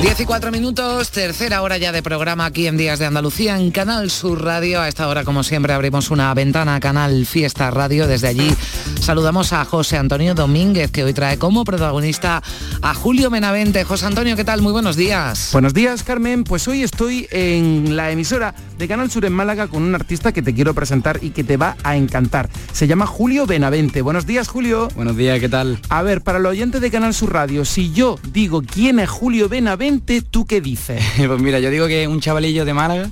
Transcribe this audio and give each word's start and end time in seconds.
10 0.00 0.20
y 0.20 0.24
4 0.24 0.50
minutos, 0.50 1.10
tercera 1.10 1.60
hora 1.60 1.76
ya 1.76 1.92
de 1.92 2.02
programa 2.02 2.46
aquí 2.46 2.66
en 2.66 2.78
Días 2.78 2.98
de 2.98 3.04
Andalucía 3.04 3.58
en 3.58 3.70
Canal 3.70 4.10
Sur 4.10 4.42
Radio. 4.42 4.80
A 4.80 4.88
esta 4.88 5.06
hora, 5.08 5.24
como 5.24 5.42
siempre, 5.42 5.74
abrimos 5.74 6.10
una 6.10 6.32
ventana 6.32 6.76
a 6.76 6.80
Canal 6.80 7.26
Fiesta 7.26 7.70
Radio. 7.70 8.06
Desde 8.06 8.28
allí 8.28 8.50
saludamos 8.98 9.52
a 9.52 9.62
José 9.66 9.98
Antonio 9.98 10.34
Domínguez, 10.34 10.90
que 10.90 11.04
hoy 11.04 11.12
trae 11.12 11.38
como 11.38 11.64
protagonista 11.64 12.42
a 12.80 12.94
Julio 12.94 13.28
Benavente. 13.28 13.84
José 13.84 14.06
Antonio, 14.06 14.36
¿qué 14.36 14.44
tal? 14.44 14.62
Muy 14.62 14.72
buenos 14.72 14.96
días. 14.96 15.50
Buenos 15.52 15.74
días, 15.74 16.02
Carmen. 16.02 16.44
Pues 16.44 16.66
hoy 16.66 16.82
estoy 16.82 17.28
en 17.30 17.94
la 17.94 18.10
emisora 18.10 18.54
de 18.80 18.88
Canal 18.88 19.10
Sur 19.10 19.26
en 19.26 19.34
Málaga 19.34 19.68
con 19.68 19.82
un 19.82 19.94
artista 19.94 20.32
que 20.32 20.40
te 20.40 20.54
quiero 20.54 20.72
presentar 20.72 21.18
y 21.22 21.30
que 21.30 21.44
te 21.44 21.58
va 21.58 21.76
a 21.84 21.96
encantar. 21.96 22.48
Se 22.72 22.86
llama 22.86 23.06
Julio 23.06 23.46
Benavente. 23.46 24.00
Buenos 24.00 24.26
días, 24.26 24.48
Julio. 24.48 24.88
Buenos 24.96 25.18
días, 25.18 25.38
¿qué 25.38 25.50
tal? 25.50 25.78
A 25.90 26.02
ver, 26.02 26.22
para 26.22 26.38
los 26.38 26.52
oyentes 26.52 26.80
de 26.80 26.90
Canal 26.90 27.12
Sur 27.12 27.34
Radio, 27.34 27.66
si 27.66 27.92
yo 27.92 28.18
digo 28.32 28.62
quién 28.62 28.98
es 28.98 29.10
Julio 29.10 29.50
Benavente, 29.50 30.22
¿tú 30.22 30.46
qué 30.46 30.62
dices? 30.62 31.04
pues 31.26 31.40
mira, 31.42 31.60
yo 31.60 31.70
digo 31.70 31.86
que 31.88 32.04
es 32.04 32.08
un 32.08 32.20
chavalillo 32.20 32.64
de 32.64 32.72
Málaga 32.72 33.10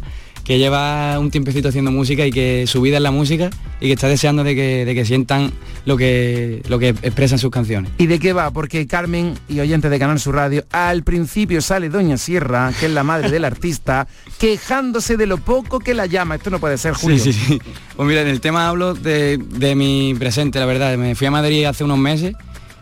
que 0.48 0.58
lleva 0.58 1.18
un 1.18 1.30
tiempecito 1.30 1.68
haciendo 1.68 1.90
música 1.90 2.24
y 2.24 2.30
que 2.30 2.66
su 2.66 2.80
vida 2.80 2.96
es 2.96 3.02
la 3.02 3.10
música 3.10 3.50
y 3.82 3.88
que 3.88 3.92
está 3.92 4.08
deseando 4.08 4.44
de 4.44 4.54
que, 4.54 4.86
de 4.86 4.94
que 4.94 5.04
sientan 5.04 5.52
lo 5.84 5.98
que, 5.98 6.62
lo 6.68 6.78
que 6.78 6.88
expresan 6.88 7.38
sus 7.38 7.50
canciones. 7.50 7.92
¿Y 7.98 8.06
de 8.06 8.18
qué 8.18 8.32
va? 8.32 8.50
Porque 8.50 8.86
Carmen 8.86 9.34
y 9.46 9.60
oyentes 9.60 9.90
de 9.90 9.98
Canal 9.98 10.18
Sur 10.18 10.36
Radio, 10.36 10.64
al 10.72 11.02
principio 11.02 11.60
sale 11.60 11.90
Doña 11.90 12.16
Sierra, 12.16 12.72
que 12.80 12.86
es 12.86 12.92
la 12.92 13.02
madre 13.04 13.30
del 13.30 13.44
artista, 13.44 14.08
quejándose 14.38 15.18
de 15.18 15.26
lo 15.26 15.36
poco 15.36 15.80
que 15.80 15.92
la 15.92 16.06
llama. 16.06 16.36
Esto 16.36 16.48
no 16.48 16.60
puede 16.60 16.78
ser, 16.78 16.94
Julio. 16.94 17.18
Sí, 17.18 17.34
sí, 17.34 17.44
sí. 17.46 17.60
Pues 17.94 18.08
mira, 18.08 18.22
en 18.22 18.28
el 18.28 18.40
tema 18.40 18.70
hablo 18.70 18.94
de, 18.94 19.36
de 19.36 19.74
mi 19.74 20.14
presente, 20.18 20.58
la 20.58 20.64
verdad. 20.64 20.96
Me 20.96 21.14
fui 21.14 21.26
a 21.26 21.30
Madrid 21.30 21.66
hace 21.66 21.84
unos 21.84 21.98
meses 21.98 22.34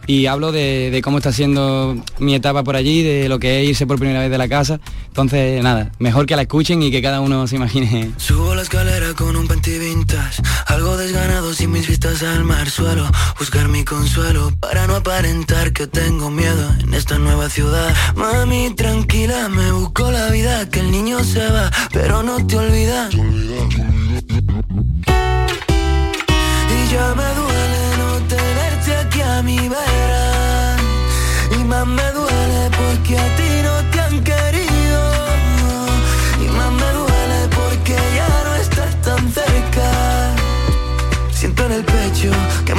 y 0.06 0.26
hablo 0.26 0.52
de, 0.52 1.00
cómo 1.02 1.18
está 1.18 1.32
siendo 1.32 1.96
mi 2.18 2.34
etapa 2.34 2.62
por 2.62 2.76
allí, 2.76 3.02
de 3.02 3.28
lo 3.28 3.38
que 3.38 3.62
es 3.62 3.68
irse 3.68 3.86
por 3.86 3.98
primera 3.98 4.20
vez 4.20 4.30
de 4.30 4.38
la 4.38 4.48
casa. 4.48 4.80
Entonces, 5.08 5.62
nada, 5.62 5.92
mejor 5.98 6.26
que 6.26 6.36
la 6.36 6.42
escuchen 6.42 6.82
y 6.82 6.90
que 6.90 7.02
cada 7.02 7.20
uno 7.20 7.46
se 7.46 7.56
imagine. 7.56 8.12
Subo 8.16 8.54
la 8.54 8.62
escalera 8.62 9.14
con 9.14 9.36
un 9.36 9.48
panty 9.48 9.78
vintage, 9.78 10.42
algo 10.66 10.96
desganado 10.96 11.52
sin 11.54 11.72
mis 11.72 11.88
vistas 11.88 12.22
al 12.22 12.44
mar. 12.44 12.70
Suelo 12.70 13.06
buscar 13.38 13.68
mi 13.68 13.84
consuelo 13.84 14.52
para 14.60 14.86
no 14.86 14.96
aparentar 14.96 15.72
que 15.72 15.86
tengo 15.86 16.30
miedo 16.30 16.74
en 16.80 16.94
esta 16.94 17.18
nueva 17.18 17.48
ciudad. 17.48 17.94
Mami, 18.14 18.74
tranquila, 18.74 19.48
me 19.48 19.72
busco 19.72 20.10
la 20.10 20.30
vida, 20.30 20.68
que 20.68 20.80
el 20.80 20.90
niño 20.90 21.22
se 21.24 21.46
va, 21.50 21.70
pero 21.92 22.22
no 22.22 22.46
te 22.46 22.56
olvidas. 22.56 23.14
Me 31.96 32.12
duele 32.12 32.70
porque 32.80 33.12
a 33.18 33.26
ti 33.38 33.50
no 33.66 33.74
te 33.92 33.98
han 34.00 34.16
querido. 34.30 35.00
Y 36.44 36.46
más 36.56 36.72
me 36.82 36.90
duele 36.98 37.40
porque 37.58 37.96
ya 38.18 38.32
no 38.46 38.54
estás 38.64 38.92
tan 39.06 39.22
cerca. 39.32 39.86
Siento 41.32 41.64
en 41.66 41.72
el 41.72 41.84
pecho 41.84 42.30
que 42.64 42.74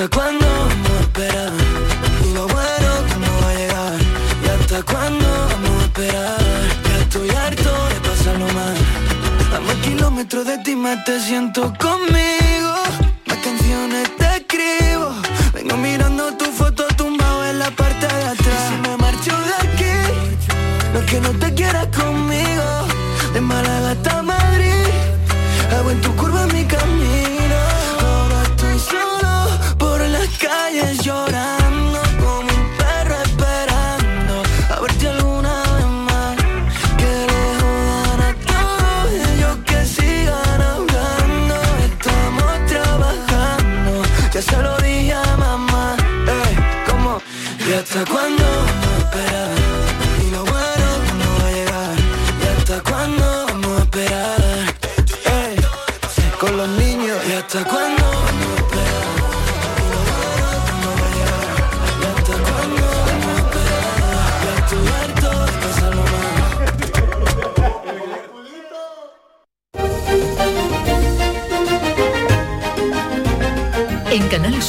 hasta 0.00 0.16
cuándo 0.16 0.46
vamos 0.46 0.90
a 0.90 1.00
esperar? 1.00 1.52
Y 2.24 2.32
lo 2.32 2.46
bueno 2.48 2.90
que 3.06 3.16
no 3.16 3.40
va 3.42 3.50
a 3.50 3.54
llegar. 3.54 3.98
¿Y 4.42 4.48
hasta 4.48 4.82
cuándo 4.82 5.26
vamos 5.50 5.82
a 5.82 5.84
esperar? 5.84 6.40
Ya 6.88 6.98
estoy 7.02 7.30
harto 7.30 7.70
de 7.88 8.08
pasarlo 8.08 8.46
mal. 8.46 8.76
A 9.54 9.60
más 9.60 9.76
kilómetros 9.84 10.46
de 10.46 10.56
ti 10.58 10.74
me 10.74 10.96
te 11.04 11.20
siento 11.20 11.72
conmigo. 11.78 12.72
Más 13.26 13.38
canciones 13.44 14.16
te 14.16 14.36
escribo. 14.38 15.12
Vengo 15.52 15.76
mirando 15.76 16.32
tu 16.32 16.46
foto 16.46 16.86
tumbado 16.96 17.44
en 17.44 17.58
la 17.58 17.70
parte 17.70 18.06
de 18.06 18.24
atrás. 18.24 18.70
Y 18.70 18.74
si 18.74 18.88
me 18.88 18.96
marcho 18.96 19.36
de 19.48 19.54
aquí, 19.66 19.94
no 20.94 21.06
que 21.06 21.20
no 21.20 21.30
te 21.38 21.52
quieras 21.52 21.88
conmigo. 21.94 22.69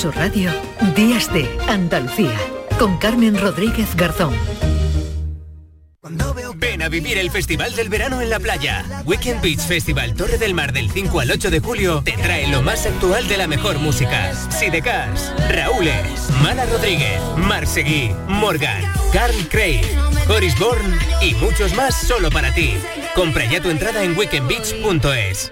Sur 0.01 0.15
Radio, 0.15 0.49
Días 0.95 1.31
de 1.31 1.47
Andalucía, 1.67 2.35
con 2.79 2.97
Carmen 2.97 3.39
Rodríguez 3.39 3.95
Garzón. 3.95 4.33
Ven 6.55 6.81
a 6.81 6.89
vivir 6.89 7.19
el 7.19 7.29
Festival 7.29 7.75
del 7.75 7.89
Verano 7.89 8.19
en 8.19 8.31
la 8.31 8.39
playa. 8.39 8.83
Weekend 9.05 9.43
Beach 9.43 9.59
Festival 9.59 10.15
Torre 10.15 10.39
del 10.39 10.55
Mar 10.55 10.73
del 10.73 10.89
5 10.89 11.19
al 11.19 11.29
8 11.29 11.51
de 11.51 11.59
julio 11.59 12.01
te 12.03 12.13
trae 12.13 12.47
lo 12.47 12.63
más 12.63 12.87
actual 12.87 13.27
de 13.27 13.37
la 13.37 13.45
mejor 13.45 13.77
música. 13.77 14.33
Sidecas, 14.49 15.35
Raúles, 15.51 16.31
Mala 16.41 16.65
Rodríguez, 16.65 17.21
Marseguí, 17.37 18.09
Morgan, 18.27 18.81
Carl 19.13 19.47
Craig, 19.49 19.85
Horis 20.27 20.57
Bourne 20.57 20.97
y 21.21 21.35
muchos 21.35 21.75
más 21.75 21.93
solo 21.95 22.31
para 22.31 22.51
ti. 22.55 22.73
Compra 23.13 23.45
ya 23.45 23.61
tu 23.61 23.69
entrada 23.69 24.03
en 24.03 24.17
weekendbeach.es. 24.17 25.51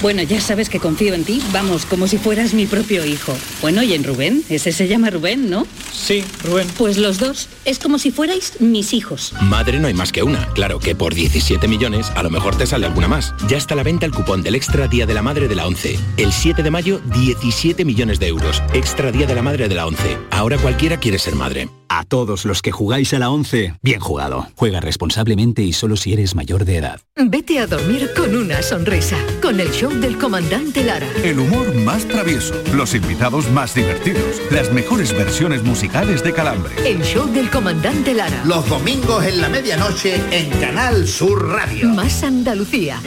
Bueno, 0.00 0.22
ya 0.22 0.40
sabes 0.40 0.68
que 0.68 0.78
confío 0.78 1.12
en 1.12 1.24
ti, 1.24 1.42
vamos, 1.52 1.84
como 1.84 2.06
si 2.06 2.18
fueras 2.18 2.54
mi 2.54 2.66
propio 2.66 3.04
hijo. 3.04 3.36
Bueno, 3.60 3.82
y 3.82 3.94
en 3.94 4.04
Rubén, 4.04 4.44
ese 4.48 4.70
se 4.70 4.86
llama 4.86 5.10
Rubén, 5.10 5.50
¿no? 5.50 5.66
Sí, 5.92 6.22
Rubén. 6.44 6.68
Pues 6.78 6.98
los 6.98 7.18
dos, 7.18 7.48
es 7.68 7.78
como 7.78 7.98
si 7.98 8.10
fuerais 8.10 8.60
mis 8.60 8.94
hijos. 8.94 9.34
Madre 9.42 9.78
no 9.78 9.88
hay 9.88 9.94
más 9.94 10.10
que 10.10 10.22
una. 10.22 10.46
Claro 10.54 10.78
que 10.78 10.94
por 10.94 11.14
17 11.14 11.68
millones 11.68 12.10
a 12.16 12.22
lo 12.22 12.30
mejor 12.30 12.56
te 12.56 12.66
sale 12.66 12.86
alguna 12.86 13.08
más. 13.08 13.34
Ya 13.46 13.58
está 13.58 13.74
a 13.74 13.76
la 13.76 13.82
venta 13.82 14.06
el 14.06 14.12
cupón 14.12 14.42
del 14.42 14.54
Extra 14.54 14.88
Día 14.88 15.04
de 15.04 15.12
la 15.12 15.20
Madre 15.20 15.48
de 15.48 15.54
la 15.54 15.66
11. 15.66 15.98
El 16.16 16.32
7 16.32 16.62
de 16.62 16.70
mayo, 16.70 16.98
17 17.12 17.84
millones 17.84 18.18
de 18.20 18.28
euros. 18.28 18.62
Extra 18.72 19.12
Día 19.12 19.26
de 19.26 19.34
la 19.34 19.42
Madre 19.42 19.68
de 19.68 19.74
la 19.74 19.86
11. 19.86 20.16
Ahora 20.30 20.56
cualquiera 20.56 20.96
quiere 20.96 21.18
ser 21.18 21.34
madre. 21.34 21.68
A 21.90 22.04
todos 22.04 22.44
los 22.44 22.60
que 22.60 22.70
jugáis 22.70 23.14
a 23.14 23.18
la 23.18 23.30
11, 23.30 23.74
bien 23.82 23.98
jugado. 23.98 24.46
Juega 24.56 24.78
responsablemente 24.78 25.62
y 25.62 25.72
solo 25.72 25.96
si 25.96 26.12
eres 26.12 26.34
mayor 26.34 26.66
de 26.66 26.76
edad. 26.76 27.00
Vete 27.16 27.58
a 27.60 27.66
dormir 27.66 28.10
con 28.14 28.36
una 28.36 28.62
sonrisa, 28.62 29.16
con 29.40 29.58
el 29.58 29.70
show 29.70 29.90
del 29.90 30.18
comandante 30.18 30.84
Lara. 30.84 31.08
El 31.24 31.38
humor 31.38 31.74
más 31.76 32.06
travieso, 32.06 32.54
los 32.74 32.94
invitados 32.94 33.50
más 33.50 33.74
divertidos, 33.74 34.42
las 34.50 34.70
mejores 34.70 35.14
versiones 35.14 35.64
musicales 35.64 36.22
de 36.22 36.34
Calambre. 36.34 36.74
El 36.84 37.02
show 37.02 37.26
del 37.26 37.48
comandante 37.48 37.57
Lara. 37.60 38.44
Los 38.44 38.68
domingos 38.68 39.24
en 39.24 39.40
la 39.40 39.48
medianoche 39.48 40.14
en 40.30 40.48
Canal 40.60 41.08
Sur 41.08 41.48
Radio. 41.48 41.88
Más 41.88 42.22
Andalucía, 42.22 43.00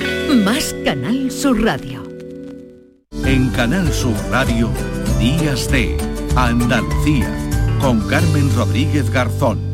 más 0.44 0.76
Canal 0.84 1.32
Sur 1.32 1.64
Radio. 1.64 2.04
En 3.24 3.50
Canal 3.52 3.94
Sur 3.94 4.14
Radio, 4.30 4.70
Días 5.18 5.72
de 5.72 5.98
Andalucía, 6.36 7.34
con 7.80 8.02
Carmen 8.10 8.54
Rodríguez 8.54 9.10
Garzón. 9.10 9.71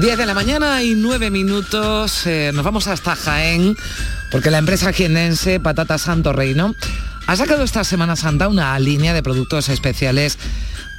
Diez 0.00 0.16
de 0.16 0.24
la 0.24 0.32
mañana 0.32 0.82
y 0.82 0.94
nueve 0.94 1.30
minutos. 1.30 2.26
eh, 2.26 2.52
nos 2.54 2.64
vamos 2.64 2.86
hasta 2.86 3.14
Jaén, 3.14 3.76
porque 4.30 4.50
la 4.50 4.56
empresa 4.56 4.94
jienense 4.94 5.60
Patata 5.60 5.98
Santo 5.98 6.32
Reino 6.32 6.74
ha 7.26 7.36
sacado 7.36 7.64
esta 7.64 7.84
Semana 7.84 8.16
Santa 8.16 8.48
una 8.48 8.78
línea 8.78 9.12
de 9.12 9.22
productos 9.22 9.68
especiales 9.68 10.38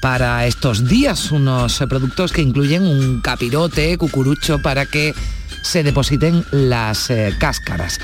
para 0.04 0.46
estos 0.46 0.88
días, 0.88 1.32
unos 1.32 1.80
productos 1.90 2.32
que 2.32 2.44
incluyen 2.44 2.84
un 2.84 3.22
capirote, 3.22 3.98
cucurucho, 3.98 4.60
para 4.60 4.86
que 4.86 5.16
se 5.64 5.82
depositen 5.82 6.46
las 6.52 7.10
eh, 7.10 7.34
cáscaras. 7.40 8.00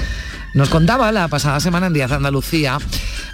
Nos 0.58 0.70
contaba 0.70 1.12
la 1.12 1.28
pasada 1.28 1.60
semana 1.60 1.86
en 1.86 1.94
Díaz 1.94 2.10
de 2.10 2.16
Andalucía 2.16 2.80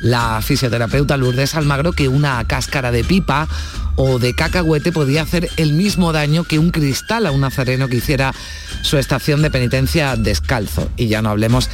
la 0.01 0.41
fisioterapeuta 0.41 1.15
Lourdes 1.15 1.55
Almagro 1.55 1.93
que 1.93 2.09
una 2.09 2.43
cáscara 2.43 2.91
de 2.91 3.05
pipa 3.05 3.47
o 3.95 4.19
de 4.19 4.33
cacahuete 4.33 4.91
podía 4.91 5.21
hacer 5.21 5.49
el 5.55 5.71
mismo 5.71 6.11
daño 6.11 6.43
que 6.43 6.59
un 6.59 6.69
cristal 6.69 7.25
a 7.25 7.31
un 7.31 7.39
nazareno 7.39 7.87
que 7.87 7.95
hiciera 7.95 8.33
su 8.81 8.97
estación 8.97 9.41
de 9.41 9.49
penitencia 9.49 10.17
descalzo. 10.17 10.91
Y 10.97 11.07
ya 11.07 11.21
no 11.21 11.29
hablemos 11.29 11.69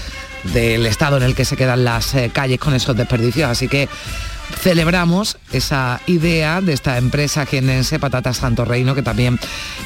del 0.53 0.85
estado 0.85 1.17
en 1.17 1.23
el 1.23 1.33
que 1.33 1.45
se 1.45 1.57
quedan 1.57 1.83
las 1.83 2.13
eh, 2.13 2.29
calles 2.31 2.59
con 2.59 2.75
esos 2.75 2.95
desperdicios. 2.95 3.49
Así 3.49 3.67
que 3.67 3.89
celebramos 4.57 5.37
esa 5.51 6.01
idea 6.07 6.61
de 6.61 6.73
esta 6.73 6.97
empresa 6.97 7.45
jienense 7.45 7.99
Patata 7.99 8.33
Santo 8.33 8.65
Reino 8.65 8.95
que 8.95 9.01
también 9.01 9.39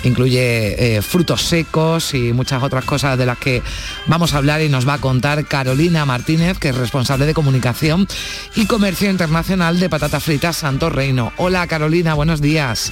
incluye 0.04 0.98
eh, 0.98 1.01
frutos 1.01 1.44
secos 1.44 2.13
y 2.13 2.33
muchas 2.33 2.63
otras 2.63 2.86
cosas 2.86 3.18
de 3.18 3.25
las 3.25 3.38
que 3.38 3.62
vamos 4.07 4.33
a 4.33 4.38
hablar 4.38 4.62
y 4.62 4.69
nos 4.69 4.88
va 4.88 4.95
a 4.95 5.01
contar 5.01 5.45
Carolina 5.45 6.06
Martínez 6.06 6.57
que 6.60 6.69
es 6.69 6.77
responsable 6.77 7.25
de 7.25 7.33
comunicación 7.33 8.07
y 8.56 8.65
comercio 8.65 9.10
internacional 9.10 9.80
de 9.80 9.89
Patatas 9.89 10.24
Fritas 10.24 10.57
Santo 10.57 10.89
Reino. 10.89 11.33
Hola 11.38 11.68
Carolina, 11.68 12.13
buenos 12.13 12.42
días. 12.42 12.92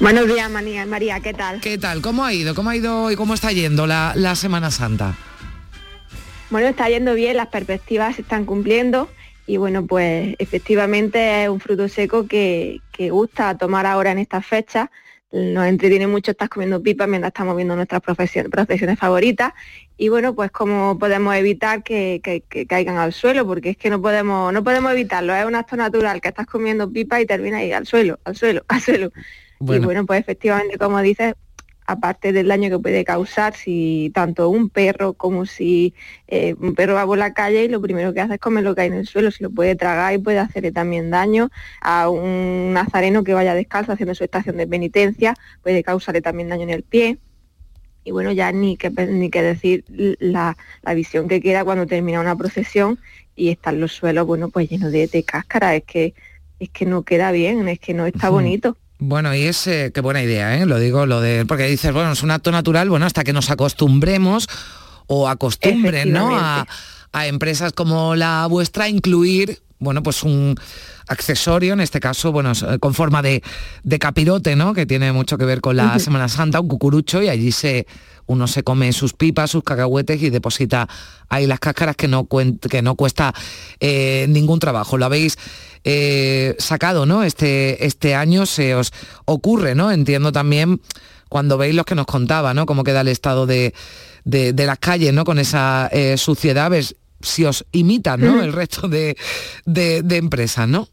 Buenos 0.00 0.26
días, 0.26 0.50
María. 0.50 0.84
María, 0.84 1.20
¿qué 1.20 1.32
tal? 1.32 1.60
¿Qué 1.60 1.78
tal? 1.78 2.00
¿Cómo 2.02 2.24
ha 2.24 2.32
ido? 2.32 2.56
¿Cómo 2.56 2.70
ha 2.70 2.76
ido 2.76 3.12
y 3.12 3.16
cómo 3.16 3.34
está 3.34 3.52
yendo 3.52 3.86
la, 3.86 4.14
la 4.16 4.34
Semana 4.34 4.72
Santa? 4.72 5.14
Bueno, 6.50 6.66
está 6.66 6.88
yendo 6.88 7.14
bien, 7.14 7.36
las 7.36 7.48
perspectivas 7.48 8.16
se 8.16 8.22
están 8.22 8.44
cumpliendo 8.44 9.08
y 9.46 9.56
bueno, 9.56 9.86
pues 9.86 10.34
efectivamente 10.38 11.42
es 11.44 11.48
un 11.48 11.60
fruto 11.60 11.88
seco 11.88 12.26
que, 12.26 12.80
que 12.92 13.10
gusta 13.10 13.56
tomar 13.58 13.86
ahora 13.86 14.12
en 14.12 14.18
estas 14.18 14.46
fechas. 14.46 14.88
Nos 15.32 15.66
entretiene 15.66 16.06
mucho 16.06 16.32
estar 16.32 16.48
comiendo 16.50 16.82
pipas 16.82 17.08
mientras 17.08 17.30
estamos 17.30 17.56
viendo 17.56 17.74
nuestras 17.74 18.02
profesiones, 18.02 18.50
profesiones 18.50 18.98
favoritas 18.98 19.52
y 19.96 20.10
bueno, 20.10 20.34
pues 20.34 20.50
cómo 20.50 20.98
podemos 20.98 21.34
evitar 21.34 21.82
que, 21.82 22.20
que- 22.22 22.42
que 22.42 22.66
caigan 22.66 22.98
al 22.98 23.12
suelo, 23.14 23.46
porque 23.46 23.70
es 23.70 23.76
que 23.78 23.88
no 23.88 24.02
podemos, 24.02 24.52
no 24.52 24.62
podemos 24.62 24.92
evitarlo, 24.92 25.34
es 25.34 25.46
un 25.46 25.54
acto 25.54 25.76
natural 25.76 26.20
que 26.20 26.28
estás 26.28 26.46
comiendo 26.46 26.90
pipa 26.92 27.18
y 27.20 27.24
termina 27.26 27.58
ahí 27.58 27.72
al 27.72 27.86
suelo, 27.86 28.18
al 28.24 28.36
suelo, 28.36 28.62
al 28.68 28.80
suelo. 28.82 29.10
Bueno. 29.58 29.82
Y 29.82 29.84
bueno, 29.86 30.04
pues 30.06 30.20
efectivamente, 30.20 30.76
como 30.76 31.00
dices, 31.00 31.34
aparte 31.86 32.32
del 32.32 32.48
daño 32.48 32.70
que 32.70 32.78
puede 32.78 33.04
causar 33.04 33.54
si 33.54 34.10
tanto 34.14 34.48
un 34.48 34.68
perro 34.68 35.14
como 35.14 35.46
si 35.46 35.94
eh, 36.28 36.54
un 36.60 36.74
perro 36.74 36.94
va 36.94 37.06
por 37.06 37.18
la 37.18 37.34
calle 37.34 37.64
y 37.64 37.68
lo 37.68 37.80
primero 37.80 38.12
que 38.14 38.20
hace 38.20 38.34
es 38.34 38.40
comer 38.40 38.64
lo 38.64 38.74
que 38.74 38.82
hay 38.82 38.88
en 38.88 38.94
el 38.94 39.06
suelo, 39.06 39.30
se 39.30 39.42
lo 39.42 39.50
puede 39.50 39.76
tragar 39.76 40.14
y 40.14 40.18
puede 40.18 40.38
hacerle 40.38 40.72
también 40.72 41.10
daño 41.10 41.50
a 41.80 42.08
un 42.08 42.72
nazareno 42.72 43.24
que 43.24 43.34
vaya 43.34 43.54
descalzo 43.54 43.92
haciendo 43.92 44.14
su 44.14 44.24
estación 44.24 44.56
de 44.56 44.66
penitencia, 44.66 45.34
puede 45.62 45.82
causarle 45.82 46.22
también 46.22 46.48
daño 46.48 46.64
en 46.64 46.70
el 46.70 46.82
pie. 46.82 47.18
Y 48.04 48.10
bueno, 48.10 48.32
ya 48.32 48.50
ni 48.50 48.76
que, 48.76 48.90
ni 48.90 49.30
que 49.30 49.42
decir 49.42 49.84
la, 49.88 50.56
la 50.82 50.94
visión 50.94 51.28
que 51.28 51.40
queda 51.40 51.64
cuando 51.64 51.86
termina 51.86 52.20
una 52.20 52.34
procesión 52.34 52.98
y 53.36 53.50
están 53.50 53.80
los 53.80 53.92
suelos, 53.92 54.26
bueno, 54.26 54.48
pues 54.48 54.68
llenos 54.68 54.90
de, 54.90 55.06
de 55.06 55.22
cáscara, 55.22 55.76
es 55.76 55.84
que, 55.84 56.14
es 56.58 56.68
que 56.70 56.84
no 56.84 57.02
queda 57.02 57.30
bien, 57.30 57.68
es 57.68 57.78
que 57.78 57.94
no 57.94 58.06
está 58.06 58.28
bonito. 58.28 58.76
Bueno, 59.04 59.34
y 59.34 59.42
es 59.42 59.66
eh, 59.66 59.90
qué 59.92 60.00
buena 60.00 60.22
idea, 60.22 60.56
¿eh? 60.56 60.64
lo 60.64 60.78
digo, 60.78 61.06
lo 61.06 61.20
de 61.20 61.44
porque 61.44 61.66
dices, 61.66 61.92
bueno, 61.92 62.12
es 62.12 62.22
un 62.22 62.30
acto 62.30 62.52
natural, 62.52 62.88
bueno, 62.88 63.04
hasta 63.04 63.24
que 63.24 63.32
nos 63.32 63.50
acostumbremos 63.50 64.48
o 65.08 65.28
acostumbren, 65.28 66.12
¿no? 66.12 66.36
A, 66.36 66.68
a 67.10 67.26
empresas 67.26 67.72
como 67.72 68.14
la 68.14 68.46
vuestra 68.46 68.84
a 68.84 68.88
incluir, 68.88 69.60
bueno, 69.80 70.04
pues 70.04 70.22
un 70.22 70.54
accesorio, 71.08 71.72
en 71.72 71.80
este 71.80 71.98
caso, 71.98 72.30
bueno, 72.30 72.52
eh, 72.52 72.78
con 72.78 72.94
forma 72.94 73.22
de, 73.22 73.42
de 73.82 73.98
capirote, 73.98 74.54
¿no? 74.54 74.72
Que 74.72 74.86
tiene 74.86 75.10
mucho 75.12 75.36
que 75.36 75.46
ver 75.46 75.60
con 75.60 75.74
la. 75.76 75.98
Semana 75.98 76.28
Santa, 76.28 76.60
un 76.60 76.68
cucurucho, 76.68 77.20
y 77.22 77.28
allí 77.28 77.50
se 77.50 77.88
uno 78.26 78.46
se 78.46 78.62
come 78.62 78.92
sus 78.92 79.12
pipas, 79.12 79.50
sus 79.50 79.62
cacahuetes 79.64 80.22
y 80.22 80.30
deposita 80.30 80.88
ahí 81.28 81.46
las 81.46 81.60
cáscaras 81.60 81.96
que 81.96 82.08
no, 82.08 82.26
que 82.28 82.82
no 82.82 82.94
cuesta 82.94 83.34
eh, 83.80 84.26
ningún 84.28 84.58
trabajo. 84.58 84.96
Lo 84.98 85.04
habéis 85.06 85.36
eh, 85.84 86.54
sacado, 86.58 87.06
¿no? 87.06 87.24
Este, 87.24 87.84
este 87.86 88.14
año 88.14 88.46
se 88.46 88.74
os 88.74 88.92
ocurre, 89.24 89.74
¿no? 89.74 89.90
Entiendo 89.90 90.32
también 90.32 90.80
cuando 91.28 91.56
veis 91.58 91.74
los 91.74 91.84
que 91.86 91.94
nos 91.94 92.06
contaba, 92.06 92.54
¿no? 92.54 92.66
Cómo 92.66 92.84
queda 92.84 93.00
el 93.00 93.08
estado 93.08 93.46
de, 93.46 93.74
de- 94.24 94.52
de 94.52 94.66
las 94.66 94.78
calles, 94.78 95.12
¿no? 95.14 95.24
Con 95.24 95.38
esa 95.38 95.88
eh, 95.92 96.16
suciedad, 96.18 96.70
ves 96.70 96.94
si 97.20 97.44
os 97.44 97.64
imitan, 97.72 98.20
¿no? 98.20 98.42
El 98.42 98.52
resto 98.52 98.88
de, 98.88 99.16
de- 99.64 100.02
de 100.02 100.16
empresas, 100.16 100.68
¿no? 100.68 100.88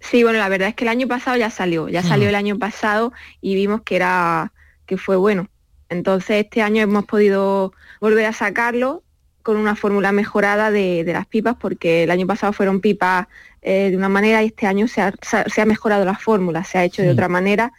Sí, 0.00 0.22
bueno, 0.22 0.38
la 0.38 0.48
verdad 0.48 0.68
es 0.68 0.74
que 0.74 0.84
el 0.84 0.88
año 0.88 1.08
pasado 1.08 1.36
ya 1.36 1.50
salió, 1.50 1.88
ya 1.88 2.02
salió 2.02 2.26
Mm. 2.26 2.28
el 2.28 2.34
año 2.34 2.58
pasado 2.58 3.12
y 3.40 3.54
vimos 3.54 3.80
que 3.84 3.96
era 3.96 4.52
que 4.86 4.98
fue 4.98 5.16
bueno. 5.16 5.48
Entonces 5.88 6.44
este 6.44 6.62
año 6.62 6.82
hemos 6.82 7.04
podido 7.04 7.72
volver 8.00 8.26
a 8.26 8.32
sacarlo 8.32 9.02
con 9.42 9.56
una 9.58 9.76
fórmula 9.76 10.10
mejorada 10.10 10.70
de, 10.70 11.04
de 11.04 11.12
las 11.12 11.26
pipas, 11.26 11.54
porque 11.60 12.04
el 12.04 12.10
año 12.10 12.26
pasado 12.26 12.52
fueron 12.54 12.80
pipas 12.80 13.26
eh, 13.60 13.90
de 13.90 13.96
una 13.96 14.08
manera 14.08 14.42
y 14.42 14.46
este 14.46 14.66
año 14.66 14.88
se 14.88 15.02
ha, 15.02 15.12
se 15.22 15.66
mejorado 15.66 16.04
la 16.06 16.16
fórmula, 16.16 16.64
se 16.64 16.78
ha 16.78 16.84
hecho 16.84 17.02
de 17.02 17.10
otra 17.10 17.28
manera. 17.28 17.72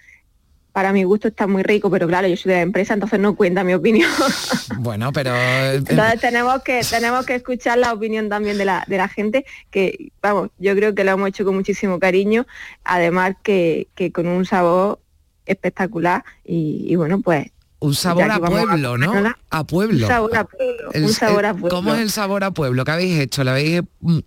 Para 0.71 0.91
mi 0.91 1.03
gusto 1.05 1.29
está 1.29 1.47
muy 1.47 1.63
rico, 1.63 1.89
pero 1.89 2.05
claro, 2.05 2.27
yo 2.27 2.35
soy 2.35 2.49
de 2.51 2.57
la 2.57 2.61
empresa, 2.63 2.93
entonces 2.93 3.19
no 3.19 3.35
cuenta 3.35 3.63
mi 3.63 3.73
opinión. 3.73 4.11
Bueno, 4.77 5.11
pero... 5.13 5.33
eh, 5.33 5.75
Entonces 5.77 6.19
tenemos 6.19 6.61
que, 6.63 6.81
tenemos 6.87 7.25
que 7.25 7.35
escuchar 7.35 7.77
la 7.77 7.93
opinión 7.93 8.29
también 8.29 8.57
de 8.57 8.65
la, 8.65 8.83
de 8.87 8.97
la 8.97 9.07
gente, 9.07 9.45
que 9.71 10.11
vamos, 10.21 10.49
yo 10.59 10.75
creo 10.75 10.93
que 10.93 11.03
lo 11.03 11.11
hemos 11.11 11.29
hecho 11.29 11.45
con 11.45 11.55
muchísimo 11.55 11.97
cariño, 11.97 12.45
además 12.83 13.35
que, 13.41 13.87
que 13.95 14.11
con 14.11 14.27
un 14.27 14.45
sabor 14.45 14.99
espectacular 15.47 16.23
y, 16.43 16.85
y 16.87 16.95
bueno, 16.95 17.21
pues... 17.21 17.47
un 17.79 17.93
sabor 17.93 18.31
a 18.31 18.39
pueblo, 18.39 18.97
¿no? 18.97 19.13
A 19.49 19.63
pueblo. 19.65 20.05
Un 20.05 20.07
sabor 20.07 20.37
a 20.37 20.43
pueblo, 20.45 20.91
El- 20.93 21.03
un 21.03 21.13
sabor 21.13 21.45
a 21.45 21.53
pueblo. 21.53 21.69
¿Cómo 21.69 21.93
es 21.93 22.01
el 22.01 22.09
sabor 22.09 22.43
a 22.43 22.51
pueblo? 22.51 22.83
¿Qué 22.85 22.91
habéis 22.91 23.19
hecho? 23.19 23.43
Le 23.43 23.51
habéis 23.51 23.81
mm, 24.01 24.19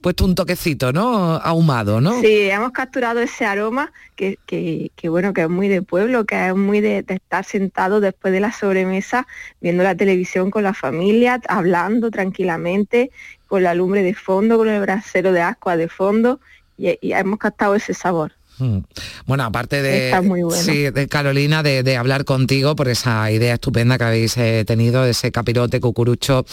puesto 0.00 0.24
un 0.24 0.34
toquecito, 0.34 0.92
¿no? 0.92 1.34
Ahumado, 1.36 2.00
¿no? 2.00 2.20
Sí, 2.20 2.48
hemos 2.50 2.72
capturado 2.72 3.20
ese 3.20 3.44
aroma 3.46 3.92
que, 4.16 4.38
que, 4.46 4.90
que, 4.96 5.08
bueno, 5.08 5.32
que 5.32 5.42
es 5.42 5.48
muy 5.48 5.68
de 5.68 5.82
pueblo, 5.82 6.24
que 6.24 6.48
es 6.48 6.54
muy 6.54 6.80
de, 6.80 7.02
de 7.02 7.14
estar 7.14 7.44
sentado 7.44 8.00
después 8.00 8.32
de 8.32 8.40
la 8.40 8.52
sobremesa, 8.52 9.26
viendo 9.60 9.82
la 9.82 9.94
televisión 9.96 10.50
con 10.50 10.62
la 10.62 10.74
familia, 10.74 11.40
hablando 11.48 12.10
tranquilamente, 12.10 13.10
con 13.48 13.62
la 13.62 13.74
lumbre 13.74 14.02
de 14.02 14.14
fondo, 14.14 14.56
con 14.58 14.68
el 14.68 14.80
brasero 14.80 15.32
de 15.32 15.42
ascua 15.42 15.76
de 15.76 15.88
fondo, 15.88 16.40
y, 16.76 16.96
y 17.00 17.12
hemos 17.12 17.38
captado 17.38 17.74
ese 17.74 17.94
sabor. 17.94 18.32
Mm. 18.60 18.78
Bueno, 19.26 19.44
aparte 19.44 19.82
de, 19.82 20.06
Está 20.06 20.22
muy 20.22 20.42
bueno. 20.42 20.62
sí, 20.62 20.90
de 20.90 21.08
Carolina, 21.08 21.62
de, 21.62 21.82
de 21.82 21.96
hablar 21.96 22.24
contigo 22.24 22.76
por 22.76 22.88
esa 22.88 23.30
idea 23.30 23.54
estupenda 23.54 23.98
que 23.98 24.04
habéis 24.04 24.36
eh, 24.36 24.64
tenido, 24.66 25.02
de 25.02 25.10
ese 25.10 25.32
capirote 25.32 25.80
cucurucho, 25.80 26.44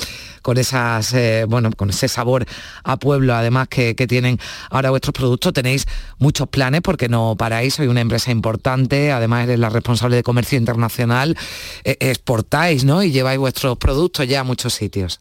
con 0.42 0.58
esas, 0.58 1.14
eh, 1.14 1.46
bueno, 1.48 1.72
con 1.76 1.90
ese 1.90 2.08
sabor 2.08 2.46
a 2.84 2.98
pueblo, 2.98 3.36
además 3.36 3.68
que, 3.68 3.96
que 3.96 4.08
tienen 4.08 4.40
ahora 4.70 4.90
vuestros 4.90 5.14
productos, 5.14 5.54
tenéis 5.54 5.86
muchos 6.18 6.48
planes 6.48 6.82
porque 6.82 7.10
no 7.10 7.36
paráis, 7.38 7.76
sois 7.76 7.90
una 7.90 8.02
empresa 8.02 8.32
importante, 8.32 9.12
además 9.12 9.44
eres 9.44 9.60
la 9.60 9.70
responsable 9.70 10.16
de 10.16 10.24
comercio 10.24 10.58
internacional, 10.58 11.38
eh, 11.84 11.98
exportáis, 12.00 12.86
¿no? 12.86 13.04
Y 13.04 13.12
lleváis 13.12 13.40
vuestros 13.40 13.78
productos 13.78 14.28
ya 14.28 14.42
a 14.42 14.44
muchos 14.44 14.74
sitios. 14.74 15.20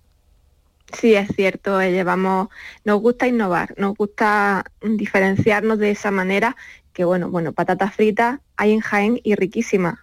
Sí, 0.93 1.15
es 1.15 1.29
cierto, 1.35 1.81
eh, 1.81 1.91
llevamos, 1.93 2.49
nos 2.85 3.01
gusta 3.01 3.27
innovar, 3.27 3.75
nos 3.77 3.97
gusta 3.97 4.65
diferenciarnos 4.81 5.79
de 5.79 5.91
esa 5.91 6.11
manera 6.11 6.57
que 6.93 7.05
bueno, 7.05 7.29
bueno, 7.31 7.53
patatas 7.53 7.95
fritas 7.95 8.41
hay 8.57 8.73
en 8.73 8.81
Jaén 8.81 9.21
y 9.23 9.35
riquísimas. 9.35 9.99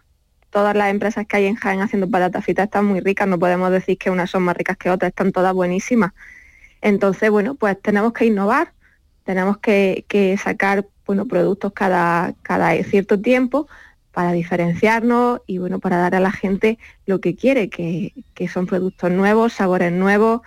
todas 0.52 0.76
las 0.76 0.92
empresas 0.92 1.26
que 1.28 1.38
hay 1.38 1.46
en 1.48 1.56
Jaén 1.56 1.82
haciendo 1.82 2.10
patatas 2.10 2.44
fritas 2.46 2.66
están 2.66 2.86
muy 2.86 3.00
ricas, 3.02 3.28
no 3.28 3.40
podemos 3.40 3.72
decir 3.72 3.98
que 3.98 4.12
unas 4.12 4.30
son 4.32 4.44
más 4.44 4.58
ricas 4.58 4.78
que 4.78 4.90
otras, 4.92 5.10
están 5.10 5.32
todas 5.32 5.54
buenísimas. 5.54 6.14
Entonces, 6.82 7.30
bueno, 7.32 7.56
pues 7.56 7.82
tenemos 7.82 8.14
que 8.14 8.26
innovar, 8.26 8.74
tenemos 9.24 9.58
que, 9.60 10.06
que 10.10 10.38
sacar 10.38 10.88
bueno, 11.06 11.28
productos 11.28 11.74
cada, 11.74 12.36
cada 12.44 12.74
cierto 12.84 13.20
tiempo 13.22 13.68
para 14.12 14.32
diferenciarnos 14.34 15.42
y 15.48 15.58
bueno, 15.60 15.80
para 15.80 15.98
dar 15.98 16.16
a 16.16 16.20
la 16.20 16.32
gente 16.32 16.78
lo 17.06 17.20
que 17.22 17.36
quiere, 17.36 17.70
que, 17.70 18.14
que 18.36 18.48
son 18.48 18.68
productos 18.68 19.12
nuevos, 19.12 19.54
sabores 19.54 19.92
nuevos 19.92 20.42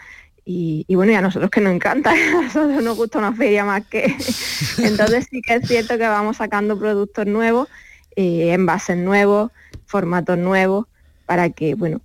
y, 0.48 0.84
y, 0.86 0.94
bueno, 0.94 1.10
y 1.10 1.16
a 1.16 1.20
nosotros 1.20 1.50
que 1.50 1.60
nos 1.60 1.74
encanta, 1.74 2.12
a 2.38 2.42
nosotros 2.42 2.82
nos 2.82 2.96
gusta 2.96 3.18
una 3.18 3.32
feria 3.32 3.64
más 3.64 3.84
que... 3.84 4.16
Entonces 4.78 5.26
sí 5.28 5.42
que 5.42 5.56
es 5.56 5.66
cierto 5.66 5.98
que 5.98 6.06
vamos 6.06 6.36
sacando 6.36 6.78
productos 6.78 7.26
nuevos, 7.26 7.68
eh, 8.14 8.52
envases 8.52 8.96
nuevos, 8.96 9.50
formatos 9.86 10.38
nuevos, 10.38 10.86
para 11.26 11.50
que, 11.50 11.74
bueno, 11.74 12.00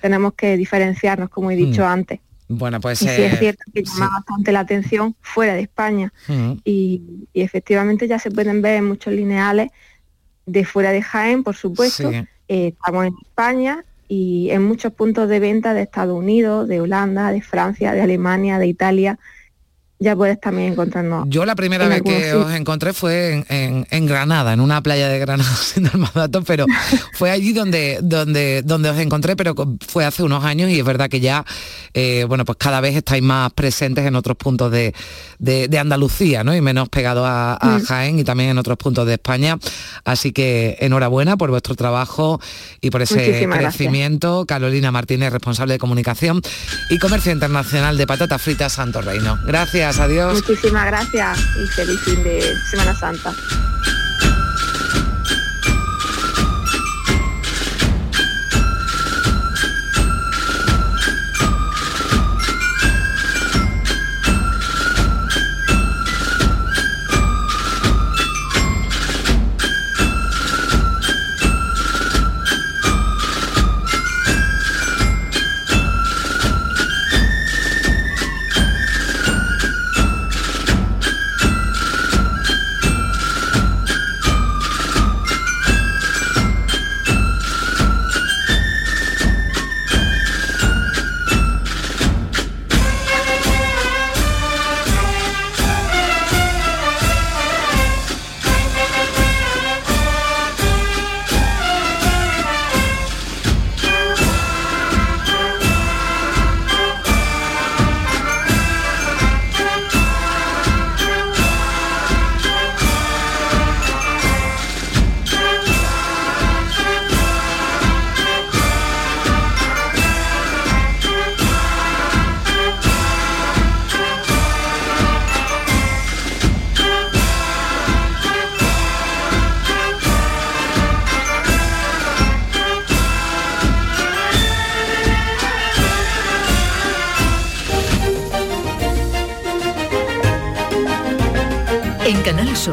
tenemos 0.00 0.32
que 0.32 0.56
diferenciarnos, 0.56 1.28
como 1.28 1.50
he 1.50 1.56
dicho 1.56 1.82
Mm. 1.82 1.92
antes. 1.92 2.20
Bueno, 2.48 2.80
pues 2.80 3.02
Y 3.02 3.08
sí 3.08 3.22
eh, 3.22 3.26
es 3.26 3.38
cierto 3.38 3.62
que 3.72 3.82
llama 3.84 4.10
bastante 4.16 4.52
la 4.52 4.60
atención 4.60 5.14
fuera 5.20 5.54
de 5.54 5.60
España 5.60 6.12
mm, 6.28 6.52
y, 6.64 7.02
y 7.32 7.42
efectivamente 7.42 8.08
ya 8.08 8.18
se 8.18 8.30
pueden 8.30 8.62
ver 8.62 8.76
en 8.76 8.86
muchos 8.86 9.12
lineales 9.12 9.70
de 10.46 10.64
fuera 10.64 10.90
de 10.90 11.02
Jaén, 11.02 11.42
por 11.42 11.56
supuesto. 11.56 12.10
Sí. 12.10 12.16
Eh, 12.48 12.68
estamos 12.68 13.06
en 13.06 13.14
España 13.22 13.84
y 14.14 14.50
en 14.50 14.62
muchos 14.62 14.92
puntos 14.92 15.28
de 15.28 15.40
venta 15.40 15.74
de 15.74 15.82
Estados 15.82 16.16
Unidos, 16.16 16.68
de 16.68 16.80
Holanda, 16.80 17.32
de 17.32 17.42
Francia, 17.42 17.92
de 17.92 18.00
Alemania, 18.00 18.60
de 18.60 18.68
Italia. 18.68 19.18
Ya 20.00 20.16
puedes 20.16 20.40
también 20.40 20.72
encontrarnos. 20.72 21.24
Yo 21.28 21.46
la 21.46 21.54
primera 21.54 21.86
vez 21.88 22.02
que 22.02 22.34
os 22.34 22.52
encontré 22.52 22.92
fue 22.92 23.32
en, 23.32 23.46
en- 23.48 23.86
en 23.90 24.06
Granada, 24.06 24.52
en 24.52 24.60
una 24.60 24.82
playa 24.82 25.08
de 25.08 25.18
Granada, 25.20 25.48
sin 25.56 25.84
dar 25.84 25.96
más 25.96 26.12
datos, 26.12 26.42
pero 26.46 26.66
fue 27.14 27.30
allí 27.30 27.52
donde, 27.52 28.00
donde, 28.02 28.62
donde 28.62 28.90
os 28.90 28.98
encontré, 28.98 29.36
pero 29.36 29.54
fue 29.86 30.04
hace 30.04 30.22
unos 30.24 30.44
años 30.44 30.68
y 30.70 30.78
es 30.80 30.84
verdad 30.84 31.08
que 31.08 31.20
ya, 31.20 31.44
eh, 31.94 32.24
bueno, 32.28 32.44
pues 32.44 32.58
cada 32.58 32.80
vez 32.80 32.96
estáis 32.96 33.22
más 33.22 33.52
presentes 33.52 34.04
en 34.04 34.16
otros 34.16 34.36
puntos 34.36 34.70
de, 34.72 34.92
de- 35.38 35.68
de 35.68 35.78
Andalucía, 35.78 36.42
¿no? 36.44 36.54
Y 36.54 36.60
menos 36.60 36.88
pegados 36.88 37.24
a, 37.26 37.54
a 37.54 37.78
Mm. 37.78 37.84
Jaén 37.84 38.18
y 38.18 38.24
también 38.24 38.50
en 38.50 38.58
otros 38.58 38.76
puntos 38.76 39.06
de 39.06 39.14
España. 39.14 39.58
Así 40.04 40.32
que 40.32 40.76
enhorabuena 40.80 41.36
por 41.36 41.50
vuestro 41.50 41.76
trabajo 41.76 42.40
y 42.80 42.90
por 42.90 43.00
ese 43.02 43.14
Muchísimas 43.16 43.58
gracias. 43.60 43.76
crecimiento. 43.76 44.44
Carolina 44.46 44.90
Martínez, 44.90 45.32
responsable 45.32 45.74
de 45.74 45.78
comunicación 45.78 46.42
y 46.90 46.98
comercio 46.98 47.32
internacional 47.32 47.96
de 47.96 48.06
patatas 48.06 48.42
fritas 48.42 48.72
Santo 48.72 49.00
Reino. 49.00 49.38
Gracias, 49.46 49.83
adiós. 49.84 50.34
Muchísimas 50.34 50.86
gracias 50.86 51.38
y 51.56 51.66
feliz 51.68 52.00
fin 52.00 52.22
de 52.22 52.42
Semana 52.70 52.94
Santa. 52.94 53.34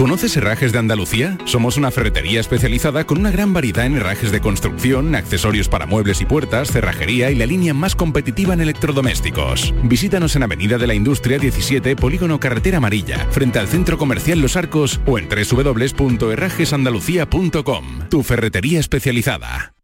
¿Conoces 0.00 0.34
Herrajes 0.34 0.72
de 0.72 0.78
Andalucía? 0.78 1.36
Somos 1.44 1.76
una 1.76 1.90
ferretería 1.90 2.40
especializada 2.40 3.06
con 3.06 3.18
una 3.18 3.30
gran 3.30 3.52
variedad 3.52 3.84
en 3.84 3.98
herrajes 3.98 4.32
de 4.32 4.40
construcción, 4.40 5.14
accesorios 5.14 5.68
para 5.68 5.84
muebles 5.84 6.22
y 6.22 6.24
puertas, 6.24 6.72
cerrajería 6.72 7.30
y 7.30 7.34
la 7.34 7.44
línea 7.44 7.74
más 7.74 7.94
competitiva 7.94 8.54
en 8.54 8.62
electrodomésticos. 8.62 9.74
Visítanos 9.82 10.36
en 10.36 10.44
Avenida 10.44 10.78
de 10.78 10.86
la 10.86 10.94
Industria 10.94 11.38
17, 11.38 11.96
Polígono 11.96 12.40
Carretera 12.40 12.78
Amarilla, 12.78 13.26
frente 13.30 13.58
al 13.58 13.68
Centro 13.68 13.98
Comercial 13.98 14.40
Los 14.40 14.56
Arcos 14.56 15.00
o 15.04 15.18
en 15.18 15.28
www.herrajesandalucía.com. 15.28 18.08
Tu 18.08 18.22
ferretería 18.22 18.80
especializada. 18.80 19.74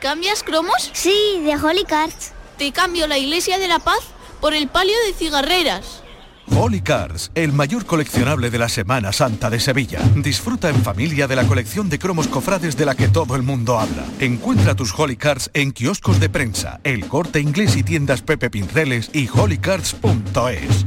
¿Cambias 0.00 0.42
cromos? 0.42 0.90
Sí, 0.92 1.40
de 1.44 1.54
Holy 1.54 1.84
Cards. 1.84 2.32
Te 2.58 2.72
cambio 2.72 3.06
la 3.06 3.16
Iglesia 3.16 3.58
de 3.58 3.68
la 3.68 3.78
Paz 3.78 4.00
por 4.40 4.54
el 4.54 4.66
palio 4.66 4.96
de 5.06 5.12
cigarreras. 5.12 6.03
Holy 6.50 6.80
Cars, 6.80 7.30
el 7.34 7.52
mayor 7.52 7.86
coleccionable 7.86 8.50
de 8.50 8.58
la 8.58 8.68
Semana 8.68 9.12
Santa 9.12 9.50
de 9.50 9.60
Sevilla. 9.60 10.00
Disfruta 10.16 10.68
en 10.68 10.76
familia 10.82 11.26
de 11.26 11.36
la 11.36 11.46
colección 11.46 11.88
de 11.88 11.98
cromos 11.98 12.28
cofrades 12.28 12.76
de 12.76 12.86
la 12.86 12.94
que 12.94 13.08
todo 13.08 13.36
el 13.36 13.42
mundo 13.42 13.78
habla. 13.78 14.04
Encuentra 14.20 14.74
tus 14.74 14.92
Holy 14.98 15.16
Cards 15.16 15.50
en 15.54 15.72
kioscos 15.72 16.20
de 16.20 16.28
prensa, 16.28 16.80
El 16.84 17.06
Corte 17.06 17.40
Inglés 17.40 17.76
y 17.76 17.82
tiendas 17.82 18.22
Pepe 18.22 18.50
Pinceles 18.50 19.10
y 19.12 19.28
holycards.es. 19.28 20.86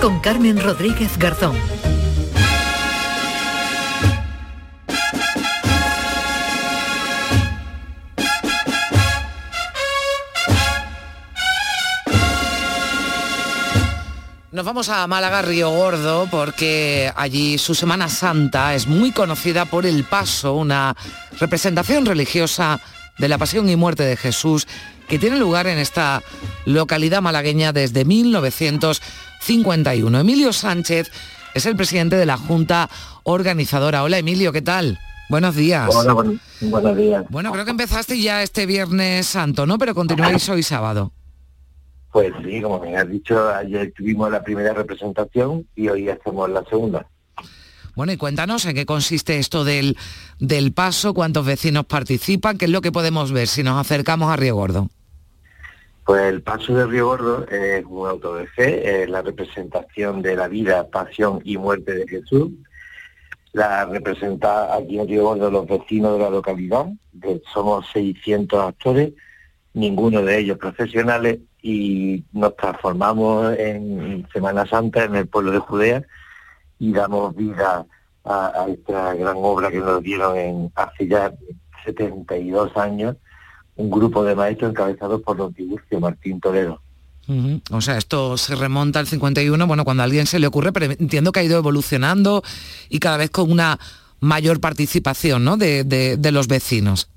con 0.00 0.20
Carmen 0.20 0.62
Rodríguez 0.62 1.18
Garzón. 1.18 1.56
Nos 14.50 14.64
vamos 14.64 14.88
a 14.88 15.06
Málaga, 15.06 15.42
Río 15.42 15.70
Gordo, 15.70 16.28
porque 16.30 17.12
allí 17.16 17.58
su 17.58 17.74
Semana 17.74 18.08
Santa 18.08 18.74
es 18.74 18.86
muy 18.86 19.12
conocida 19.12 19.64
por 19.64 19.86
el 19.86 20.04
paso, 20.04 20.54
una 20.54 20.96
representación 21.38 22.06
religiosa 22.06 22.80
de 23.18 23.28
la 23.28 23.38
pasión 23.38 23.68
y 23.68 23.76
muerte 23.76 24.04
de 24.04 24.16
Jesús 24.16 24.66
que 25.08 25.18
tiene 25.18 25.38
lugar 25.38 25.66
en 25.66 25.78
esta 25.78 26.22
localidad 26.66 27.22
malagueña 27.22 27.72
desde 27.72 28.04
1951. 29.48 30.20
Emilio 30.20 30.52
Sánchez 30.52 31.10
es 31.54 31.66
el 31.66 31.74
presidente 31.76 32.16
de 32.16 32.26
la 32.26 32.36
Junta 32.36 32.88
Organizadora. 33.22 34.02
Hola 34.02 34.18
Emilio, 34.18 34.52
¿qué 34.52 34.62
tal? 34.62 34.98
Buenos 35.30 35.54
días. 35.56 35.88
Hola, 35.94 36.12
buen- 36.12 36.40
buenos 36.60 36.96
días. 36.96 37.24
Bueno, 37.30 37.50
creo 37.52 37.64
que 37.64 37.70
empezaste 37.70 38.20
ya 38.20 38.42
este 38.42 38.66
Viernes 38.66 39.26
Santo, 39.26 39.66
¿no? 39.66 39.78
Pero 39.78 39.94
continuáis 39.94 40.48
hoy 40.48 40.62
sábado. 40.62 41.12
Pues 42.12 42.32
sí, 42.44 42.60
como 42.62 42.80
me 42.80 42.96
has 42.96 43.08
dicho, 43.08 43.48
ayer 43.54 43.92
tuvimos 43.96 44.30
la 44.30 44.42
primera 44.42 44.72
representación 44.72 45.66
y 45.76 45.88
hoy 45.88 46.08
hacemos 46.08 46.48
la 46.50 46.64
segunda. 46.64 47.06
Bueno, 47.94 48.12
y 48.12 48.16
cuéntanos 48.16 48.64
en 48.64 48.74
qué 48.74 48.86
consiste 48.86 49.38
esto 49.38 49.64
del, 49.64 49.96
del 50.38 50.72
paso, 50.72 51.12
cuántos 51.14 51.44
vecinos 51.44 51.84
participan, 51.84 52.56
qué 52.56 52.66
es 52.66 52.70
lo 52.70 52.80
que 52.80 52.92
podemos 52.92 53.32
ver 53.32 53.48
si 53.48 53.62
nos 53.62 53.78
acercamos 53.78 54.30
a 54.30 54.36
Río 54.36 54.54
Gordo. 54.54 54.88
Pues 56.08 56.22
el 56.22 56.40
paso 56.42 56.74
de 56.74 56.86
Río 56.86 57.08
Gordo 57.08 57.46
es 57.48 57.84
un 57.84 58.08
auto 58.08 58.34
de 58.36 58.46
fe, 58.46 59.02
es 59.02 59.10
la 59.10 59.20
representación 59.20 60.22
de 60.22 60.36
la 60.36 60.48
vida, 60.48 60.88
pasión 60.88 61.42
y 61.44 61.58
muerte 61.58 61.92
de 61.92 62.08
Jesús. 62.08 62.48
La 63.52 63.84
representa 63.84 64.74
aquí 64.74 64.98
en 64.98 65.06
Río 65.06 65.24
Gordo 65.24 65.50
los 65.50 65.66
vecinos 65.66 66.14
de 66.14 66.20
la 66.20 66.30
localidad, 66.30 66.86
de- 67.12 67.42
somos 67.52 67.86
600 67.92 68.58
actores, 68.58 69.12
ninguno 69.74 70.22
de 70.22 70.38
ellos 70.38 70.56
profesionales, 70.56 71.40
y 71.60 72.24
nos 72.32 72.56
transformamos 72.56 73.54
en 73.58 74.26
Semana 74.32 74.64
Santa 74.64 75.04
en 75.04 75.14
el 75.14 75.26
pueblo 75.26 75.50
de 75.50 75.58
Judea 75.58 76.02
y 76.78 76.90
damos 76.90 77.36
vida 77.36 77.84
a, 78.24 78.62
a 78.62 78.68
esta 78.70 79.12
gran 79.12 79.36
obra 79.36 79.70
que 79.70 79.80
nos 79.80 80.02
dieron 80.02 80.38
en, 80.38 80.72
hace 80.74 81.06
ya 81.06 81.34
72 81.84 82.74
años 82.78 83.16
un 83.78 83.90
grupo 83.90 84.22
de 84.24 84.34
maestros 84.34 84.70
encabezados 84.72 85.22
por 85.22 85.36
don 85.38 85.54
Tiburcio 85.54 85.98
Martín 86.00 86.38
Toledo. 86.40 86.80
O 87.70 87.80
sea, 87.82 87.98
esto 87.98 88.36
se 88.38 88.54
remonta 88.54 89.00
al 89.00 89.06
51, 89.06 89.66
bueno, 89.66 89.84
cuando 89.84 90.02
a 90.02 90.04
alguien 90.04 90.26
se 90.26 90.38
le 90.38 90.46
ocurre, 90.46 90.72
pero 90.72 90.86
entiendo 90.86 91.30
que 91.30 91.40
ha 91.40 91.44
ido 91.44 91.58
evolucionando 91.58 92.42
y 92.88 93.00
cada 93.00 93.18
vez 93.18 93.28
con 93.30 93.50
una 93.52 93.78
mayor 94.20 94.60
participación 94.60 95.44
¿no? 95.44 95.56
de, 95.58 95.84
de- 95.84 96.16
de 96.16 96.32
los 96.32 96.48
vecinos. 96.48 97.10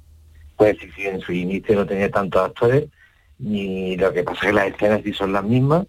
Pues 0.58 0.78
sí, 0.82 0.88
sí, 0.96 1.04
en 1.08 1.22
su 1.22 1.32
inicio 1.32 1.76
no 1.76 1.86
tenía 1.86 2.12
tantos 2.12 2.42
actores, 2.46 2.88
ni 3.40 3.96
lo 3.98 4.12
que 4.14 4.24
pasa 4.24 4.40
es 4.42 4.46
que 4.48 4.54
las 4.54 4.68
escenas 4.68 5.02
sí 5.04 5.14
son 5.14 5.32
las 5.34 5.44
mismas 5.46 5.88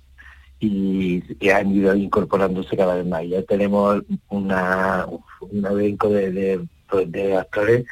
y, 0.60 1.22
y 1.40 1.50
han 1.50 1.72
ido 1.74 1.94
incorporándose 1.96 2.76
cada 2.76 2.94
vez 2.94 3.04
más. 3.06 3.24
Ya 3.28 3.42
tenemos 3.42 4.02
una, 4.28 5.04
un 5.40 5.66
elenco 5.66 6.08
de, 6.08 6.30
de, 6.30 6.60
pues, 6.88 7.10
de 7.10 7.36
actores 7.36 7.84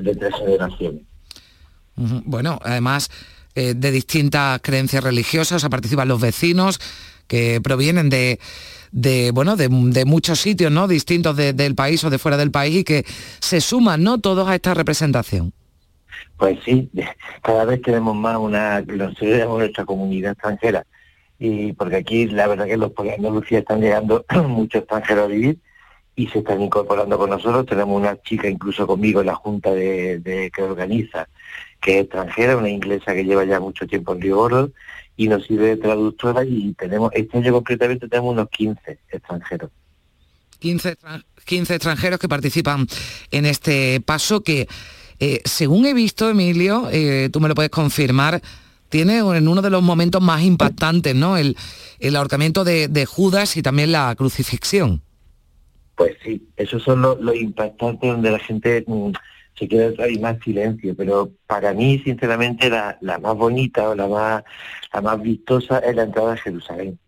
de 0.00 0.14
tres 0.14 0.32
generaciones. 0.36 1.02
Bueno, 2.24 2.58
además 2.62 3.10
eh, 3.54 3.74
de 3.76 3.90
distintas 3.90 4.60
creencias 4.62 5.04
religiosas, 5.04 5.66
participan 5.68 6.08
los 6.08 6.20
vecinos 6.20 6.80
que 7.26 7.60
provienen 7.62 8.10
de, 8.10 8.38
bueno, 9.32 9.56
de, 9.56 9.68
muchos 10.04 10.40
sitios, 10.40 10.70
¿no? 10.72 10.88
Distintos 10.88 11.36
de- 11.36 11.52
del 11.52 11.74
país 11.74 12.02
o 12.04 12.10
de 12.10 12.18
fuera 12.18 12.36
del 12.36 12.50
país 12.50 12.78
y 12.78 12.84
que 12.84 13.04
se 13.40 13.60
suman, 13.60 14.02
¿no? 14.02 14.18
Todos 14.18 14.48
a 14.48 14.54
esta 14.54 14.74
representación. 14.74 15.52
Pues 16.36 16.58
sí, 16.64 16.90
cada 17.42 17.64
vez 17.64 17.80
tenemos 17.82 18.14
más 18.14 18.36
una, 18.36 18.82
tenemos 18.84 19.58
nuestra 19.58 19.84
comunidad 19.84 20.32
extranjera. 20.32 20.84
Y 21.38 21.72
porque 21.72 21.96
aquí 21.96 22.26
la 22.26 22.46
verdad 22.46 22.66
que 22.66 22.76
los 22.76 22.92
pueblos 22.92 23.12
de 23.18 23.26
Andalucía 23.26 23.58
están 23.60 23.80
llegando 23.80 24.24
muchos 24.48 24.80
extranjeros 24.82 25.24
a 25.24 25.28
vivir 25.28 25.58
y 26.14 26.26
se 26.28 26.40
están 26.40 26.60
incorporando 26.60 27.16
con 27.18 27.30
nosotros. 27.30 27.64
Tenemos 27.66 27.98
una 28.00 28.20
chica 28.22 28.48
incluso 28.48 28.86
conmigo 28.86 29.20
en 29.20 29.26
la 29.28 29.34
junta 29.34 29.72
de- 29.72 30.50
que 30.54 30.62
organiza, 30.62 31.28
que 31.82 31.98
es 31.98 32.04
extranjera, 32.04 32.56
una 32.56 32.70
inglesa 32.70 33.12
que 33.14 33.24
lleva 33.24 33.44
ya 33.44 33.60
mucho 33.60 33.86
tiempo 33.86 34.12
en 34.14 34.20
Río 34.22 34.72
y 35.16 35.28
nos 35.28 35.44
sirve 35.46 35.68
de 35.68 35.76
traductora 35.76 36.44
y 36.44 36.72
tenemos, 36.74 37.10
este 37.14 37.36
año 37.38 37.52
concretamente 37.52 38.08
tenemos 38.08 38.32
unos 38.32 38.48
15 38.48 38.98
extranjeros. 39.10 39.70
15, 40.60 40.96
extran- 40.96 41.24
15 41.44 41.74
extranjeros 41.74 42.18
que 42.20 42.28
participan 42.28 42.86
en 43.30 43.46
este 43.46 44.00
paso 44.00 44.42
que, 44.42 44.68
eh, 45.18 45.40
según 45.44 45.86
he 45.86 45.92
visto, 45.92 46.30
Emilio, 46.30 46.88
eh, 46.90 47.28
tú 47.32 47.40
me 47.40 47.48
lo 47.48 47.54
puedes 47.54 47.70
confirmar, 47.70 48.40
tiene 48.88 49.18
en 49.18 49.48
uno 49.48 49.60
de 49.62 49.70
los 49.70 49.82
momentos 49.82 50.22
más 50.22 50.42
impactantes, 50.42 51.14
¿no? 51.14 51.36
El, 51.36 51.56
el 51.98 52.14
ahorcamiento 52.14 52.62
de, 52.62 52.88
de 52.88 53.06
Judas 53.06 53.56
y 53.56 53.62
también 53.62 53.90
la 53.90 54.14
crucifixión. 54.14 55.02
Pues 55.96 56.16
sí, 56.24 56.46
esos 56.56 56.82
son 56.82 57.02
los, 57.02 57.20
los 57.20 57.34
impactantes 57.36 58.10
donde 58.10 58.30
la 58.30 58.38
gente 58.38 58.84
mm, 58.86 59.12
se 59.58 59.68
queda 59.68 60.08
y 60.08 60.18
más 60.18 60.38
silencio, 60.42 60.94
pero 60.96 61.30
para 61.46 61.72
mí, 61.72 62.00
sinceramente, 62.04 62.70
la, 62.70 62.98
la 63.00 63.18
más 63.18 63.36
bonita 63.36 63.90
o 63.90 63.94
la 63.94 64.08
más, 64.08 64.44
la 64.92 65.00
más 65.00 65.20
vistosa 65.20 65.78
es 65.78 65.94
la 65.94 66.04
entrada 66.04 66.32
a 66.32 66.36
Jerusalén. 66.36 66.98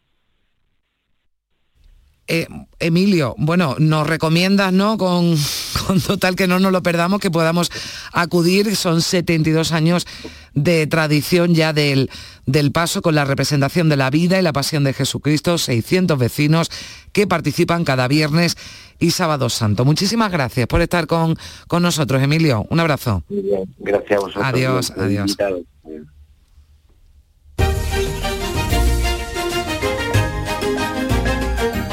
Eh, 2.26 2.46
Emilio, 2.78 3.35
bueno, 3.37 3.76
nos 3.78 4.07
recomiendas, 4.07 4.72
¿no? 4.72 4.96
Con, 4.96 5.37
con 5.87 6.00
total 6.00 6.37
que 6.37 6.46
no 6.46 6.59
nos 6.59 6.72
lo 6.72 6.83
perdamos, 6.83 7.20
que 7.20 7.30
podamos 7.30 7.70
acudir. 8.12 8.76
Son 8.76 9.02
72 9.02 9.72
años 9.72 10.07
de 10.54 10.87
tradición 10.87 11.54
ya 11.54 11.72
del, 11.72 12.11
del 12.46 12.72
paso 12.72 13.02
con 13.02 13.14
la 13.14 13.26
representación 13.26 13.88
de 13.88 13.96
la 13.96 14.09
vida 14.09 14.38
y 14.38 14.42
la 14.42 14.54
pasión 14.54 14.85
de 14.85 14.94
Jesucristo, 14.94 15.59
600 15.59 16.18
vecinos 16.18 16.70
que 17.12 17.26
participan 17.26 17.85
cada 17.85 18.09
viernes 18.09 18.57
y 18.98 19.11
sábado 19.11 19.48
santo. 19.48 19.85
Muchísimas 19.85 20.30
gracias 20.30 20.66
por 20.66 20.80
estar 20.80 21.07
con, 21.07 21.37
con 21.68 21.83
nosotros, 21.83 22.22
Emilio. 22.22 22.66
Un 22.70 22.80
abrazo. 22.80 23.22
Muy 23.28 23.42
bien, 23.42 23.74
gracias 23.78 24.12
a 24.12 24.20
vosotros. 24.20 24.44
Adiós, 24.44 24.92
adiós. 24.96 25.37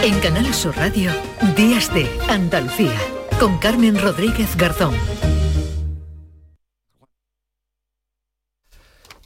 En 0.03 0.19
Canal 0.19 0.51
Sur 0.53 0.75
Radio, 0.77 1.11
Días 1.55 1.93
de 1.93 2.09
Andalucía, 2.27 2.97
con 3.39 3.59
Carmen 3.59 4.01
Rodríguez 4.01 4.57
Garzón. 4.57 4.95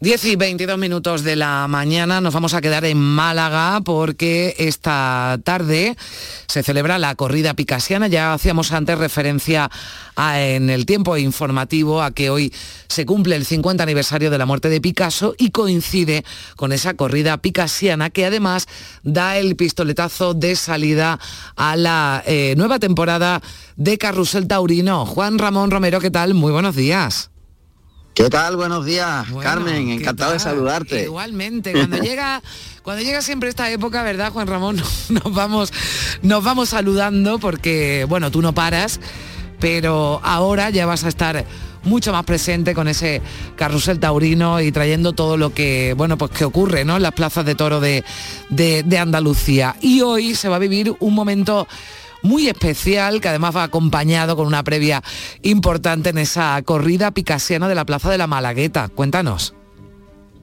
10 0.05 0.25
y 0.25 0.35
22 0.35 0.77
minutos 0.77 1.23
de 1.23 1.35
la 1.35 1.67
mañana 1.67 2.21
nos 2.21 2.31
vamos 2.31 2.53
a 2.53 2.61
quedar 2.61 2.85
en 2.85 2.99
Málaga 2.99 3.81
porque 3.83 4.53
esta 4.59 5.39
tarde 5.43 5.97
se 6.45 6.61
celebra 6.61 6.99
la 6.99 7.15
corrida 7.15 7.55
picasiana. 7.55 8.05
Ya 8.05 8.31
hacíamos 8.31 8.71
antes 8.71 8.99
referencia 8.99 9.71
en 10.15 10.69
el 10.69 10.85
tiempo 10.85 11.17
informativo 11.17 12.03
a 12.03 12.11
que 12.11 12.29
hoy 12.29 12.53
se 12.87 13.07
cumple 13.07 13.35
el 13.35 13.45
50 13.47 13.81
aniversario 13.81 14.29
de 14.29 14.37
la 14.37 14.45
muerte 14.45 14.69
de 14.69 14.79
Picasso 14.79 15.33
y 15.39 15.49
coincide 15.49 16.23
con 16.55 16.71
esa 16.71 16.93
corrida 16.93 17.37
picasiana 17.37 18.11
que 18.11 18.27
además 18.27 18.67
da 19.01 19.39
el 19.39 19.55
pistoletazo 19.55 20.35
de 20.35 20.55
salida 20.55 21.19
a 21.55 21.75
la 21.75 22.21
eh, 22.27 22.53
nueva 22.57 22.77
temporada 22.77 23.41
de 23.75 23.97
Carrusel 23.97 24.47
Taurino. 24.47 25.07
Juan 25.07 25.39
Ramón 25.39 25.71
Romero, 25.71 25.99
¿qué 25.99 26.11
tal? 26.11 26.35
Muy 26.35 26.51
buenos 26.51 26.75
días. 26.75 27.31
¿Qué 28.15 28.29
tal? 28.29 28.55
Buenos 28.55 28.85
días, 28.85 29.27
Carmen. 29.41 29.89
Encantado 29.89 30.31
de 30.31 30.39
saludarte. 30.39 31.03
Igualmente, 31.03 31.73
cuando 31.73 31.97
llega, 32.01 32.41
cuando 32.81 33.03
llega 33.03 33.21
siempre 33.21 33.49
esta 33.49 33.69
época, 33.69 34.03
¿verdad, 34.03 34.31
Juan 34.31 34.47
Ramón? 34.47 34.81
Nos 35.09 35.33
vamos, 35.33 35.73
nos 36.21 36.41
vamos 36.41 36.69
saludando 36.69 37.39
porque, 37.39 38.05
bueno, 38.07 38.31
tú 38.31 38.41
no 38.41 38.55
paras, 38.55 39.01
pero 39.59 40.21
ahora 40.23 40.69
ya 40.69 40.85
vas 40.85 41.03
a 41.03 41.09
estar 41.09 41.43
mucho 41.83 42.13
más 42.13 42.23
presente 42.23 42.73
con 42.73 42.87
ese 42.87 43.21
carrusel 43.57 43.99
taurino 43.99 44.61
y 44.61 44.71
trayendo 44.71 45.11
todo 45.11 45.35
lo 45.35 45.53
que, 45.53 45.93
bueno, 45.97 46.17
pues 46.17 46.31
que 46.31 46.45
ocurre, 46.45 46.85
¿no? 46.85 46.95
En 46.95 47.03
las 47.03 47.11
plazas 47.11 47.45
de 47.45 47.55
toro 47.55 47.81
de, 47.81 48.05
de 48.49 48.97
Andalucía. 48.97 49.75
Y 49.81 49.99
hoy 49.99 50.35
se 50.35 50.47
va 50.47 50.55
a 50.55 50.59
vivir 50.59 50.95
un 51.01 51.13
momento 51.13 51.67
muy 52.25 52.49
especial 52.49 53.21
que 53.21 53.29
además 53.29 53.55
va 53.55 53.63
acompañado 53.63 54.35
con 54.35 54.47
una 54.47 54.63
previa 54.63 55.01
importante 55.41 56.09
en 56.09 56.17
esa 56.17 56.61
corrida 56.63 57.11
picasiana 57.11 57.69
de 57.69 57.75
la 57.75 57.85
Plaza 57.85 58.09
de 58.09 58.17
la 58.17 58.27
Malagueta. 58.27 58.89
Cuéntanos. 58.89 59.53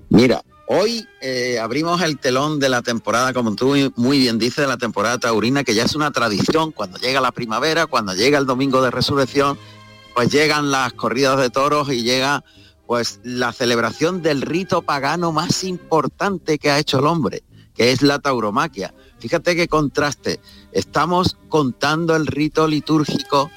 Mira, 0.09 0.43
Hoy 0.75 1.07
eh, 1.21 1.59
abrimos 1.61 2.01
el 2.01 2.19
telón 2.19 2.59
de 2.59 2.71
la 2.71 2.81
temporada, 2.81 3.35
como 3.35 3.55
tú 3.55 3.75
muy 3.97 4.19
bien 4.19 4.39
dices, 4.39 4.57
de 4.57 4.67
la 4.67 4.79
temporada 4.79 5.19
taurina, 5.19 5.65
que 5.65 5.75
ya 5.75 5.85
es 5.85 5.95
una 5.95 6.13
tradición. 6.13 6.73
Cuando 6.73 6.99
llega 6.99 7.21
la 7.21 7.31
primavera, 7.31 7.87
cuando 7.87 8.15
llega 8.15 8.39
el 8.39 8.47
domingo 8.47 8.81
de 8.81 8.91
resurrección, 8.91 9.59
pues 10.15 10.33
llegan 10.33 10.71
las 10.71 10.95
corridas 10.95 11.39
de 11.39 11.51
toros 11.51 11.93
y 11.93 12.03
llega 12.03 12.43
pues 12.87 13.21
la 13.23 13.53
celebración 13.53 14.23
del 14.23 14.41
rito 14.41 14.81
pagano 14.81 15.31
más 15.31 15.63
importante 15.65 16.59
que 16.59 16.71
ha 16.71 16.79
hecho 16.79 17.01
el 17.01 17.07
hombre, 17.07 17.43
que 17.75 17.93
es 17.93 18.01
la 18.01 18.19
tauromaquia. 18.19 18.95
Fíjate 19.19 19.55
qué 19.55 19.69
contraste. 19.69 20.41
Estamos 20.73 21.37
contando 21.49 22.17
el 22.17 22.27
rito 22.27 22.67
litúrgico 22.67 23.51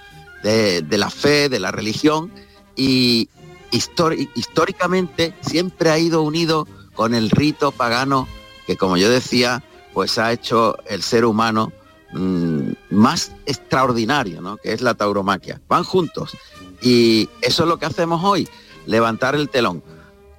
de, 0.44 0.82
de 0.82 0.98
la 0.98 1.10
fe, 1.10 1.50
de 1.50 1.60
la 1.60 1.72
religión, 1.72 2.32
y 2.76 3.30
históricamente 3.72 5.34
siempre 5.42 5.90
ha 5.90 5.98
ido 5.98 6.22
unido 6.22 6.68
con 6.94 7.14
el 7.14 7.30
rito 7.30 7.72
pagano 7.72 8.28
que, 8.66 8.78
como 8.78 8.98
yo 8.98 9.10
decía, 9.10 9.64
pues 9.94 10.18
ha 10.18 10.32
hecho 10.32 10.78
el 10.88 11.02
ser 11.04 11.26
humano 11.26 11.72
mm, 12.14 12.72
más 12.90 13.32
extraordinario, 13.46 14.42
¿no? 14.42 14.58
que 14.58 14.74
es 14.74 14.82
la 14.82 14.94
tauromaquia. 14.96 15.62
Van 15.68 15.84
juntos. 15.84 16.36
Y 16.82 17.30
eso 17.42 17.64
es 17.64 17.70
lo 17.70 17.78
que 17.78 17.86
hacemos 17.86 18.24
hoy, 18.24 18.48
levantar 18.86 19.36
el 19.36 19.50
telón. 19.50 19.84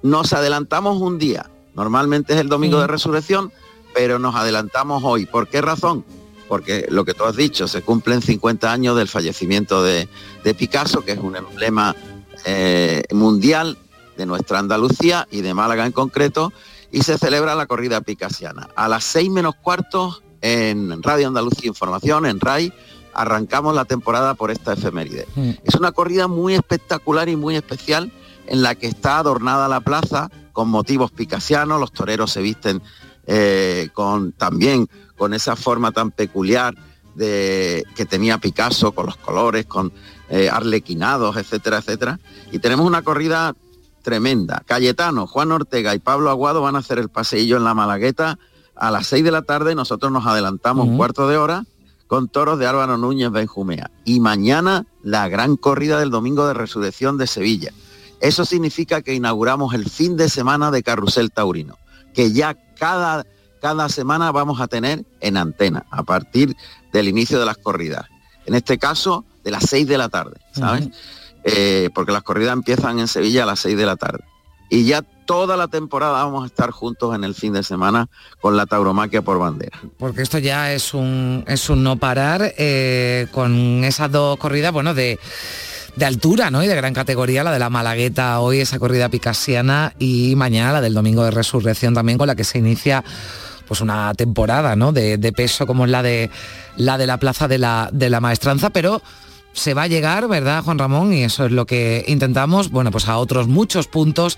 Nos 0.03 0.33
adelantamos 0.33 1.01
un 1.01 1.17
día, 1.17 1.49
normalmente 1.73 2.33
es 2.33 2.39
el 2.39 2.49
domingo 2.49 2.79
de 2.79 2.87
resurrección, 2.87 3.51
pero 3.93 4.19
nos 4.19 4.35
adelantamos 4.35 5.03
hoy. 5.03 5.25
¿Por 5.25 5.47
qué 5.47 5.61
razón? 5.61 6.05
Porque 6.47 6.87
lo 6.89 7.03
que 7.05 7.13
tú 7.13 7.25
has 7.25 7.35
dicho, 7.35 7.67
se 7.67 7.81
cumplen 7.81 8.21
50 8.21 8.71
años 8.71 8.97
del 8.97 9.07
fallecimiento 9.07 9.83
de, 9.83 10.07
Picasso, 10.57 11.03
que 11.03 11.11
es 11.11 11.19
un 11.19 11.35
emblema 11.35 11.95
eh, 12.45 13.03
mundial 13.11 13.77
de 14.15 14.25
nuestra 14.25 14.59
Andalucía 14.59 15.27
y 15.29 15.41
de 15.41 15.53
Málaga 15.53 15.85
en 15.85 15.91
concreto, 15.91 16.53
y 16.91 17.01
se 17.01 17.17
celebra 17.17 17.53
la 17.53 17.65
corrida 17.65 18.01
picasiana. 18.01 18.69
A 18.75 18.87
las 18.87 19.03
seis 19.03 19.29
menos 19.29 19.55
cuartos 19.55 20.23
en 20.41 21.03
Radio 21.03 21.27
Andalucía 21.27 21.67
Información, 21.67 22.25
en 22.25 22.39
RAI, 22.39 22.73
arrancamos 23.13 23.75
la 23.75 23.85
temporada 23.85 24.35
por 24.35 24.51
esta 24.51 24.73
efeméride. 24.73 25.27
Mm. 25.35 25.49
Es 25.63 25.75
una 25.75 25.91
corrida 25.91 26.27
muy 26.27 26.53
espectacular 26.53 27.27
y 27.29 27.35
muy 27.35 27.55
especial 27.55 28.11
en 28.45 28.61
la 28.61 28.75
que 28.75 28.87
está 28.87 29.17
adornada 29.17 29.67
la 29.67 29.81
plaza 29.81 30.29
con 30.53 30.69
motivos 30.69 31.11
picasianos, 31.11 31.79
los 31.79 31.91
toreros 31.91 32.31
se 32.31 32.41
visten 32.41 32.81
eh, 33.27 33.89
con 33.93 34.31
también 34.31 34.87
con 35.17 35.33
esa 35.33 35.55
forma 35.55 35.91
tan 35.91 36.11
peculiar 36.11 36.75
de, 37.15 37.83
que 37.95 38.05
tenía 38.05 38.37
Picasso, 38.37 38.93
con 38.93 39.07
los 39.07 39.17
colores, 39.17 39.65
con 39.65 39.91
eh, 40.29 40.49
arlequinados, 40.49 41.35
etcétera, 41.35 41.79
etcétera. 41.79 42.19
Y 42.51 42.59
tenemos 42.59 42.85
una 42.85 43.01
corrida 43.01 43.55
tremenda. 44.03 44.63
Cayetano, 44.65 45.27
Juan 45.27 45.51
Ortega 45.51 45.93
y 45.93 45.99
Pablo 45.99 46.29
Aguado 46.29 46.61
van 46.61 46.75
a 46.75 46.79
hacer 46.79 46.99
el 46.99 47.09
paseillo 47.09 47.57
en 47.57 47.63
la 47.63 47.73
Malagueta 47.73 48.39
a 48.75 48.91
las 48.91 49.07
6 49.07 49.23
de 49.23 49.31
la 49.31 49.41
tarde. 49.41 49.75
Nosotros 49.75 50.11
nos 50.11 50.25
adelantamos 50.25 50.87
un 50.87 50.95
cuarto 50.95 51.27
de 51.27 51.37
hora 51.37 51.65
con 52.07 52.29
toros 52.29 52.57
de 52.57 52.67
Álvaro 52.67 52.97
Núñez 52.97 53.31
Benjumea. 53.31 53.91
Y 54.05 54.19
mañana 54.19 54.85
la 55.03 55.27
gran 55.27 55.57
corrida 55.57 55.99
del 55.99 56.09
domingo 56.11 56.47
de 56.47 56.53
resurrección 56.53 57.17
de 57.17 57.27
Sevilla. 57.27 57.73
Eso 58.21 58.45
significa 58.45 59.01
que 59.01 59.13
inauguramos 59.13 59.73
el 59.73 59.89
fin 59.89 60.17
de 60.17 60.29
semana 60.29 60.71
de 60.71 60.83
Carrusel 60.83 61.31
Taurino, 61.31 61.77
que 62.13 62.31
ya 62.31 62.57
cada, 62.77 63.25
cada 63.61 63.89
semana 63.89 64.31
vamos 64.31 64.61
a 64.61 64.67
tener 64.67 65.05
en 65.19 65.37
antena, 65.37 65.85
a 65.91 66.03
partir 66.03 66.55
del 66.93 67.07
inicio 67.07 67.39
de 67.39 67.45
las 67.45 67.57
corridas. 67.57 68.05
En 68.45 68.55
este 68.55 68.77
caso, 68.77 69.25
de 69.43 69.51
las 69.51 69.63
6 69.69 69.87
de 69.87 69.97
la 69.97 70.09
tarde, 70.09 70.37
¿sabes? 70.51 70.89
Eh, 71.43 71.89
porque 71.93 72.11
las 72.11 72.23
corridas 72.23 72.53
empiezan 72.53 72.99
en 72.99 73.07
Sevilla 73.07 73.43
a 73.43 73.45
las 73.45 73.59
6 73.59 73.77
de 73.77 73.85
la 73.85 73.95
tarde. 73.95 74.23
Y 74.69 74.85
ya 74.85 75.01
toda 75.01 75.55
la 75.55 75.67
temporada 75.67 76.23
vamos 76.23 76.43
a 76.43 76.47
estar 76.47 76.71
juntos 76.71 77.15
en 77.15 77.23
el 77.23 77.33
fin 77.35 77.53
de 77.53 77.63
semana 77.63 78.09
con 78.41 78.57
la 78.57 78.65
tauromaquia 78.65 79.21
por 79.21 79.39
bandera. 79.39 79.79
Porque 79.97 80.21
esto 80.21 80.39
ya 80.39 80.73
es 80.73 80.93
un, 80.93 81.45
es 81.47 81.69
un 81.69 81.83
no 81.83 81.97
parar 81.97 82.53
eh, 82.57 83.27
con 83.31 83.83
esas 83.83 84.11
dos 84.11 84.37
corridas, 84.37 84.73
bueno, 84.73 84.93
de, 84.93 85.19
de 85.97 86.05
altura, 86.05 86.51
¿no? 86.51 86.63
Y 86.63 86.67
de 86.67 86.75
gran 86.75 86.93
categoría, 86.93 87.43
la 87.43 87.51
de 87.51 87.59
la 87.59 87.69
Malagueta 87.69 88.39
hoy, 88.39 88.59
esa 88.59 88.77
corrida 88.77 89.09
picasiana, 89.09 89.93
y 89.97 90.35
mañana 90.35 90.73
la 90.73 90.81
del 90.81 90.93
Domingo 90.93 91.23
de 91.23 91.31
Resurrección 91.31 91.93
también, 91.93 92.17
con 92.17 92.27
la 92.27 92.35
que 92.35 92.43
se 92.43 92.59
inicia 92.59 93.03
pues 93.67 93.81
una 93.81 94.13
temporada, 94.13 94.75
¿no? 94.75 94.93
De, 94.93 95.17
de 95.17 95.33
peso 95.33 95.65
como 95.67 95.85
es 95.85 95.91
la 95.91 96.03
de 96.03 96.29
la 96.77 96.97
de 96.97 97.07
la 97.07 97.17
Plaza 97.17 97.47
de 97.47 97.57
la, 97.57 97.89
de 97.91 98.09
la 98.09 98.21
Maestranza, 98.21 98.69
pero 98.69 99.01
se 99.53 99.73
va 99.73 99.83
a 99.83 99.87
llegar, 99.87 100.27
¿verdad, 100.27 100.63
Juan 100.63 100.77
Ramón? 100.77 101.13
Y 101.13 101.23
eso 101.23 101.47
es 101.47 101.51
lo 101.51 101.65
que 101.65 102.05
intentamos, 102.07 102.69
bueno, 102.69 102.91
pues 102.91 103.07
a 103.07 103.17
otros 103.17 103.47
muchos 103.47 103.87
puntos 103.87 104.37